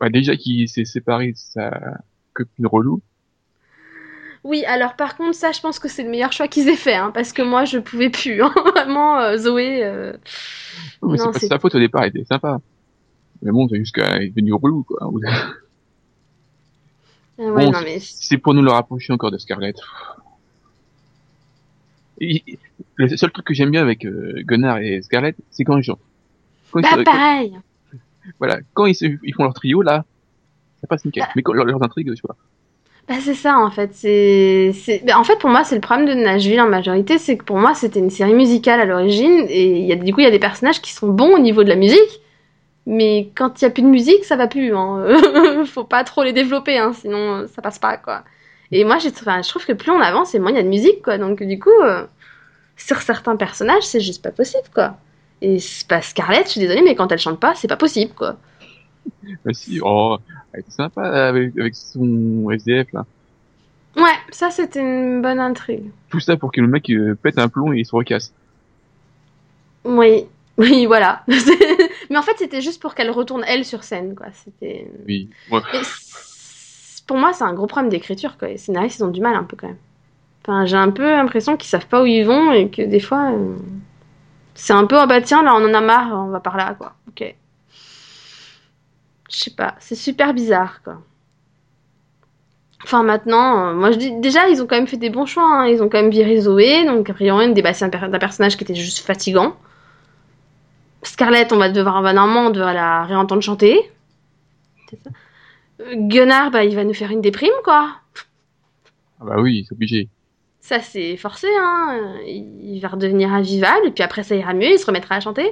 Bah, 0.00 0.08
déjà 0.08 0.36
qu'il 0.36 0.68
s'est 0.68 0.84
séparé 0.84 1.32
de 1.32 1.36
sa 1.36 1.70
copine 2.36 2.66
relou. 2.66 3.00
Oui, 4.44 4.64
alors 4.64 4.94
par 4.94 5.16
contre, 5.16 5.34
ça, 5.34 5.50
je 5.52 5.60
pense 5.60 5.78
que 5.80 5.88
c'est 5.88 6.04
le 6.04 6.10
meilleur 6.10 6.32
choix 6.32 6.46
qu'ils 6.46 6.68
aient 6.68 6.76
fait, 6.76 6.94
hein, 6.94 7.10
parce 7.12 7.32
que 7.32 7.42
moi, 7.42 7.64
je 7.64 7.78
pouvais 7.78 8.10
plus. 8.10 8.42
hein. 8.42 8.52
Vraiment, 8.74 9.18
euh, 9.18 9.36
Zoé. 9.36 9.84
euh, 9.84 10.12
Non, 11.02 11.10
mais 11.10 11.18
c'est 11.18 11.32
pas 11.32 11.38
sa 11.40 11.58
faute 11.58 11.74
au 11.74 11.80
départ, 11.80 12.04
elle 12.04 12.10
était 12.10 12.24
sympa. 12.24 12.60
Mais 13.42 13.50
bon, 13.50 13.68
c'est 13.68 13.76
juste 13.76 13.94
qu'elle 13.94 14.22
est 14.22 14.28
devenue 14.28 14.52
relou, 14.52 14.84
quoi. 14.84 14.98
ah 15.02 15.08
ouais, 15.08 15.20
Bon, 17.38 17.70
non, 17.72 17.80
mais... 17.82 17.98
C'est 18.00 18.38
pour 18.38 18.54
nous 18.54 18.62
le 18.62 18.70
rapprocher 18.70 19.12
encore 19.12 19.30
de 19.32 19.38
Scarlett. 19.38 19.76
Et- 22.20 22.42
le 22.94 23.14
seul 23.16 23.30
truc 23.30 23.44
que 23.44 23.52
j'aime 23.54 23.70
bien 23.70 23.82
avec 23.82 24.04
euh, 24.06 24.40
Gunnar 24.44 24.78
et 24.78 25.02
Scarlett, 25.02 25.36
c'est 25.50 25.64
quand 25.64 25.76
ils. 25.78 25.84
Quand 26.70 26.80
ils, 26.80 26.82
Bah, 26.82 27.04
pareil. 27.04 27.58
voilà, 28.38 28.58
quand 28.74 28.86
ils, 28.86 28.94
se- 28.94 29.04
ils 29.22 29.34
font 29.34 29.42
leur 29.44 29.52
trio, 29.54 29.82
là, 29.82 30.04
ça 30.80 30.86
passe 30.86 31.04
nickel. 31.04 31.22
Bah. 31.22 31.32
Mais 31.36 31.42
leurs, 31.54 31.64
leurs 31.64 31.82
intrigues, 31.82 32.14
sais 32.14 32.22
pas. 32.26 32.36
Bah, 33.08 33.14
c'est 33.20 33.34
ça, 33.34 33.58
en 33.58 33.70
fait. 33.70 33.90
C'est, 33.94 35.02
bah, 35.06 35.18
en 35.18 35.24
fait, 35.24 35.38
pour 35.38 35.50
moi, 35.50 35.62
c'est 35.64 35.76
le 35.76 35.80
problème 35.80 36.06
de 36.06 36.14
Nashville 36.14 36.60
en 36.60 36.68
majorité, 36.68 37.18
c'est 37.18 37.36
que 37.36 37.44
pour 37.44 37.58
moi, 37.58 37.74
c'était 37.74 38.00
une 38.00 38.10
série 38.10 38.34
musicale 38.34 38.80
à 38.80 38.84
l'origine, 38.84 39.46
et 39.48 39.80
y 39.80 39.92
a, 39.92 39.96
du 39.96 40.12
coup, 40.12 40.20
il 40.20 40.24
y 40.24 40.28
a 40.28 40.32
des 40.32 40.40
personnages 40.40 40.80
qui 40.80 40.92
sont 40.92 41.08
bons 41.08 41.36
au 41.36 41.38
niveau 41.38 41.62
de 41.62 41.68
la 41.68 41.76
musique, 41.76 42.20
mais 42.84 43.30
quand 43.36 43.60
il 43.60 43.64
y 43.64 43.66
a 43.66 43.70
plus 43.70 43.82
de 43.82 43.88
musique, 43.88 44.24
ça 44.24 44.36
va 44.36 44.48
plus. 44.48 44.74
Hein. 44.74 45.64
Faut 45.66 45.84
pas 45.84 46.02
trop 46.04 46.24
les 46.24 46.32
développer, 46.32 46.78
hein, 46.78 46.92
sinon 46.94 47.46
ça 47.48 47.62
passe 47.62 47.78
pas, 47.78 47.96
quoi. 47.96 48.24
Et 48.72 48.84
moi, 48.84 48.98
je 48.98 49.08
trouve 49.48 49.64
que 49.64 49.72
plus 49.72 49.92
on 49.92 50.00
avance, 50.00 50.34
et 50.34 50.40
moins 50.40 50.50
il 50.50 50.56
y 50.56 50.60
a 50.60 50.64
de 50.64 50.68
musique, 50.68 51.02
quoi. 51.02 51.18
Donc, 51.18 51.42
du 51.42 51.58
coup, 51.60 51.70
euh, 51.84 52.04
sur 52.76 53.00
certains 53.00 53.36
personnages, 53.36 53.84
c'est 53.84 54.00
juste 54.00 54.22
pas 54.22 54.32
possible, 54.32 54.68
quoi. 54.74 54.96
Et 55.42 55.58
pas 55.88 56.02
Scarlett, 56.02 56.46
je 56.46 56.52
suis 56.52 56.60
désolée, 56.60 56.82
mais 56.82 56.96
quand 56.96 57.12
elle 57.12 57.18
chante 57.18 57.38
pas, 57.38 57.54
c'est 57.54 57.68
pas 57.68 57.76
possible, 57.76 58.12
quoi. 58.14 58.36
Mais 59.44 59.54
si, 59.54 59.80
oh, 59.82 60.18
elle 60.52 60.60
était 60.60 60.70
sympa 60.70 61.02
avec, 61.02 61.56
avec 61.58 61.74
son 61.74 62.50
SDF, 62.50 62.92
là. 62.92 63.04
Ouais, 63.96 64.14
ça, 64.30 64.50
c'était 64.50 64.80
une 64.80 65.22
bonne 65.22 65.40
intrigue. 65.40 65.90
Tout 66.10 66.20
ça 66.20 66.36
pour 66.36 66.52
que 66.52 66.60
le 66.60 66.66
mec 66.66 66.90
euh, 66.90 67.14
pète 67.14 67.38
un 67.38 67.48
plomb 67.48 67.72
et 67.72 67.78
il 67.78 67.86
se 67.86 67.96
recasse. 67.96 68.32
Oui, 69.84 70.26
oui, 70.58 70.86
voilà. 70.86 71.22
Mais 72.10 72.18
en 72.18 72.22
fait, 72.22 72.36
c'était 72.36 72.60
juste 72.60 72.80
pour 72.80 72.94
qu'elle 72.94 73.10
retourne 73.10 73.44
elle 73.46 73.64
sur 73.64 73.84
scène, 73.84 74.14
quoi. 74.14 74.26
C'était. 74.32 74.90
Oui. 75.06 75.30
Ouais. 75.50 75.60
Pour 77.06 77.16
moi, 77.16 77.32
c'est 77.32 77.44
un 77.44 77.54
gros 77.54 77.66
problème 77.66 77.90
d'écriture, 77.90 78.36
quoi. 78.36 78.48
Les 78.48 78.58
scénaristes, 78.58 78.98
ils 78.98 79.04
ont 79.04 79.10
du 79.10 79.20
mal 79.20 79.34
un 79.34 79.44
peu 79.44 79.56
quand 79.56 79.68
même. 79.68 79.76
Enfin, 80.42 80.66
j'ai 80.66 80.76
un 80.76 80.90
peu 80.90 81.08
l'impression 81.08 81.56
qu'ils 81.56 81.68
savent 81.68 81.86
pas 81.88 82.02
où 82.02 82.06
ils 82.06 82.24
vont 82.24 82.52
et 82.52 82.68
que 82.68 82.82
des 82.82 83.00
fois, 83.00 83.32
euh, 83.32 83.56
c'est 84.54 84.72
un 84.72 84.86
peu, 84.86 84.96
ah 84.96 85.06
bah 85.06 85.20
tiens, 85.20 85.42
là, 85.42 85.54
on 85.54 85.64
en 85.64 85.74
a 85.74 85.80
marre, 85.80 86.12
on 86.12 86.28
va 86.28 86.40
par 86.40 86.56
là, 86.56 86.74
quoi. 86.74 86.94
Ok. 87.08 87.34
Je 89.30 89.36
sais 89.36 89.50
pas, 89.50 89.74
c'est 89.80 89.94
super 89.94 90.34
bizarre, 90.34 90.82
quoi. 90.82 91.02
Enfin, 92.84 93.02
maintenant, 93.02 93.68
euh, 93.70 93.74
moi 93.74 93.90
je 93.90 93.96
dis, 93.98 94.12
déjà, 94.20 94.48
ils 94.48 94.62
ont 94.62 94.66
quand 94.66 94.76
même 94.76 94.86
fait 94.86 94.96
des 94.96 95.10
bons 95.10 95.26
choix, 95.26 95.44
hein. 95.44 95.66
Ils 95.66 95.82
ont 95.82 95.88
quand 95.88 96.00
même 96.00 96.10
viré 96.10 96.40
Zoé, 96.40 96.84
donc 96.84 97.10
a 97.10 97.14
priori, 97.14 97.46
on 97.46 97.52
dépassé 97.52 97.84
un 97.84 97.88
per- 97.88 98.08
d'un 98.08 98.18
personnage 98.18 98.56
qui 98.56 98.62
était 98.64 98.74
juste 98.76 98.98
fatigant. 99.00 99.56
Scarlett, 101.02 101.52
on 101.52 101.56
va 101.56 101.70
devoir, 101.70 102.02
bah, 102.02 102.12
normalement, 102.12 102.48
on 102.48 102.50
devrait 102.50 102.74
la 102.74 103.04
réentendre 103.04 103.42
chanter. 103.42 103.90
Ça. 105.02 105.10
Euh, 105.80 105.94
Gunnar, 105.96 106.50
bah, 106.50 106.64
il 106.64 106.76
va 106.76 106.84
nous 106.84 106.94
faire 106.94 107.10
une 107.10 107.20
déprime, 107.20 107.50
quoi. 107.64 107.88
Ah 109.20 109.24
bah 109.24 109.36
oui, 109.38 109.64
c'est 109.66 109.74
obligé. 109.74 110.08
Ça, 110.60 110.80
c'est 110.80 111.16
forcé, 111.16 111.48
hein. 111.60 112.18
Il 112.26 112.78
va 112.80 112.88
redevenir 112.88 113.32
invivable, 113.32 113.86
et 113.86 113.90
puis 113.90 114.04
après, 114.04 114.22
ça 114.22 114.36
ira 114.36 114.52
mieux, 114.52 114.72
il 114.72 114.78
se 114.78 114.86
remettra 114.86 115.16
à 115.16 115.20
chanter. 115.20 115.50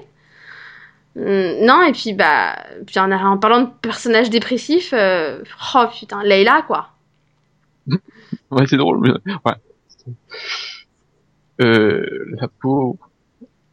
Hum, 1.16 1.64
non, 1.64 1.83
et 1.85 1.92
puis, 1.92 2.12
bah, 2.12 2.57
puis 2.87 2.98
en, 2.98 3.11
en 3.12 3.38
parlant 3.38 3.62
de 3.62 3.70
personnages 3.83 4.31
dépressifs, 4.31 4.92
euh, 4.92 5.42
oh 5.74 5.85
putain, 5.96 6.22
Leila, 6.24 6.62
quoi. 6.62 6.90
Ouais, 8.50 8.66
c'est 8.66 8.77
drôle, 8.77 9.00
mais, 9.00 9.11
ouais. 9.11 9.55
Euh, 11.61 12.24
la 12.40 12.48
pauvre. 12.48 12.96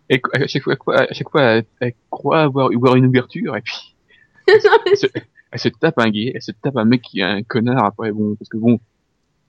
Elle- 0.09 0.21
à 0.33 0.47
chaque 0.47 0.63
fois, 0.63 0.75
à 0.95 1.13
chaque 1.13 1.29
fois, 1.29 1.41
elle, 1.43 1.65
elle 1.79 1.93
croit 2.09 2.41
avoir, 2.43 2.67
avoir 2.71 2.95
une 2.95 3.05
ouverture, 3.05 3.55
et 3.55 3.61
puis, 3.61 3.95
elle 4.47 4.97
se, 4.97 5.07
elle 5.51 5.59
se 5.59 5.69
tape 5.69 5.97
un 5.99 6.09
gay, 6.09 6.31
elle 6.35 6.41
se 6.41 6.51
tape 6.51 6.77
un 6.77 6.85
mec 6.85 7.01
qui 7.01 7.21
est 7.21 7.23
un 7.23 7.43
connard 7.43 7.85
après, 7.85 8.11
bon, 8.11 8.35
parce 8.35 8.49
que 8.49 8.57
bon, 8.57 8.79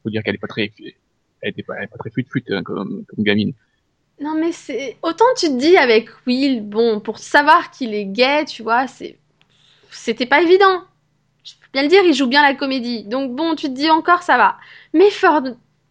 faut 0.02 0.11
dire 0.11 0.22
qu'elle 0.22 0.37
est 0.37 0.38
pas 0.38 0.46
très, 0.46 0.72
elle 1.40 1.50
était 1.50 1.62
pas, 1.62 1.74
elle 1.78 1.85
est 1.85 1.88
pas 1.88 1.98
très 1.98 2.11
fut-fut, 2.11 2.44
hein, 2.50 2.62
comme, 2.62 3.05
comme 3.07 3.24
gamine. 3.24 3.52
Non, 4.20 4.35
mais 4.35 4.53
c'est. 4.53 4.96
Autant 5.03 5.25
tu 5.37 5.46
te 5.48 5.57
dis 5.59 5.77
avec 5.77 6.09
Will, 6.27 6.62
bon, 6.62 7.01
pour 7.01 7.18
savoir 7.18 7.70
qu'il 7.70 7.94
est 7.94 8.05
gay, 8.07 8.44
tu 8.44 8.62
vois, 8.62 8.87
c'est. 8.87 9.18
C'était 9.90 10.27
pas 10.27 10.40
évident. 10.42 10.83
Je 11.44 11.53
peux 11.55 11.68
bien 11.72 11.83
le 11.83 11.88
dire, 11.88 12.03
il 12.05 12.14
joue 12.14 12.27
bien 12.29 12.42
la 12.42 12.55
comédie. 12.55 13.05
Donc 13.05 13.35
bon, 13.35 13.55
tu 13.57 13.66
te 13.66 13.72
dis 13.75 13.90
encore, 13.90 14.22
ça 14.22 14.37
va. 14.37 14.57
Mais 14.94 15.11
Ford, 15.11 15.42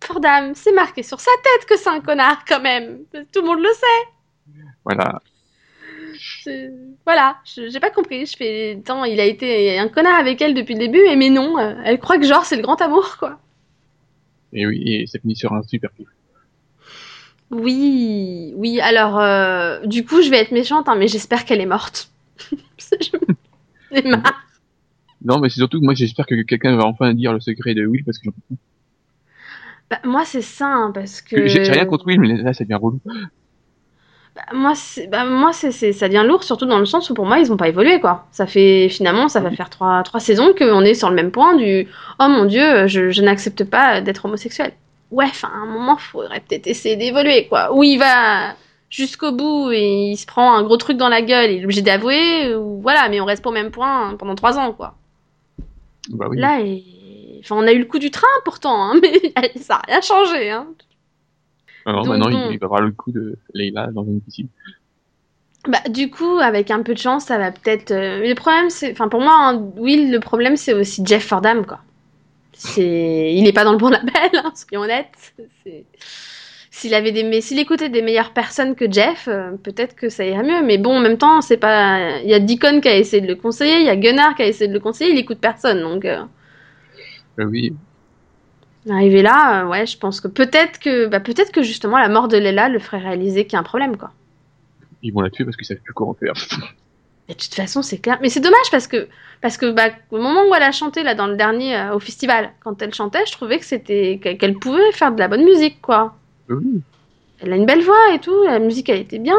Fordham, 0.04 0.54
c'est 0.56 0.72
marqué 0.72 1.04
sur 1.04 1.20
sa 1.20 1.32
tête 1.44 1.68
que 1.68 1.78
c'est 1.78 1.90
un 1.90 2.00
connard 2.00 2.44
quand 2.48 2.62
même. 2.62 3.00
Tout 3.34 3.42
le 3.42 3.48
monde 3.48 3.60
le 3.60 3.74
sait. 3.74 4.62
Voilà. 4.86 5.22
C'est- 6.44 6.72
Voilà, 7.06 7.38
je- 7.46 7.70
j'ai 7.70 7.80
pas 7.80 7.90
compris. 7.90 8.26
Je 8.26 8.38
fais. 8.38 8.78
Attends, 8.80 9.04
il 9.06 9.20
a 9.20 9.26
été 9.26 9.78
un 9.78 9.88
connard 9.90 10.18
avec 10.20 10.42
elle 10.42 10.54
depuis 10.54 10.74
le 10.76 10.80
début, 10.80 11.00
et 11.06 11.16
mais 11.16 11.30
non, 11.30 11.58
euh, 11.60 11.74
elle 11.84 12.00
croit 12.00 12.18
que 12.18 12.26
genre 12.26 12.46
c'est 12.46 12.56
le 12.56 12.62
grand 12.62 12.80
amour, 12.82 13.18
quoi. 13.18 13.40
Et 14.54 14.66
oui, 14.68 14.82
et 14.86 15.08
ça 15.08 15.20
finit 15.20 15.36
sur 15.36 15.54
un 15.54 15.64
super 15.64 15.92
clip. 15.94 16.08
Oui, 17.52 18.54
oui, 18.56 18.80
alors, 18.80 19.20
euh, 19.20 19.86
du 19.86 20.06
coup, 20.06 20.22
je 20.22 20.30
vais 20.30 20.38
être 20.38 20.52
méchante, 20.52 20.88
hein, 20.88 20.96
mais 20.98 21.08
j'espère 21.08 21.46
qu'elle 21.46 21.62
est 21.62 21.66
morte. 21.66 22.10
Je- 22.90 23.10
J'ai 23.92 24.04
marre. 24.04 24.42
Non, 25.24 25.40
mais 25.40 25.50
c'est 25.50 25.56
surtout 25.60 25.80
que 25.80 25.86
moi, 25.86 25.94
j'espère 25.94 26.26
que 26.26 26.42
quelqu'un 26.44 26.76
va 26.76 26.86
enfin 26.86 27.14
dire 27.14 27.34
le 27.34 27.40
secret 27.40 27.74
de 27.76 27.86
Will, 27.86 28.04
parce 28.06 28.18
que 28.18 28.24
j'en 28.26 28.32
peux 28.32 28.42
plus. 28.48 28.58
Bah, 29.90 30.00
moi, 30.06 30.24
c'est 30.26 30.42
ça, 30.42 30.68
hein, 30.68 30.92
parce 30.94 31.22
que. 31.22 31.48
J'ai 31.48 31.72
rien 31.72 31.86
contre 31.86 32.08
Will, 32.08 32.20
mais 32.20 32.38
là, 32.42 32.54
ça 32.54 32.64
devient 32.64 32.80
relou. 32.82 33.02
Bah, 34.34 34.44
moi, 34.54 34.74
bah, 35.10 35.26
moi, 35.26 35.52
ça 35.52 35.68
devient 35.70 36.24
lourd, 36.26 36.44
surtout 36.46 36.66
dans 36.66 36.80
le 36.80 36.86
sens 36.86 37.10
où 37.10 37.14
pour 37.14 37.26
moi, 37.26 37.40
ils 37.40 37.52
ont 37.52 37.58
pas 37.58 37.68
évolué, 37.68 38.00
quoi. 38.00 38.28
Ça 38.32 38.48
fait, 38.48 38.88
finalement, 38.90 39.28
ça 39.28 39.42
va 39.42 39.52
faire 39.52 39.70
trois, 39.70 40.02
trois 40.04 40.22
saisons 40.22 40.54
qu'on 40.58 40.82
est 40.86 40.94
sur 40.94 41.10
le 41.10 41.16
même 41.16 41.32
point 41.32 41.56
du 41.58 41.86
Oh 42.20 42.28
mon 42.30 42.46
dieu, 42.46 42.88
je, 42.88 43.10
je 43.12 43.22
n'accepte 43.22 43.66
pas 43.66 44.00
d'être 44.00 44.24
homosexuel. 44.26 44.72
Ouais, 45.12 45.26
enfin, 45.26 45.50
à 45.54 45.58
un 45.58 45.66
moment, 45.66 45.98
faudrait 45.98 46.40
peut-être 46.40 46.68
essayer 46.68 46.96
d'évoluer, 46.96 47.48
quoi. 47.48 47.74
Ou 47.76 47.84
il 47.84 47.98
va 48.00 48.56
jusqu'au 48.90 49.32
bout 49.32 49.72
et 49.72 50.12
il 50.12 50.18
se 50.18 50.26
prend 50.26 50.54
un 50.54 50.64
gros 50.64 50.78
truc 50.78 50.98
dans 50.98 51.10
la 51.10 51.22
gueule, 51.22 51.52
il 51.52 51.62
est 51.62 51.64
obligé 51.66 51.82
d'avouer, 51.82 52.56
ou 52.56 52.82
voilà, 52.82 53.08
mais 53.10 53.20
on 53.22 53.26
reste 53.26 53.44
pas 53.44 53.50
au 53.50 53.54
même 53.54 53.72
point 53.72 54.16
pendant 54.18 54.36
trois 54.36 54.58
ans, 54.58 54.74
quoi. 54.74 54.96
Bah 56.10 56.28
oui. 56.30 56.38
Là, 56.40 56.62
et... 56.62 56.84
enfin, 57.42 57.56
on 57.58 57.68
a 57.68 57.72
eu 57.74 57.80
le 57.80 57.86
coup 57.86 58.00
du 58.00 58.12
train 58.12 58.28
pourtant, 58.46 58.82
hein, 58.84 59.00
mais 59.02 59.52
ça 59.62 59.76
a 59.76 59.82
rien 59.88 60.02
changé, 60.02 60.50
hein. 60.52 60.68
Alors 61.86 62.04
donc 62.06 62.18
maintenant, 62.20 62.30
il, 62.30 62.54
il 62.54 62.60
va 62.60 62.66
avoir 62.66 62.82
le 62.82 62.92
coup 62.92 63.12
de 63.12 63.38
Leila 63.54 63.88
dans 63.92 64.04
une 64.04 64.22
piscine. 64.22 64.50
Bah, 65.68 65.80
du 65.90 66.10
coup, 66.10 66.38
avec 66.40 66.72
un 66.72 66.82
peu 66.82 66.94
de 66.94 67.00
chance, 67.00 67.26
ça 67.26 67.38
va 67.38 67.52
peut-être. 67.52 67.92
euh, 67.92 68.28
Le 68.28 68.34
problème, 68.36 68.70
c'est. 68.70 68.92
Enfin, 68.92 69.10
pour 69.10 69.22
moi, 69.22 69.34
hein, 69.38 69.56
Will, 69.78 70.12
le 70.12 70.20
problème, 70.20 70.58
c'est 70.58 70.74
aussi 70.74 71.04
Jeff 71.06 71.26
Fordham, 71.28 71.66
quoi. 71.66 71.80
C'est. 72.64 73.34
Il 73.34 73.48
est 73.48 73.54
pas 73.54 73.64
dans 73.64 73.72
le 73.72 73.80
bon 73.80 73.90
label, 73.90 74.30
hein, 74.36 74.52
soyons 74.54 74.84
honnêtes. 74.84 75.34
S'il 76.70 76.94
avait 76.94 77.12
des, 77.12 77.42
s'il 77.42 77.58
écoutait 77.60 77.90
des 77.90 78.04
meilleures 78.04 78.34
personnes 78.34 78.76
que 78.76 78.90
Jeff, 78.90 79.28
euh, 79.28 79.52
peut-être 79.64 79.96
que 79.96 80.10
ça 80.10 80.26
irait 80.26 80.44
mieux. 80.44 80.64
Mais 80.64 80.78
bon, 80.78 80.98
en 80.98 81.00
même 81.00 81.18
temps, 81.18 81.42
c'est 81.42 81.58
pas, 81.58 82.20
il 82.20 82.30
y 82.30 82.36
a 82.36 82.40
Deacon 82.40 82.80
qui 82.80 82.88
a 82.88 82.96
essayé 82.96 83.20
de 83.22 83.28
le 83.28 83.36
conseiller, 83.36 83.80
il 83.80 83.86
y 83.86 83.90
a 83.90 83.96
Gunnar 83.96 84.36
qui 84.36 84.44
a 84.44 84.46
essayé 84.46 84.68
de 84.68 84.74
le 84.74 84.80
conseiller, 84.80 85.12
il 85.12 85.18
écoute 85.18 85.40
personne, 85.40 85.82
donc. 85.82 86.06
Euh... 86.06 86.24
Euh, 87.40 87.46
oui. 87.46 87.74
Arrivé 88.90 89.24
là, 89.24 89.64
euh, 89.64 89.68
ouais, 89.68 89.88
je 89.88 89.98
pense 89.98 90.22
que 90.22 90.28
peut-être 90.28 90.80
que, 90.80 91.08
bah, 91.08 91.20
peut-être 91.20 91.52
que 91.52 91.64
justement 91.64 91.98
la 91.98 92.10
mort 92.10 92.28
de 92.28 92.38
Leila 92.38 92.70
le 92.70 92.78
ferait 92.78 93.00
réaliser 93.00 93.46
qu'il 93.46 93.54
y 93.54 93.56
a 93.56 93.60
un 93.60 93.64
problème, 93.64 93.98
quoi. 93.98 94.12
Ils 95.02 95.12
vont 95.12 95.22
la 95.22 95.32
tuer 95.32 95.46
parce 95.46 95.58
qu'ils 95.58 95.66
savent 95.66 95.82
plus 95.84 95.94
comment 95.94 96.14
faire. 96.14 96.34
De 97.32 97.36
toute 97.38 97.56
façon, 97.56 97.82
c'est 97.82 97.98
clair. 97.98 98.18
Mais 98.22 98.30
c'est 98.30 98.40
dommage 98.42 98.70
parce 98.72 98.88
que, 98.88 99.08
parce 99.42 99.58
que, 99.58 99.72
bah, 99.72 99.90
au 100.12 100.18
moment 100.18 100.44
où 100.50 100.54
elle 100.56 100.64
a 100.64 100.72
chanté 100.72 101.02
là 101.04 101.16
dans 101.16 101.28
le 101.28 101.36
dernier 101.38 101.76
euh, 101.78 101.96
au 101.96 102.00
festival, 102.00 102.52
quand 102.60 102.82
elle 102.82 102.94
chantait, 102.94 103.26
je 103.26 103.32
trouvais 103.32 103.58
que 103.60 103.66
c'était 103.66 104.20
qu'elle 104.22 104.56
pouvait 104.56 104.92
faire 104.92 105.14
de 105.14 105.20
la 105.20 105.28
bonne 105.28 105.44
musique, 105.46 105.82
quoi. 105.82 106.16
oui. 106.50 106.82
Elle 107.44 107.54
a 107.54 107.56
une 107.56 107.66
belle 107.66 107.82
voix 107.82 108.14
et 108.14 108.20
tout, 108.20 108.44
la 108.44 108.60
musique 108.60 108.88
elle 108.90 109.00
était 109.00 109.18
bien. 109.18 109.36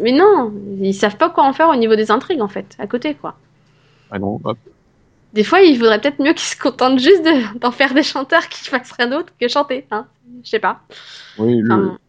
Mais 0.00 0.10
non, 0.10 0.52
ils 0.80 0.92
savent 0.94 1.16
pas 1.16 1.30
quoi 1.30 1.44
en 1.44 1.52
faire 1.52 1.68
au 1.68 1.76
niveau 1.76 1.94
des 1.94 2.10
intrigues 2.10 2.40
en 2.40 2.48
fait, 2.48 2.74
à 2.80 2.88
côté 2.88 3.14
quoi. 3.14 3.36
Ah 4.10 4.18
non, 4.18 4.40
hop. 4.42 4.58
Des 5.32 5.44
fois, 5.44 5.60
il 5.60 5.78
faudrait 5.78 6.00
peut-être 6.00 6.18
mieux 6.18 6.32
qu'ils 6.32 6.48
se 6.48 6.56
contentent 6.58 6.98
juste 6.98 7.22
de- 7.22 7.58
d'en 7.60 7.70
faire 7.70 7.94
des 7.94 8.02
chanteurs 8.02 8.48
qui 8.48 8.64
fassent 8.64 8.90
rien 8.92 9.06
d'autre 9.08 9.32
que 9.40 9.46
chanter, 9.46 9.84
hein. 9.92 10.06
Je 10.42 10.48
sais 10.50 10.58
pas. 10.58 10.80
Oui, 11.38 11.60
le, 11.60 11.72
Enfin, 11.72 11.82
de 11.82 11.88
toute 11.90 12.00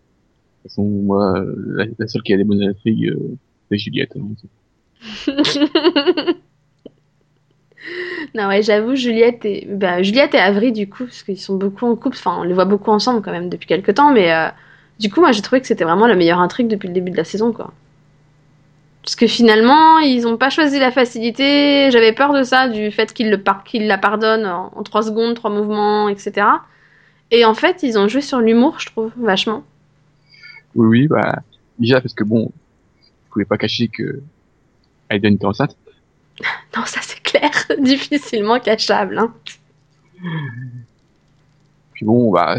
façon, 0.64 0.84
moi, 0.84 1.44
la, 1.68 1.86
la 2.00 2.08
seule 2.08 2.24
qui 2.24 2.34
a 2.34 2.38
des 2.38 2.44
bonnes 2.44 2.64
intrigues, 2.64 3.10
euh, 3.10 3.36
c'est 3.70 3.78
Juliette. 3.78 4.14
hein. 4.16 4.22
non 8.36 8.48
ouais, 8.48 8.62
j'avoue, 8.62 8.96
Juliette 8.96 9.46
et 9.46 9.68
bah, 9.70 10.02
Juliette 10.02 10.34
et 10.36 10.40
Avery 10.40 10.72
du 10.72 10.90
coup, 10.90 11.06
parce 11.06 11.24
qu'ils 11.24 11.40
sont 11.40 11.56
beaucoup 11.56 11.86
en 11.86 11.96
couple. 11.96 12.18
Enfin, 12.18 12.38
on 12.40 12.44
les 12.44 12.54
voit 12.54 12.66
beaucoup 12.66 12.92
ensemble 12.92 13.22
quand 13.22 13.32
même 13.32 13.50
depuis 13.50 13.68
quelques 13.68 13.96
temps, 13.96 14.12
mais 14.12 14.34
euh, 14.34 14.48
du 15.00 15.10
coup, 15.10 15.22
moi, 15.22 15.32
j'ai 15.32 15.42
trouvé 15.42 15.62
que 15.62 15.68
c'était 15.68 15.84
vraiment 15.84 16.08
la 16.08 16.16
meilleure 16.16 16.40
intrigue 16.40 16.68
depuis 16.68 16.88
le 16.88 16.94
début 16.94 17.12
de 17.12 17.18
la 17.18 17.24
saison, 17.24 17.52
quoi. 17.54 17.74
Parce 19.04 19.16
que 19.16 19.28
finalement, 19.28 20.00
ils 20.00 20.28
ont 20.28 20.36
pas 20.36 20.50
choisi 20.50 20.80
la 20.80 20.92
facilité. 20.92 21.90
J'avais 21.92 22.12
peur 22.12 22.34
de 22.34 22.44
ça, 22.44 22.68
du 22.68 22.92
fait 22.92 23.14
qu'ils 23.14 23.38
par- 23.42 23.64
qu'ils 23.64 23.88
la 23.88 23.98
pardonnent 23.98 24.46
en, 24.46 24.72
en 24.76 24.84
trois 24.84 25.04
secondes, 25.04 25.34
trois 25.36 25.50
mouvements, 25.50 26.10
etc. 26.10 26.46
Et 27.32 27.46
en 27.46 27.54
fait, 27.54 27.84
ils 27.84 27.98
ont 27.98 28.08
joué 28.10 28.22
sur 28.22 28.40
l'humour, 28.40 28.80
je 28.80 28.88
trouve, 28.88 29.12
vachement. 29.18 29.64
Oui, 30.76 30.88
oui, 30.88 31.08
bah, 31.08 31.40
déjà 31.80 32.02
parce 32.02 32.14
que 32.14 32.24
bon, 32.26 32.52
je 33.02 33.32
pouvais 33.32 33.46
pas 33.46 33.58
cacher 33.58 33.88
que 33.88 34.22
Aiden 35.10 35.36
était 35.36 35.46
enceinte. 35.46 35.78
Non, 36.76 36.86
ça 36.86 37.00
c'est 37.02 37.22
clair, 37.22 37.52
difficilement 37.80 38.60
cachable. 38.60 39.18
Hein. 39.18 39.34
Puis 41.94 42.06
bon, 42.06 42.32
bah, 42.32 42.58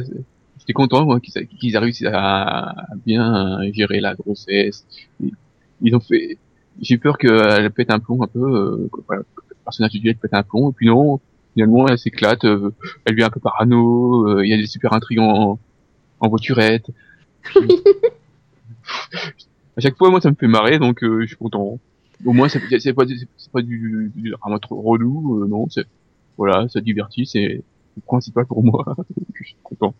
j'étais 0.58 0.72
content 0.72 1.04
moi 1.04 1.20
qu'ils 1.20 1.36
a- 1.38 1.44
qu'ils 1.44 1.74
aient 1.74 1.78
réussi 1.78 2.06
à, 2.06 2.70
à 2.70 2.86
bien 3.06 3.60
gérer 3.72 4.00
la 4.00 4.14
grossesse. 4.14 4.84
Ils, 5.80 5.94
ont 5.94 6.00
fait. 6.00 6.38
J'ai 6.80 6.98
peur 6.98 7.18
qu'elle 7.18 7.70
pète 7.70 7.90
un 7.90 8.00
plomb 8.00 8.22
un 8.22 8.26
peu, 8.26 8.40
euh, 8.40 8.88
que, 8.92 9.00
voilà, 9.06 9.22
que 9.22 9.42
le 9.50 9.56
personnage 9.64 9.92
de 9.92 9.98
Juliette 9.98 10.18
pète 10.20 10.34
un 10.34 10.42
plomb. 10.42 10.70
Et 10.70 10.72
puis 10.72 10.86
non, 10.88 11.20
finalement, 11.54 11.86
elle 11.86 11.98
s'éclate. 11.98 12.44
euh, 12.44 12.72
elle 13.04 13.14
devient 13.14 13.24
un 13.26 13.30
peu 13.30 13.40
parano. 13.40 14.26
euh, 14.28 14.44
Il 14.44 14.50
y 14.50 14.54
a 14.54 14.56
des 14.56 14.66
super 14.66 14.92
intrigues 14.92 15.20
en, 15.20 15.58
en 16.20 16.28
voiturette. 16.28 16.86
À 19.76 19.80
chaque 19.80 19.96
fois, 19.96 20.10
moi, 20.10 20.20
ça 20.20 20.30
me 20.30 20.34
fait 20.34 20.48
marrer, 20.48 20.78
donc 20.80 21.04
euh, 21.04 21.20
je 21.22 21.26
suis 21.28 21.36
content. 21.36 21.78
Au 22.24 22.32
moins, 22.32 22.48
c'est 22.48 22.60
c'est 22.78 22.92
pas, 22.92 23.04
c'est 23.36 23.52
pas 23.52 23.62
du, 23.62 24.12
du 24.14 24.30
drama 24.30 24.58
trop 24.58 24.80
relou, 24.80 25.42
euh, 25.42 25.46
non. 25.46 25.68
C'est 25.70 25.86
voilà, 26.36 26.68
ça 26.68 26.80
divertit, 26.80 27.26
c'est 27.26 27.62
le 27.96 28.02
principal 28.06 28.46
pour 28.46 28.62
moi. 28.64 28.84
je 29.34 29.44
suis 29.44 29.56
content. 29.62 29.94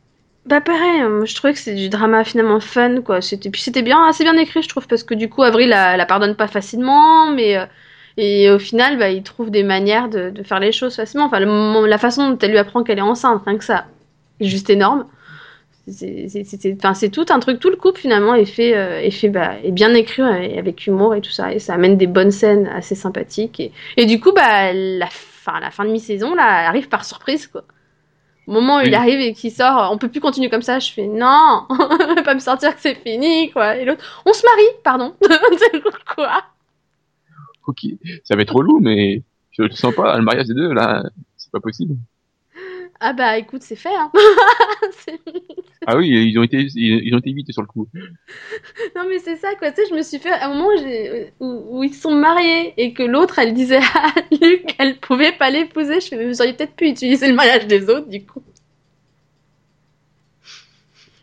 Bah 0.47 0.63
pareil, 0.63 1.03
euh, 1.03 1.27
je 1.27 1.35
trouvais 1.35 1.53
que 1.53 1.59
c'est 1.59 1.75
du 1.75 1.91
drama 1.91 2.25
finalement 2.25 2.59
fun 2.59 3.03
quoi. 3.03 3.21
C'était 3.21 3.51
puis 3.51 3.61
c'était 3.61 3.83
bien 3.83 4.03
assez 4.09 4.25
bien 4.25 4.37
écrit 4.39 4.63
je 4.63 4.69
trouve 4.69 4.87
parce 4.87 5.03
que 5.03 5.13
du 5.13 5.29
coup 5.29 5.43
Avril 5.43 5.69
la, 5.69 5.99
la 5.99 6.07
pardonne 6.07 6.37
pas 6.37 6.49
facilement 6.49 7.31
mais 7.31 7.59
euh, 7.59 7.67
et 8.17 8.51
au 8.51 8.59
final 8.59 8.99
bah 8.99 9.11
il 9.11 9.23
trouve 9.23 9.51
des 9.51 9.63
manières 9.63 10.09
de, 10.09 10.33
faire 10.45 10.59
les 10.59 10.73
choses 10.73 10.97
facilement. 10.97 11.27
Enfin 11.27 11.41
le 11.41 11.87
la 11.87 11.99
façon 11.99 12.31
dont 12.31 12.39
elle 12.39 12.53
lui 12.53 12.59
apprend 12.59 12.83
qu'elle 12.83 12.99
est 12.99 13.03
enceinte 13.03 13.43
rien 13.45 13.59
que 13.59 13.65
ça 13.65 13.87
est 14.41 14.47
juste 14.47 14.71
énorme. 14.71 15.05
C'est 15.91 17.11
tout 17.11 17.27
un 17.31 17.41
truc 17.41 17.61
tout 17.61 17.71
le 17.71 17.77
couple 17.77 18.01
finalement 18.01 18.35
est 18.35 18.45
fait 18.45 18.77
euh, 18.77 19.01
est 19.01 19.11
fait 19.11 19.29
bah 19.29 19.55
est 19.63 19.73
bien 19.73 19.95
écrit 19.95 20.23
euh, 20.23 20.59
avec 20.59 20.87
humour 20.87 21.15
et 21.15 21.21
tout 21.21 21.31
ça 21.31 21.53
et 21.53 21.59
ça 21.59 21.75
amène 21.75 21.97
des 21.97 22.07
bonnes 22.07 22.31
scènes 22.31 22.67
assez 22.67 22.95
sympathiques 22.95 23.61
et, 23.61 23.73
et 23.97 24.07
du 24.07 24.21
coup 24.21 24.33
bah 24.33 24.73
la 24.73 25.09
fin 25.11 25.61
la 25.61 25.71
fin 25.71 25.85
de 25.85 25.91
mi-saison 25.91 26.35
là 26.35 26.63
elle 26.63 26.67
arrive 26.67 26.89
par 26.89 27.05
surprise 27.05 27.47
quoi. 27.47 27.65
Au 28.49 28.53
moment 28.53 28.79
où 28.79 28.81
il 28.81 28.95
arrive 28.95 29.21
et 29.21 29.35
qu'il 29.35 29.53
sort, 29.53 29.91
on 29.93 29.99
peut 29.99 30.09
plus 30.09 30.23
continuer 30.23 30.49
comme 30.49 30.63
ça. 30.63 30.79
Je 30.79 30.91
fais 30.91 31.07
non, 31.07 31.67
pas 32.25 32.33
me 32.33 32.39
sortir 32.39 32.75
que 32.75 32.81
c'est 32.81 32.95
fini, 32.95 33.51
quoi. 33.51 33.77
Et 33.77 33.85
l'autre, 33.85 34.23
on 34.25 34.33
se 34.33 34.43
marie, 34.43 34.75
pardon. 34.83 35.15
Quoi? 36.15 36.43
Ok, 37.67 37.81
ça 38.25 38.37
va 38.37 38.41
être 38.41 38.55
relou, 38.55 38.81
mais 38.81 39.23
je 39.51 39.65
le 39.65 39.71
sens 39.73 39.95
pas. 39.95 40.17
Le 40.17 40.23
mariage 40.23 40.47
des 40.47 40.55
deux, 40.55 40.73
là, 40.73 41.03
c'est 41.37 41.53
pas 41.53 41.61
possible. 41.61 41.97
Ah 43.01 43.13
bah 43.13 43.39
écoute, 43.39 43.63
c'est 43.63 43.77
fait. 43.77 43.95
Hein. 43.95 44.11
Ah 45.91 45.97
oui, 45.97 46.09
ils 46.09 46.39
ont 46.39 46.43
été, 46.43 46.67
ils, 46.75 47.15
ont 47.15 47.19
été 47.19 47.33
vite 47.33 47.51
sur 47.51 47.63
le 47.63 47.67
coup. 47.67 47.89
non 48.97 49.07
mais 49.09 49.19
c'est 49.21 49.37
ça, 49.37 49.55
quoi. 49.55 49.71
Tu 49.71 49.77
sais, 49.77 49.89
je 49.89 49.95
me 49.95 50.03
suis 50.03 50.19
fait 50.19 50.31
à 50.31 50.47
un 50.47 50.55
moment 50.55 50.69
où, 51.41 51.83
ils 51.83 51.95
sont 51.95 52.11
mariés 52.11 52.75
et 52.77 52.93
que 52.93 53.03
l'autre, 53.03 53.39
elle 53.39 53.55
disait 53.55 53.79
à 53.95 54.13
Luc 54.31 54.67
qu'elle 54.67 54.99
pouvait 54.99 55.33
pas 55.33 55.49
l'épouser. 55.49 56.01
Je 56.01 56.09
fais, 56.09 56.27
vous 56.27 56.43
auriez 56.43 56.53
peut-être 56.53 56.75
pu 56.75 56.91
utiliser 56.91 57.29
le 57.29 57.35
mariage 57.35 57.67
des 57.69 57.89
autres, 57.89 58.09
du 58.09 58.23
coup. 58.27 58.43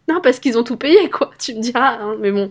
Non, 0.07 0.19
parce 0.21 0.39
qu'ils 0.39 0.57
ont 0.57 0.63
tout 0.63 0.77
payé, 0.77 1.11
quoi. 1.11 1.29
Tu 1.37 1.53
me 1.53 1.61
diras, 1.61 1.99
hein, 1.99 2.15
mais 2.19 2.31
bon. 2.31 2.49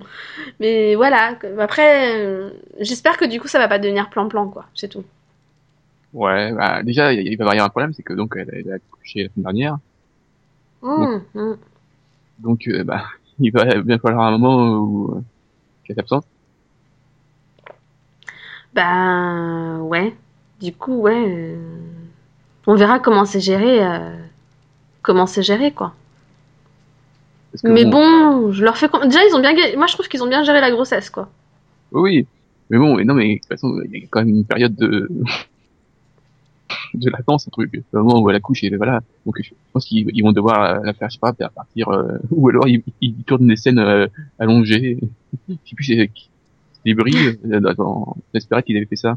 Mais 0.61 0.95
voilà. 0.95 1.37
Après, 1.59 2.17
euh, 2.17 2.51
j'espère 2.79 3.17
que 3.17 3.25
du 3.25 3.41
coup, 3.41 3.49
ça 3.49 3.59
va 3.59 3.67
pas 3.67 3.81
devenir 3.81 4.09
plan-plan, 4.09 4.49
quoi. 4.49 4.67
C'est 4.75 4.89
tout. 4.89 5.05
Ouais, 6.15 6.53
bah, 6.55 6.83
déjà, 6.83 7.13
il 7.13 7.37
va 7.37 7.45
y 7.47 7.49
avoir 7.51 7.67
un 7.67 7.71
problème, 7.71 7.93
c'est 7.95 8.03
que 8.05 8.15
donc 8.15 8.35
elle, 8.39 8.49
elle 8.53 8.73
a 8.73 8.77
accouché 8.77 9.25
la 9.25 9.29
semaine 9.31 9.45
dernière, 9.45 9.79
Mmh, 10.83 11.21
mmh. 11.35 11.55
donc 12.41 12.69
euh, 12.69 12.85
bah, 12.85 13.05
il 13.41 13.51
va 13.53 13.65
bien 13.83 13.99
falloir 13.99 14.27
un 14.27 14.39
moment 14.39 14.77
où 14.79 15.13
euh, 15.17 15.23
qu'elle 15.85 15.97
est 15.97 16.01
absente. 16.01 16.27
Ben 18.75 19.81
ouais. 19.83 20.15
Du 20.61 20.73
coup, 20.73 21.03
ouais. 21.03 21.25
euh, 21.29 21.57
On 22.67 22.75
verra 22.75 22.99
comment 23.01 23.25
c'est 23.25 23.41
géré. 23.41 23.85
euh, 23.85 24.17
Comment 25.03 25.27
c'est 25.27 25.43
géré, 25.43 25.73
quoi. 25.73 25.95
Mais 27.63 27.85
bon, 27.85 28.51
je 28.53 28.65
leur 28.65 28.77
fais. 28.77 28.89
Déjà, 29.05 29.21
ils 29.29 29.35
ont 29.37 29.41
bien. 29.41 29.53
Moi, 29.77 29.87
je 29.87 29.93
trouve 29.95 30.09
qu'ils 30.09 30.23
ont 30.23 30.29
bien 30.29 30.43
géré 30.43 30.61
la 30.61 30.71
grossesse, 30.71 31.11
quoi. 31.11 31.29
Oui, 31.93 32.01
oui. 32.03 32.27
Mais 32.71 32.79
bon, 32.79 32.97
mais 32.97 33.05
non, 33.05 33.15
mais 33.15 33.35
de 33.35 33.39
toute 33.41 33.49
façon, 33.49 33.81
il 33.85 34.01
y 34.01 34.05
a 34.05 34.07
quand 34.11 34.21
même 34.21 34.31
une 34.31 34.45
période 34.47 34.75
de 34.75 35.09
de 36.99 37.11
latence, 37.11 37.47
un 37.49 37.51
truc. 37.51 37.73
Le 37.73 38.03
moment 38.03 38.21
où 38.21 38.31
elle 38.31 38.37
accouche, 38.37 38.65
et 38.65 38.77
voilà. 38.77 39.01
Donc, 39.27 39.37
je 39.43 39.51
pense 39.73 39.85
qu'ils 39.85 40.09
ils 40.13 40.23
vont 40.23 40.33
devoir 40.33 40.63
euh, 40.63 40.81
la 40.85 40.93
faire, 40.93 41.09
je 41.09 41.15
sais 41.15 41.21
pas, 41.21 41.33
faire 41.33 41.51
partir, 41.51 41.89
euh, 41.89 42.19
ou 42.31 42.49
alors 42.49 42.69
ils, 42.69 42.83
ils 43.01 43.15
tournent 43.25 43.47
des 43.47 43.57
scènes 43.57 43.79
euh, 43.79 44.07
allongées. 44.39 44.99
Je 45.49 45.55
sais 45.71 45.77
plus, 45.77 45.85
c'est 45.85 46.91
euh, 46.93 47.61
dans, 47.61 47.73
dans 47.75 48.17
Desperate 48.35 48.65
qu'ils 48.65 48.77
avaient 48.77 48.87
fait 48.87 48.97
ça. 48.97 49.17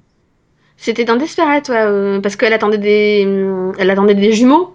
C'était 0.78 1.06
dans 1.06 1.18
Desperate, 1.18 1.70
ouais, 1.70 2.22
parce 2.22 2.36
qu'elle 2.36 2.54
attendait 2.54 2.78
des, 2.78 3.22
elle 3.78 3.90
attendait 3.90 4.16
des 4.16 4.32
jumeaux 4.32 4.74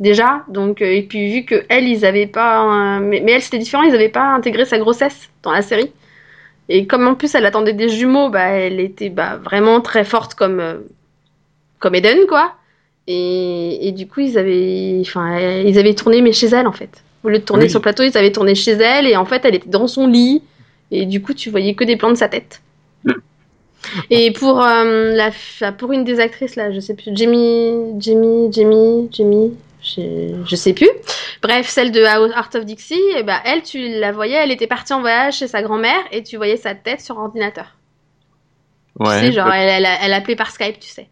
déjà, 0.00 0.44
donc 0.48 0.82
et 0.82 1.02
puis 1.02 1.32
vu 1.32 1.44
que 1.44 1.64
elle, 1.68 1.88
ils 1.88 2.04
avaient 2.04 2.26
pas, 2.26 2.98
mais, 3.00 3.22
mais 3.24 3.32
elle 3.32 3.42
c'était 3.42 3.58
différent, 3.58 3.84
ils 3.84 3.94
avaient 3.94 4.10
pas 4.10 4.34
intégré 4.34 4.64
sa 4.64 4.78
grossesse 4.78 5.30
dans 5.42 5.52
la 5.52 5.62
série. 5.62 5.90
Et 6.68 6.86
comme 6.86 7.06
en 7.06 7.14
plus 7.14 7.34
elle 7.34 7.46
attendait 7.46 7.72
des 7.72 7.88
jumeaux, 7.88 8.28
bah 8.28 8.48
elle 8.48 8.80
était 8.80 9.08
bah 9.08 9.36
vraiment 9.36 9.80
très 9.80 10.04
forte 10.04 10.34
comme 10.34 10.60
comme 11.86 11.94
Eden 11.94 12.26
quoi. 12.26 12.52
Et, 13.06 13.86
et 13.86 13.92
du 13.92 14.08
coup 14.08 14.20
ils 14.20 14.36
avaient, 14.36 14.98
enfin 15.00 15.38
ils 15.64 15.78
avaient 15.78 15.94
tourné 15.94 16.20
mais 16.22 16.32
chez 16.32 16.48
elle 16.48 16.66
en 16.66 16.72
fait. 16.72 17.04
Au 17.22 17.28
lieu 17.28 17.38
de 17.38 17.44
tourner 17.44 17.64
Oui. 17.64 17.70
sur 17.70 17.78
le 17.78 17.82
plateau, 17.82 18.02
ils 18.02 18.16
avaient 18.18 18.32
tourné 18.32 18.54
chez 18.56 18.72
elle 18.72 19.06
et 19.06 19.16
en 19.16 19.24
fait 19.24 19.44
elle 19.44 19.54
était 19.54 19.68
dans 19.68 19.86
son 19.86 20.06
lit 20.08 20.42
et 20.90 21.06
du 21.06 21.22
coup 21.22 21.32
tu 21.32 21.50
voyais 21.50 21.74
que 21.74 21.84
des 21.84 21.96
plans 21.96 22.10
de 22.10 22.16
sa 22.16 22.28
tête. 22.28 22.60
Et 24.10 24.32
pour 24.32 24.60
euh, 24.64 25.12
la 25.14 25.30
f- 25.30 25.72
pour 25.76 25.92
une 25.92 26.02
des 26.02 26.18
actrices 26.18 26.56
là, 26.56 26.72
je 26.72 26.80
sais 26.80 26.94
plus, 26.94 27.12
Jamie, 27.14 27.72
Jamie, 28.00 28.52
Jamie, 28.52 29.08
Jamie, 29.12 29.52
je, 29.80 30.42
je 30.44 30.56
sais 30.56 30.72
plus. 30.72 30.88
Bref, 31.40 31.68
celle 31.68 31.92
de 31.92 32.02
Art 32.02 32.50
of 32.56 32.64
Dixie, 32.64 33.00
et 33.16 33.22
ben 33.22 33.38
elle, 33.44 33.62
tu 33.62 33.78
la 34.00 34.10
voyais, 34.10 34.34
elle 34.42 34.50
était 34.50 34.66
partie 34.66 34.92
en 34.92 35.00
voyage 35.00 35.36
chez 35.38 35.46
sa 35.46 35.62
grand-mère 35.62 36.00
et 36.10 36.24
tu 36.24 36.36
voyais 36.36 36.56
sa 36.56 36.74
tête 36.74 37.00
sur 37.00 37.16
ordinateur. 37.16 37.76
Ouais. 38.98 39.20
tu 39.20 39.26
sais, 39.26 39.32
genre 39.32 39.52
elle, 39.52 39.84
elle, 39.84 39.88
elle 40.02 40.12
appelait 40.12 40.36
par 40.36 40.50
Skype, 40.50 40.80
tu 40.80 40.88
sais. 40.88 41.06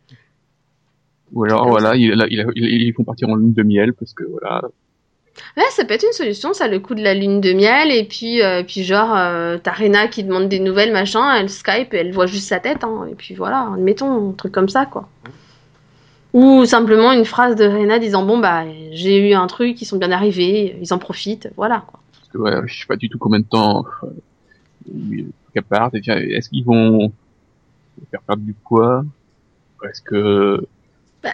Ou 1.32 1.44
alors, 1.44 1.62
comme 1.62 1.70
voilà, 1.70 1.96
il, 1.96 2.14
il, 2.30 2.46
il- 2.56 2.82
ils 2.82 2.92
font 2.92 3.04
partir 3.04 3.28
en 3.28 3.36
lune 3.36 3.52
de 3.52 3.62
miel 3.62 3.92
parce 3.94 4.12
que 4.14 4.24
voilà. 4.24 4.62
Ouais, 5.56 5.64
ça 5.70 5.84
peut 5.84 5.94
être 5.94 6.04
une 6.06 6.12
solution, 6.12 6.52
ça, 6.52 6.68
le 6.68 6.78
coup 6.78 6.94
de 6.94 7.02
la 7.02 7.12
lune 7.12 7.40
de 7.40 7.52
miel, 7.52 7.90
et 7.90 8.04
puis, 8.04 8.40
euh, 8.40 8.62
puis 8.62 8.84
genre, 8.84 9.16
euh, 9.16 9.58
t'as 9.60 9.72
Rena 9.72 10.06
qui 10.06 10.22
demande 10.22 10.48
des 10.48 10.60
nouvelles, 10.60 10.92
machin, 10.92 11.34
elle 11.34 11.50
Skype, 11.50 11.92
et 11.92 11.96
elle 11.98 12.12
voit 12.12 12.26
juste 12.26 12.48
sa 12.48 12.60
tête, 12.60 12.84
hein, 12.84 13.06
et 13.10 13.16
puis 13.16 13.34
voilà, 13.34 13.72
admettons, 13.74 14.30
un 14.30 14.32
truc 14.32 14.52
comme 14.52 14.68
ça, 14.68 14.86
quoi. 14.86 15.08
Ou 16.34 16.64
simplement 16.66 17.12
une 17.12 17.24
phrase 17.24 17.56
de 17.56 17.64
Rena 17.64 17.98
disant, 17.98 18.24
bon, 18.24 18.38
bah, 18.38 18.64
j'ai 18.92 19.28
eu 19.30 19.34
un 19.34 19.46
truc, 19.48 19.80
ils 19.82 19.86
sont 19.86 19.96
bien 19.98 20.12
arrivés, 20.12 20.76
ils 20.80 20.92
en 20.94 20.98
profitent, 20.98 21.48
voilà, 21.56 21.84
quoi. 21.86 22.00
que 22.32 22.38
ouais, 22.38 22.60
je 22.66 22.80
sais 22.80 22.86
pas 22.86 22.96
du 22.96 23.08
tout 23.08 23.18
combien 23.18 23.40
de 23.40 23.44
temps 23.44 23.84
euh, 24.04 25.22
qu'elle 25.52 25.62
part. 25.64 25.90
Est-ce 25.94 26.48
qu'ils 26.48 26.64
vont 26.64 27.12
faire 28.10 28.20
perdre 28.22 28.42
du 28.42 28.52
poids? 28.52 29.04
Est-ce 29.84 30.02
que 30.02 30.66
Bah, 31.24 31.30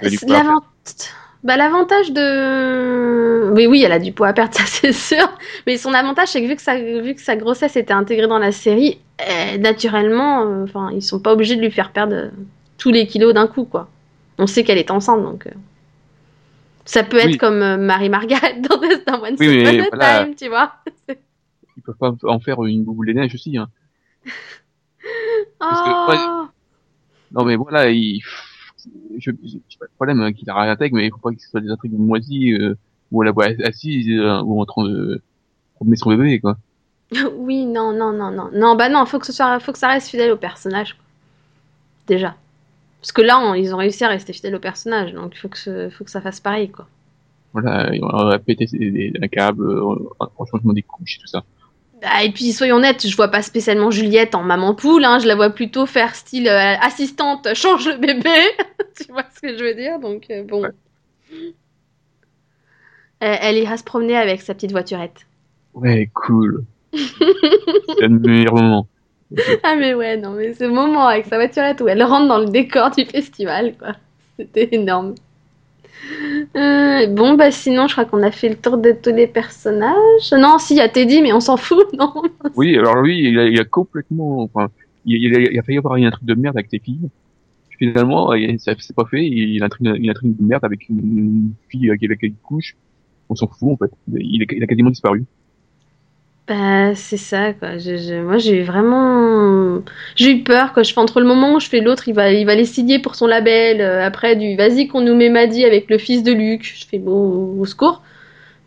bah, 1.43 1.57
l'avantage 1.57 2.13
de. 2.13 3.51
Oui, 3.55 3.67
oui, 3.67 3.83
elle 3.83 3.93
a 3.93 3.99
du 3.99 4.13
poids 4.13 4.29
à 4.29 4.33
perdre, 4.33 4.55
ça 4.57 4.65
c'est 4.67 4.93
sûr. 4.93 5.27
Mais 5.67 5.77
son 5.77 5.93
avantage, 5.95 6.29
c'est 6.29 6.43
que 6.43 6.47
vu 6.47 6.57
que 6.57 6.63
sa, 6.63 6.77
vu 6.79 7.15
que 7.15 7.21
sa 7.21 7.37
grossesse 7.37 7.77
était 7.77 7.93
intégrée 7.93 8.27
dans 8.27 8.39
la 8.39 8.53
série, 8.53 8.99
euh, 9.29 9.59
naturellement, 9.59 10.43
euh, 10.47 10.65
enfin, 10.65 10.91
ils 10.93 11.03
sont 11.03 11.19
pas 11.21 11.33
obligés 11.33 11.57
de 11.57 11.61
lui 11.63 11.71
faire 11.71 11.93
perdre 11.93 12.15
euh, 12.15 12.31
tous 12.79 12.91
les 12.91 13.07
kilos 13.07 13.35
d'un 13.35 13.47
coup, 13.47 13.65
quoi. 13.65 13.89
On 14.39 14.47
sait 14.47 14.65
qu'elle 14.65 14.79
est 14.79 14.91
enceinte, 14.91 15.23
donc. 15.23 15.47
euh, 15.47 15.51
Ça 16.85 17.03
peut 17.03 17.19
être 17.19 17.27
Oui. 17.27 17.39
comme 17.39 17.63
euh, 17.63 17.77
Marie-Margaret 17.79 18.61
dans, 18.69 18.77
dans 19.07 19.23
One 19.23 19.37
Oui, 19.41 19.63
mais 19.65 19.89
voilà. 19.91 20.25
Time, 20.25 20.35
tu 20.35 20.49
vois. 20.49 20.73
ils 21.77 21.83
peuvent 21.83 21.97
pas 21.97 22.13
en 22.25 22.39
faire 22.41 22.63
une 22.65 22.85
boule 22.85 23.07
de 23.07 23.13
neige 23.15 23.35
aussi 23.35 23.57
hein. 23.57 23.69
Parce 25.59 25.81
que, 25.83 25.89
Oh. 25.91 26.11
ouais. 26.11 26.49
Non 27.33 27.45
mais 27.45 27.57
voilà, 27.57 27.91
il... 27.91 28.21
je 29.19 29.31
j'ai 29.45 29.61
pas 29.79 29.87
de 29.87 29.93
problème 29.97 30.21
hein, 30.21 30.33
qu'il 30.33 30.47
la 30.47 30.55
réintègre, 30.55 30.97
mais 30.97 31.07
il 31.07 31.11
faut 31.11 31.19
pas 31.19 31.33
que 31.33 31.41
ce 31.41 31.49
soit 31.49 31.61
des 31.61 31.71
intrigues 31.71 31.99
moisies 31.99 32.53
euh, 32.55 32.75
où 33.13 33.23
elle 33.23 33.27
la 33.27 33.33
voit 33.33 33.47
assise 33.65 34.09
euh, 34.11 34.41
ou 34.43 34.61
en 34.61 34.65
train 34.67 34.85
de 34.89 35.21
promener 35.77 35.97
son 35.97 36.11
bébé 36.11 36.41
quoi. 36.41 36.57
Oui, 37.37 37.67
non, 37.67 37.93
non, 37.93 38.13
non, 38.13 38.31
non. 38.31 38.51
Non, 38.53 38.77
bah 38.77 38.89
non, 38.89 39.05
faut 39.07 39.19
que 39.19 39.27
ce 39.27 39.33
soit, 39.33 39.59
faut 39.61 39.73
que 39.73 39.79
ça 39.79 39.89
reste 39.89 40.09
fidèle 40.09 40.31
au 40.31 40.37
personnage. 40.37 40.95
quoi. 40.95 41.05
Déjà. 42.07 42.37
Parce 43.01 43.13
que 43.13 43.23
là, 43.23 43.39
on- 43.41 43.55
ils 43.55 43.75
ont 43.75 43.79
réussi 43.79 44.05
à 44.05 44.09
rester 44.09 44.33
fidèles 44.33 44.55
au 44.55 44.61
personnage, 44.61 45.13
donc 45.15 45.33
il 45.35 45.39
faut 45.39 45.49
que, 45.49 45.59
ce- 45.59 45.91
faut 45.91 46.05
que 46.05 46.11
ça 46.11 46.21
fasse 46.21 46.39
pareil, 46.41 46.71
quoi. 46.71 46.87
Voilà, 47.53 47.91
on 48.03 48.37
des- 48.47 48.55
des- 48.57 49.13
un 49.21 49.27
câble, 49.29 49.65
euh, 49.69 49.95
un 50.21 50.45
changement 50.51 50.73
des 50.73 50.83
couches 50.83 51.17
et 51.17 51.21
tout 51.21 51.27
ça. 51.27 51.43
Ah, 52.03 52.25
et 52.25 52.31
puis, 52.31 52.53
soyons 52.53 52.77
honnêtes, 52.77 53.07
je 53.07 53.15
vois 53.15 53.29
pas 53.29 53.43
spécialement 53.43 53.91
Juliette 53.91 54.35
en 54.35 54.43
maman 54.43 54.75
poule, 54.75 55.05
hein, 55.05 55.19
je 55.19 55.27
la 55.27 55.35
vois 55.35 55.51
plutôt 55.51 55.87
faire 55.87 56.15
style 56.15 56.49
euh, 56.49 56.75
assistante, 56.81 57.53
change 57.55 57.87
le 57.89 57.99
bébé. 57.99 58.31
tu 58.97 59.13
vois 59.13 59.25
ce 59.35 59.41
que 59.41 59.57
je 59.57 59.63
veux 59.63 59.75
dire, 59.75 59.99
donc 59.99 60.27
euh, 60.31 60.43
bon. 60.45 60.63
Ouais. 60.63 60.71
Elle 63.21 63.59
ira 63.59 63.77
se 63.77 63.85
promener 63.85 64.17
avec 64.17 64.41
sa 64.41 64.55
petite 64.55 64.73
voiturette. 64.73 65.27
Ouais, 65.75 66.11
cool. 66.15 66.65
C'est 66.95 68.09
le 68.09 68.19
meilleur 68.19 68.55
moment. 68.55 68.87
Ah 69.63 69.77
mais 69.77 69.95
ouais, 69.95 70.17
non 70.17 70.33
mais 70.33 70.55
ce 70.55 70.65
moment 70.65 71.07
avec 71.07 71.27
sa 71.27 71.37
voiturette 71.37 71.81
où 71.81 71.87
elle 71.87 72.03
rentre 72.03 72.27
dans 72.27 72.39
le 72.39 72.47
décor 72.47 72.91
du 72.91 73.05
festival, 73.05 73.77
quoi. 73.79 73.93
C'était 74.37 74.69
énorme. 74.73 75.15
Euh, 76.57 77.07
bon, 77.07 77.35
bah 77.35 77.51
sinon, 77.51 77.87
je 77.89 77.93
crois 77.93 78.05
qu'on 78.05 78.23
a 78.23 78.31
fait 78.31 78.49
le 78.49 78.57
tour 78.57 78.79
de 78.79 78.93
tous 78.93 79.15
les 79.15 79.27
personnages. 79.27 80.33
Non, 80.33 80.59
si, 80.59 80.75
il 80.75 80.79
y 80.79 80.81
a 80.81 80.89
Teddy, 80.89 81.23
mais 81.23 81.33
on 81.33 81.41
s'en 81.41 81.57
fout, 81.57 81.87
non 81.99 82.13
Oui, 82.57 82.77
alors 82.77 83.03
lui, 83.03 83.19
il 83.19 83.61
a, 83.61 83.65
complètement, 83.65 84.43
enfin, 84.43 84.69
il, 85.05 85.35
a, 85.35 85.41
il 85.41 85.59
a 85.59 85.63
failli 85.63 85.79
avoir 85.79 85.95
un 85.95 86.11
truc 86.11 86.25
de 86.25 86.35
merde 86.35 86.57
avec 86.57 86.71
filles. 86.83 87.11
Finalement, 87.79 88.31
s'est 88.59 88.95
pas 88.95 89.07
fait. 89.07 89.25
Il 89.25 89.63
a 89.63 89.67
un 89.67 89.69
truc, 89.69 89.83
de 89.83 90.45
merde 90.45 90.65
avec 90.65 90.89
une, 90.89 90.99
une 90.99 91.53
fille 91.69 91.89
avec 91.89 92.03
laquelle 92.03 92.31
il 92.31 92.43
couche. 92.43 92.77
On 93.31 93.35
s'en 93.35 93.47
fout 93.47 93.73
en 93.73 93.77
fait. 93.77 93.91
Il 94.13 94.43
a 94.43 94.67
quasiment 94.67 94.91
disparu. 94.91 95.25
Bah, 96.49 96.95
c'est 96.97 97.17
ça, 97.17 97.53
quoi. 97.55 97.79
Je- 97.79 97.97
je- 97.97 98.23
moi, 98.23 98.39
j'ai 98.39 98.57
eu 98.61 98.63
vraiment... 98.65 99.83
J'ai 100.17 100.33
eu 100.33 100.43
peur, 100.43 100.73
quoi. 100.73 100.83
Je 100.83 100.93
fais 100.93 100.99
entre 101.01 101.21
le 101.21 101.27
moment 101.27 101.55
où 101.55 101.61
je 101.61 101.69
fais 101.69 101.81
l'autre, 101.81 102.09
il 102.09 102.15
va, 102.15 102.33
il 102.33 102.45
va 102.45 102.57
les 102.57 102.65
signer 102.65 102.99
pour 102.99 103.15
son 103.15 103.27
label. 103.29 103.81
euh, 103.81 104.05
après, 104.05 104.35
du 104.35 104.57
vas-y 104.57 104.89
qu'on 104.89 105.01
nous 105.01 105.15
met 105.15 105.29
Maddy 105.29 105.65
avec 105.65 105.89
le 105.91 105.99
fils 105.99 106.25
de 106.25 106.33
Luc. 106.33 106.65
Je 106.65 106.87
fais 106.87 106.99
bon, 106.99 107.57
au 107.59 107.65
secours. 107.67 108.03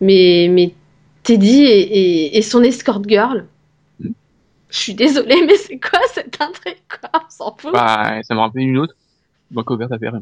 Mais, 0.01 0.47
mais 0.51 0.73
Teddy 1.23 1.63
et, 1.65 1.79
et, 1.81 2.37
et 2.37 2.41
son 2.41 2.63
escort 2.63 3.01
girl. 3.07 3.45
Mm. 3.99 4.09
Je 4.69 4.77
suis 4.77 4.93
désolée, 4.95 5.41
mais 5.47 5.57
c'est 5.57 5.79
quoi 5.79 5.99
cette 6.13 6.41
intrigue, 6.41 6.77
quoi? 6.89 7.09
On 7.25 7.29
s'en 7.29 7.55
fout. 7.57 7.71
Bah, 7.73 8.21
ça 8.23 8.33
me 8.35 8.39
rappelle 8.39 8.63
une 8.63 8.77
autre. 8.77 8.95
Banque 9.51 9.69
ouverte 9.71 9.91
à 9.91 9.99
faire. 9.99 10.13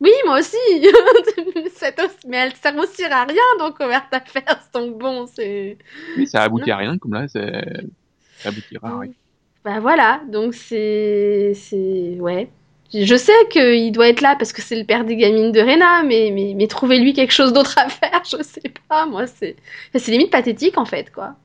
Oui, 0.00 0.10
moi 0.26 0.38
aussi. 0.40 0.56
Cette 1.74 1.98
os- 2.00 2.18
Mais 2.26 2.36
elle 2.38 2.54
sert 2.54 2.76
aussi 2.76 3.04
à 3.04 3.24
rien, 3.24 3.42
donc 3.58 3.80
ouverte 3.80 4.12
à 4.12 4.20
faire. 4.20 4.60
Donc 4.74 4.98
bon, 4.98 5.26
c'est... 5.26 5.78
Oui, 6.16 6.26
ça 6.26 6.42
aboutit 6.42 6.70
à 6.70 6.76
rien, 6.76 6.98
comme 6.98 7.14
là, 7.14 7.26
ça, 7.28 7.40
aboutira 8.44 8.88
à 8.88 8.98
rien. 9.00 9.12
Bah 9.64 9.80
voilà, 9.80 10.20
donc 10.28 10.54
c'est... 10.54 11.52
c'est... 11.54 12.18
Ouais. 12.20 12.48
Je 12.94 13.16
sais 13.16 13.32
qu'il 13.50 13.90
doit 13.90 14.08
être 14.08 14.20
là 14.20 14.36
parce 14.38 14.52
que 14.52 14.62
c'est 14.62 14.76
le 14.78 14.84
père 14.84 15.04
des 15.04 15.16
gamines 15.16 15.50
de 15.50 15.60
Rena, 15.60 16.02
mais, 16.04 16.30
mais, 16.32 16.54
mais 16.54 16.68
trouvez-lui 16.68 17.14
quelque 17.14 17.32
chose 17.32 17.52
d'autre 17.52 17.76
à 17.78 17.88
faire, 17.88 18.22
je 18.30 18.42
sais 18.42 18.72
pas, 18.88 19.06
moi 19.06 19.26
c'est... 19.26 19.56
C'est 19.94 20.12
limite 20.12 20.30
pathétique 20.30 20.78
en 20.78 20.84
fait, 20.84 21.10
quoi. 21.10 21.36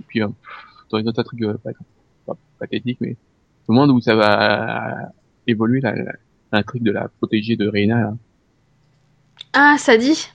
Et 0.00 0.04
puis, 0.06 0.20
pff, 0.20 0.34
dans 0.90 0.98
autres 0.98 1.22
trucs, 1.22 1.42
euh, 1.42 1.58
pas, 1.58 1.72
pas 2.26 2.36
pathétiques, 2.58 2.98
mais 3.00 3.16
au 3.68 3.72
moment 3.72 3.92
où 3.92 4.00
ça 4.00 4.14
va 4.14 5.12
évoluer, 5.46 5.80
la, 5.80 5.94
la, 5.94 6.12
l'intrigue 6.52 6.82
de 6.82 6.92
la 6.92 7.08
protégée 7.08 7.56
de 7.56 7.68
Reina, 7.68 8.00
là. 8.00 8.12
Ah, 9.52 9.76
ça 9.78 9.96
dit 9.96 10.28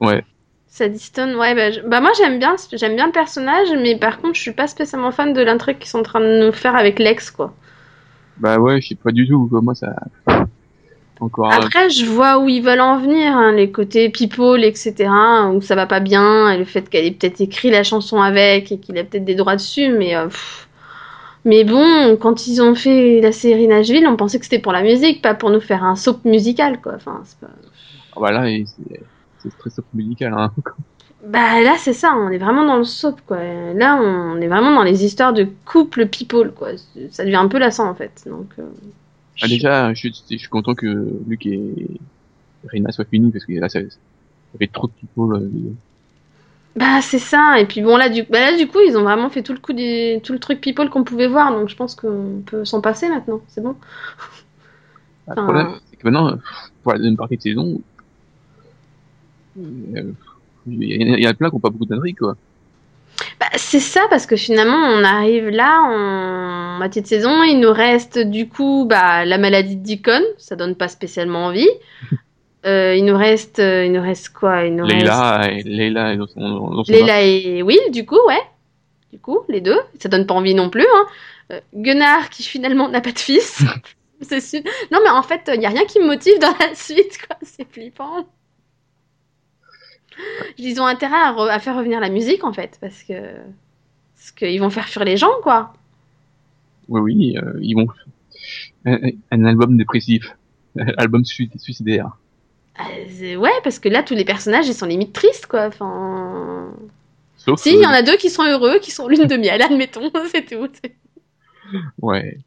Ouais. 0.00 0.24
Sadie 0.68 0.98
Stone, 0.98 1.34
ouais, 1.36 1.54
bah, 1.54 1.70
je- 1.72 1.80
bah 1.80 2.00
moi 2.00 2.12
j'aime 2.16 2.38
bien, 2.38 2.54
j'aime 2.72 2.94
bien 2.94 3.06
le 3.06 3.12
personnage, 3.12 3.68
mais 3.82 3.96
par 3.98 4.18
contre 4.20 4.36
je 4.36 4.40
suis 4.42 4.52
pas 4.52 4.66
spécialement 4.68 5.10
fan 5.10 5.32
de 5.32 5.40
l'intrigue 5.42 5.78
qu'ils 5.78 5.88
sont 5.88 5.98
en 6.00 6.02
train 6.02 6.20
de 6.20 6.46
nous 6.46 6.52
faire 6.52 6.76
avec 6.76 6.98
Lex, 6.98 7.30
quoi. 7.30 7.54
Bah 8.36 8.58
ouais, 8.58 8.80
je 8.80 8.88
sais 8.88 8.94
pas 8.94 9.10
du 9.12 9.26
tout, 9.26 9.48
quoi. 9.48 9.60
moi 9.60 9.74
ça... 9.74 9.94
Encore 11.20 11.52
un... 11.52 11.56
Après, 11.56 11.90
je 11.90 12.04
vois 12.06 12.38
où 12.38 12.48
ils 12.48 12.62
veulent 12.62 12.80
en 12.80 12.98
venir, 12.98 13.36
hein, 13.36 13.52
les 13.52 13.72
côtés 13.72 14.08
people, 14.08 14.62
etc., 14.62 15.10
où 15.52 15.60
ça 15.60 15.74
va 15.74 15.86
pas 15.86 15.98
bien, 16.00 16.50
et 16.50 16.58
le 16.58 16.64
fait 16.64 16.88
qu'elle 16.88 17.06
ait 17.06 17.10
peut-être 17.10 17.40
écrit 17.40 17.70
la 17.70 17.82
chanson 17.82 18.20
avec, 18.22 18.70
et 18.70 18.78
qu'il 18.78 18.96
a 18.98 19.04
peut-être 19.04 19.24
des 19.24 19.34
droits 19.34 19.56
dessus, 19.56 19.88
mais... 19.90 20.14
euh, 20.14 20.26
pff. 20.26 20.67
Mais 21.44 21.64
bon, 21.64 22.16
quand 22.20 22.46
ils 22.46 22.60
ont 22.62 22.74
fait 22.74 23.20
la 23.20 23.32
série 23.32 23.68
Nashville, 23.68 24.06
on 24.06 24.16
pensait 24.16 24.38
que 24.38 24.44
c'était 24.44 24.58
pour 24.58 24.72
la 24.72 24.82
musique, 24.82 25.22
pas 25.22 25.34
pour 25.34 25.50
nous 25.50 25.60
faire 25.60 25.84
un 25.84 25.96
soap 25.96 26.24
musical, 26.24 26.80
quoi. 26.80 26.94
Enfin, 26.96 27.22
c'est 27.24 27.38
pas... 27.38 27.48
Bah 28.20 28.32
là, 28.32 28.46
c'est 29.38 29.56
très 29.58 29.70
soft 29.70 29.88
musical, 29.94 30.32
hein. 30.34 30.52
Bah 31.24 31.60
là, 31.62 31.76
c'est 31.78 31.92
ça, 31.92 32.14
on 32.16 32.30
est 32.30 32.38
vraiment 32.38 32.64
dans 32.64 32.76
le 32.76 32.84
soap, 32.84 33.20
quoi. 33.26 33.38
Là, 33.74 33.96
on 34.00 34.40
est 34.40 34.48
vraiment 34.48 34.74
dans 34.74 34.82
les 34.84 35.04
histoires 35.04 35.32
de 35.32 35.48
couple 35.64 36.06
people, 36.08 36.52
quoi. 36.52 36.70
Ça 37.10 37.24
devient 37.24 37.36
un 37.36 37.48
peu 37.48 37.58
lassant, 37.58 37.88
en 37.88 37.94
fait, 37.94 38.22
donc... 38.26 38.50
euh, 38.58 38.64
Ah, 39.42 39.48
déjà, 39.48 39.92
je 39.94 39.98
suis, 40.00 40.24
je 40.30 40.36
suis 40.36 40.48
content 40.48 40.74
que 40.74 40.86
Luc 41.26 41.46
et 41.46 42.00
Reina 42.64 42.92
soient 42.92 43.04
finis, 43.04 43.30
parce 43.32 43.44
que 43.46 43.52
là, 43.52 43.68
ça, 43.68 43.80
ça 43.82 44.58
fait 44.58 44.68
trop 44.68 44.88
de 44.88 44.92
people. 44.92 45.34
euh, 45.36 45.76
Bah 46.76 47.00
c'est 47.02 47.18
ça. 47.18 47.58
Et 47.58 47.66
puis 47.66 47.80
bon 47.82 47.96
là 47.96 48.08
du 48.08 48.22
bah, 48.22 48.50
là 48.50 48.56
du 48.56 48.68
coup 48.68 48.78
ils 48.86 48.96
ont 48.96 49.02
vraiment 49.02 49.30
fait 49.30 49.42
tout 49.42 49.52
le 49.52 49.58
coup 49.58 49.72
des 49.72 50.20
tout 50.22 50.32
le 50.32 50.38
truc 50.38 50.60
people 50.60 50.88
qu'on 50.90 51.04
pouvait 51.04 51.26
voir. 51.26 51.52
Donc 51.52 51.68
je 51.68 51.76
pense 51.76 51.94
qu'on 51.94 52.42
peut 52.46 52.64
s'en 52.64 52.80
passer 52.80 53.08
maintenant. 53.08 53.40
C'est 53.48 53.62
bon. 53.62 53.74
Le 55.26 55.32
Enfin- 55.32 55.42
problème, 55.44 55.68
c'est 55.90 55.96
que 55.96 56.04
maintenant, 56.08 56.38
pour 56.82 56.92
la 56.92 56.98
deuxième 56.98 57.16
partie 57.16 57.36
de 57.36 57.42
saison, 57.42 57.80
euh, 59.58 60.12
il 60.66 61.20
y, 61.20 61.26
a 61.26 61.34
plein 61.34 61.48
qui 61.48 61.56
n'ont 61.56 61.60
pas 61.60 61.70
beaucoup 61.70 61.84
d'intrigue, 61.86 62.16
quoi. 62.18 62.36
bah 63.40 63.46
c'est 63.56 63.80
ça 63.80 64.02
parce 64.10 64.26
que 64.26 64.36
finalement 64.36 64.76
on 64.76 65.02
arrive 65.04 65.48
là 65.48 65.82
en 65.82 66.78
moitié 66.78 67.02
de 67.02 67.06
saison. 67.06 67.42
Il 67.42 67.58
nous 67.60 67.72
reste 67.72 68.18
du 68.18 68.48
coup 68.48 68.86
bah 68.88 69.24
la 69.24 69.36
maladie 69.38 69.76
de 69.76 69.82
Deacon. 69.82 70.22
Ça 70.38 70.54
donne 70.56 70.76
pas 70.76 70.88
spécialement 70.88 71.46
envie 71.46 71.68
Euh, 72.66 72.94
il 72.96 73.04
nous 73.04 73.16
reste 73.16 73.60
euh, 73.60 73.84
il 73.84 73.92
nous 73.92 74.02
reste 74.02 74.30
quoi? 74.30 74.64
Il 74.64 74.74
nous 74.74 74.84
reste 74.84 74.96
Leila, 75.02 75.48
et 75.52 75.62
Leila 75.62 76.12
et 76.14 76.16
Leila 76.88 77.22
et 77.22 77.62
Will 77.62 77.90
du 77.92 78.04
coup 78.04 78.18
ouais. 78.26 78.42
Du 79.12 79.18
coup 79.20 79.40
les 79.48 79.60
deux. 79.60 79.78
Ça 80.00 80.08
donne 80.08 80.26
pas 80.26 80.34
envie 80.34 80.54
non 80.54 80.68
plus 80.68 80.86
hein. 80.92 81.06
Euh, 81.52 81.60
Gunnar 81.74 82.28
qui 82.30 82.42
finalement 82.42 82.88
n'a 82.88 83.00
pas 83.00 83.12
de 83.12 83.18
fils. 83.18 83.64
C'est 84.20 84.64
non 84.90 84.98
mais 85.04 85.10
en 85.10 85.22
fait 85.22 85.48
il 85.54 85.62
y 85.62 85.66
a 85.66 85.68
rien 85.68 85.84
qui 85.84 86.00
me 86.00 86.06
motive 86.06 86.38
dans 86.40 86.54
la 86.60 86.74
suite 86.74 87.18
quoi. 87.26 87.36
C'est 87.42 87.70
flippant. 87.70 88.26
Ils 90.58 90.80
ont 90.80 90.86
intérêt 90.86 91.14
à, 91.14 91.32
re- 91.32 91.48
à 91.48 91.58
faire 91.60 91.76
revenir 91.76 92.00
la 92.00 92.08
musique 92.08 92.42
en 92.42 92.52
fait 92.52 92.76
parce 92.80 93.04
que 93.04 93.14
parce 94.16 94.32
qu'ils 94.32 94.58
vont 94.60 94.70
faire 94.70 94.88
fuir 94.88 95.04
les 95.04 95.16
gens 95.16 95.30
quoi. 95.42 95.72
Oui, 96.88 97.00
oui, 97.00 97.36
ils 97.60 97.74
vont 97.74 97.86
un, 98.84 98.98
un 99.30 99.44
album 99.44 99.76
dépressif, 99.76 100.34
album 100.96 101.24
sui- 101.24 101.50
suicidaire. 101.56 102.10
Euh, 102.80 103.36
ouais 103.36 103.50
parce 103.64 103.78
que 103.78 103.88
là 103.88 104.02
tous 104.02 104.14
les 104.14 104.24
personnages 104.24 104.68
ils 104.68 104.74
sont 104.74 104.86
limite 104.86 105.12
tristes 105.12 105.46
quoi 105.46 105.66
enfin 105.66 106.72
Sauf, 107.36 107.60
si 107.60 107.70
il 107.72 107.80
y 107.80 107.86
en 107.86 107.90
a 107.90 108.02
deux 108.02 108.16
qui 108.16 108.30
sont 108.30 108.44
heureux 108.44 108.78
qui 108.78 108.92
sont 108.92 109.08
lune 109.08 109.26
de 109.26 109.36
miel 109.36 109.60
admettons 109.68 110.10
c'est 110.32 110.46
tout 110.46 110.68
ouais, 112.02 112.38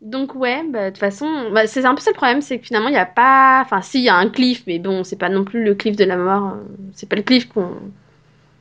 Donc 0.00 0.34
ouais, 0.34 0.62
bah, 0.68 0.86
de 0.86 0.90
toute 0.90 0.98
façon, 0.98 1.50
bah, 1.52 1.66
c'est 1.66 1.84
un 1.84 1.94
peu 1.94 2.00
ça 2.00 2.10
le 2.10 2.16
problème, 2.16 2.42
c'est 2.42 2.58
que 2.58 2.66
finalement 2.66 2.88
il 2.88 2.92
n'y 2.92 2.98
a 2.98 3.06
pas, 3.06 3.60
enfin 3.64 3.82
si 3.82 3.98
il 3.98 4.04
y 4.04 4.08
a 4.08 4.16
un 4.16 4.28
cliff, 4.28 4.62
mais 4.66 4.78
bon, 4.78 5.04
c'est 5.04 5.16
pas 5.16 5.28
non 5.28 5.44
plus 5.44 5.64
le 5.64 5.74
cliff 5.74 5.96
de 5.96 6.04
la 6.04 6.16
mort, 6.16 6.54
euh, 6.54 6.64
c'est 6.94 7.08
pas 7.08 7.16
le 7.16 7.22
cliff 7.22 7.48
qu'on, 7.48 7.76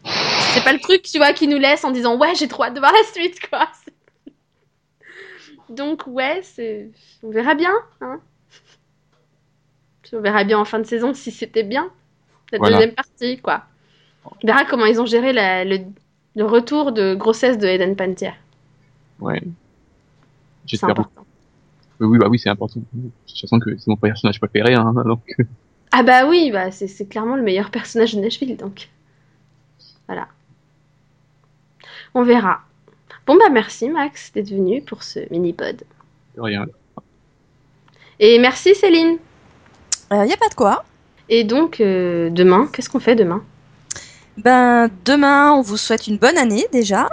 c'est 0.04 0.64
pas 0.64 0.74
le 0.74 0.80
truc 0.80 1.02
tu 1.04 1.18
vois 1.18 1.34
qui 1.34 1.48
nous 1.48 1.58
laisse 1.58 1.84
en 1.84 1.92
disant 1.92 2.18
ouais 2.18 2.36
j'ai 2.36 2.48
trop 2.48 2.64
hâte 2.64 2.74
de 2.76 2.80
voir 2.80 2.94
la 2.94 3.04
suite 3.14 3.40
quoi. 3.50 3.68
Donc 5.70 6.04
ouais, 6.08 6.42
c'est, 6.44 6.92
on 7.24 7.32
verra 7.32 7.56
bien, 7.56 7.74
hein. 8.02 8.20
On 10.16 10.22
verra 10.22 10.44
bien 10.44 10.58
en 10.60 10.66
fin 10.66 10.80
de 10.80 10.86
saison 10.86 11.14
si 11.14 11.32
c'était 11.32 11.64
bien. 11.64 11.90
la 12.52 12.58
Voilà. 12.60 12.78
deuxième 12.78 12.96
partie, 12.96 13.38
quoi. 13.40 13.64
On 14.26 14.48
verra 14.48 14.66
comment 14.66 14.86
ils 14.86 15.00
ont 15.02 15.06
géré 15.06 15.34
la- 15.34 15.66
le, 15.66 15.80
le 16.36 16.46
retour 16.46 16.92
de 16.92 17.16
grossesse 17.16 17.58
de 17.58 17.68
Eden 17.68 17.96
Pantier. 17.96 18.32
Ouais. 19.20 19.42
J'espère. 20.66 20.92
important. 20.92 21.26
Oui, 22.00 22.08
oui, 22.08 22.18
bah 22.18 22.28
oui, 22.30 22.40
c'est 22.40 22.50
important. 22.50 22.82
De 22.94 23.10
toute 23.28 23.40
façon 23.40 23.60
que 23.60 23.78
c'est 23.78 23.88
mon 23.88 23.96
personnage 23.98 24.40
préféré, 24.40 24.74
hein, 24.74 24.94
donc. 25.06 25.22
Ah 25.92 26.04
bah 26.04 26.28
oui, 26.28 26.50
bah 26.52 26.72
c'est 26.72 26.88
c'est 26.88 27.06
clairement 27.06 27.36
le 27.36 27.44
meilleur 27.44 27.70
personnage 27.72 28.16
de 28.16 28.20
Nashville, 28.22 28.58
donc. 28.58 28.90
Voilà. 30.08 30.28
On 32.14 32.24
verra. 32.24 32.62
Bon 33.28 33.36
bah 33.38 33.50
merci 33.52 33.90
Max 33.90 34.32
d'être 34.34 34.50
venu 34.50 34.82
pour 34.82 35.04
ce 35.04 35.20
mini-pod. 35.32 35.84
de 36.36 36.42
rien. 36.42 36.66
Et 38.20 38.40
merci 38.40 38.76
Céline. 38.76 39.18
Il 40.12 40.22
n'y 40.22 40.34
a 40.34 40.38
pas 40.38 40.50
de 40.50 40.56
quoi. 40.56 40.84
Et 41.30 41.44
donc, 41.44 41.80
euh, 41.80 42.30
demain, 42.30 42.68
qu'est-ce 42.72 42.90
qu'on 42.90 43.00
fait 43.00 43.16
demain? 43.16 43.44
Ben, 44.38 44.90
demain, 45.06 45.54
on 45.54 45.62
vous 45.62 45.78
souhaite 45.78 46.08
une 46.08 46.18
bonne 46.18 46.38
année 46.38 46.68
déjà. 46.72 47.10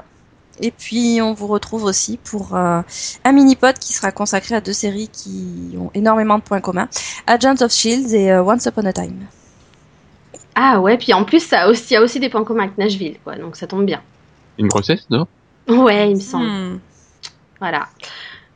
Et 0.60 0.70
puis, 0.70 1.20
on 1.22 1.32
vous 1.32 1.46
retrouve 1.46 1.84
aussi 1.84 2.18
pour 2.18 2.54
euh, 2.54 2.82
un 3.24 3.32
mini-pod 3.32 3.78
qui 3.78 3.94
sera 3.94 4.12
consacré 4.12 4.54
à 4.54 4.60
deux 4.60 4.74
séries 4.74 5.08
qui 5.08 5.74
ont 5.78 5.90
énormément 5.94 6.38
de 6.38 6.42
points 6.42 6.60
communs. 6.60 6.88
Agents 7.26 7.62
of 7.62 7.72
Shield 7.72 8.12
et 8.12 8.30
euh, 8.30 8.42
Once 8.42 8.66
Upon 8.66 8.84
a 8.84 8.92
Time. 8.92 9.26
Ah 10.54 10.80
ouais, 10.80 10.98
puis 10.98 11.14
en 11.14 11.24
plus, 11.24 11.40
ça 11.40 11.62
a 11.62 11.68
aussi, 11.68 11.86
il 11.90 11.94
y 11.94 11.96
a 11.96 12.02
aussi 12.02 12.20
des 12.20 12.28
points 12.28 12.44
communs 12.44 12.64
avec 12.64 12.76
Nashville, 12.76 13.16
quoi, 13.24 13.36
donc 13.36 13.56
ça 13.56 13.66
tombe 13.66 13.86
bien. 13.86 14.02
Une 14.58 14.68
grossesse, 14.68 15.06
non? 15.08 15.26
Ouais, 15.66 16.10
il 16.10 16.16
me 16.16 16.20
semble. 16.20 16.44
Hmm. 16.44 16.78
Voilà. 17.58 17.86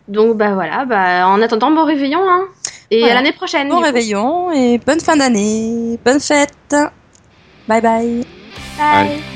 Donc 0.06 0.36
bah 0.36 0.52
voilà, 0.52 0.84
bah 0.84 1.26
en 1.26 1.40
attendant, 1.40 1.70
bon 1.70 1.84
réveillon, 1.84 2.20
hein. 2.22 2.42
Et 2.90 2.98
Voilà. 3.00 3.14
à 3.14 3.16
l'année 3.16 3.32
prochaine. 3.32 3.68
Bon 3.68 3.76
coup. 3.76 3.82
réveillon 3.82 4.50
et 4.52 4.78
bonne 4.78 5.00
fin 5.00 5.16
d'année. 5.16 5.98
Bonne 6.04 6.20
fête. 6.20 6.74
Bye 7.68 7.80
bye. 7.80 8.24
Bye. 8.78 9.35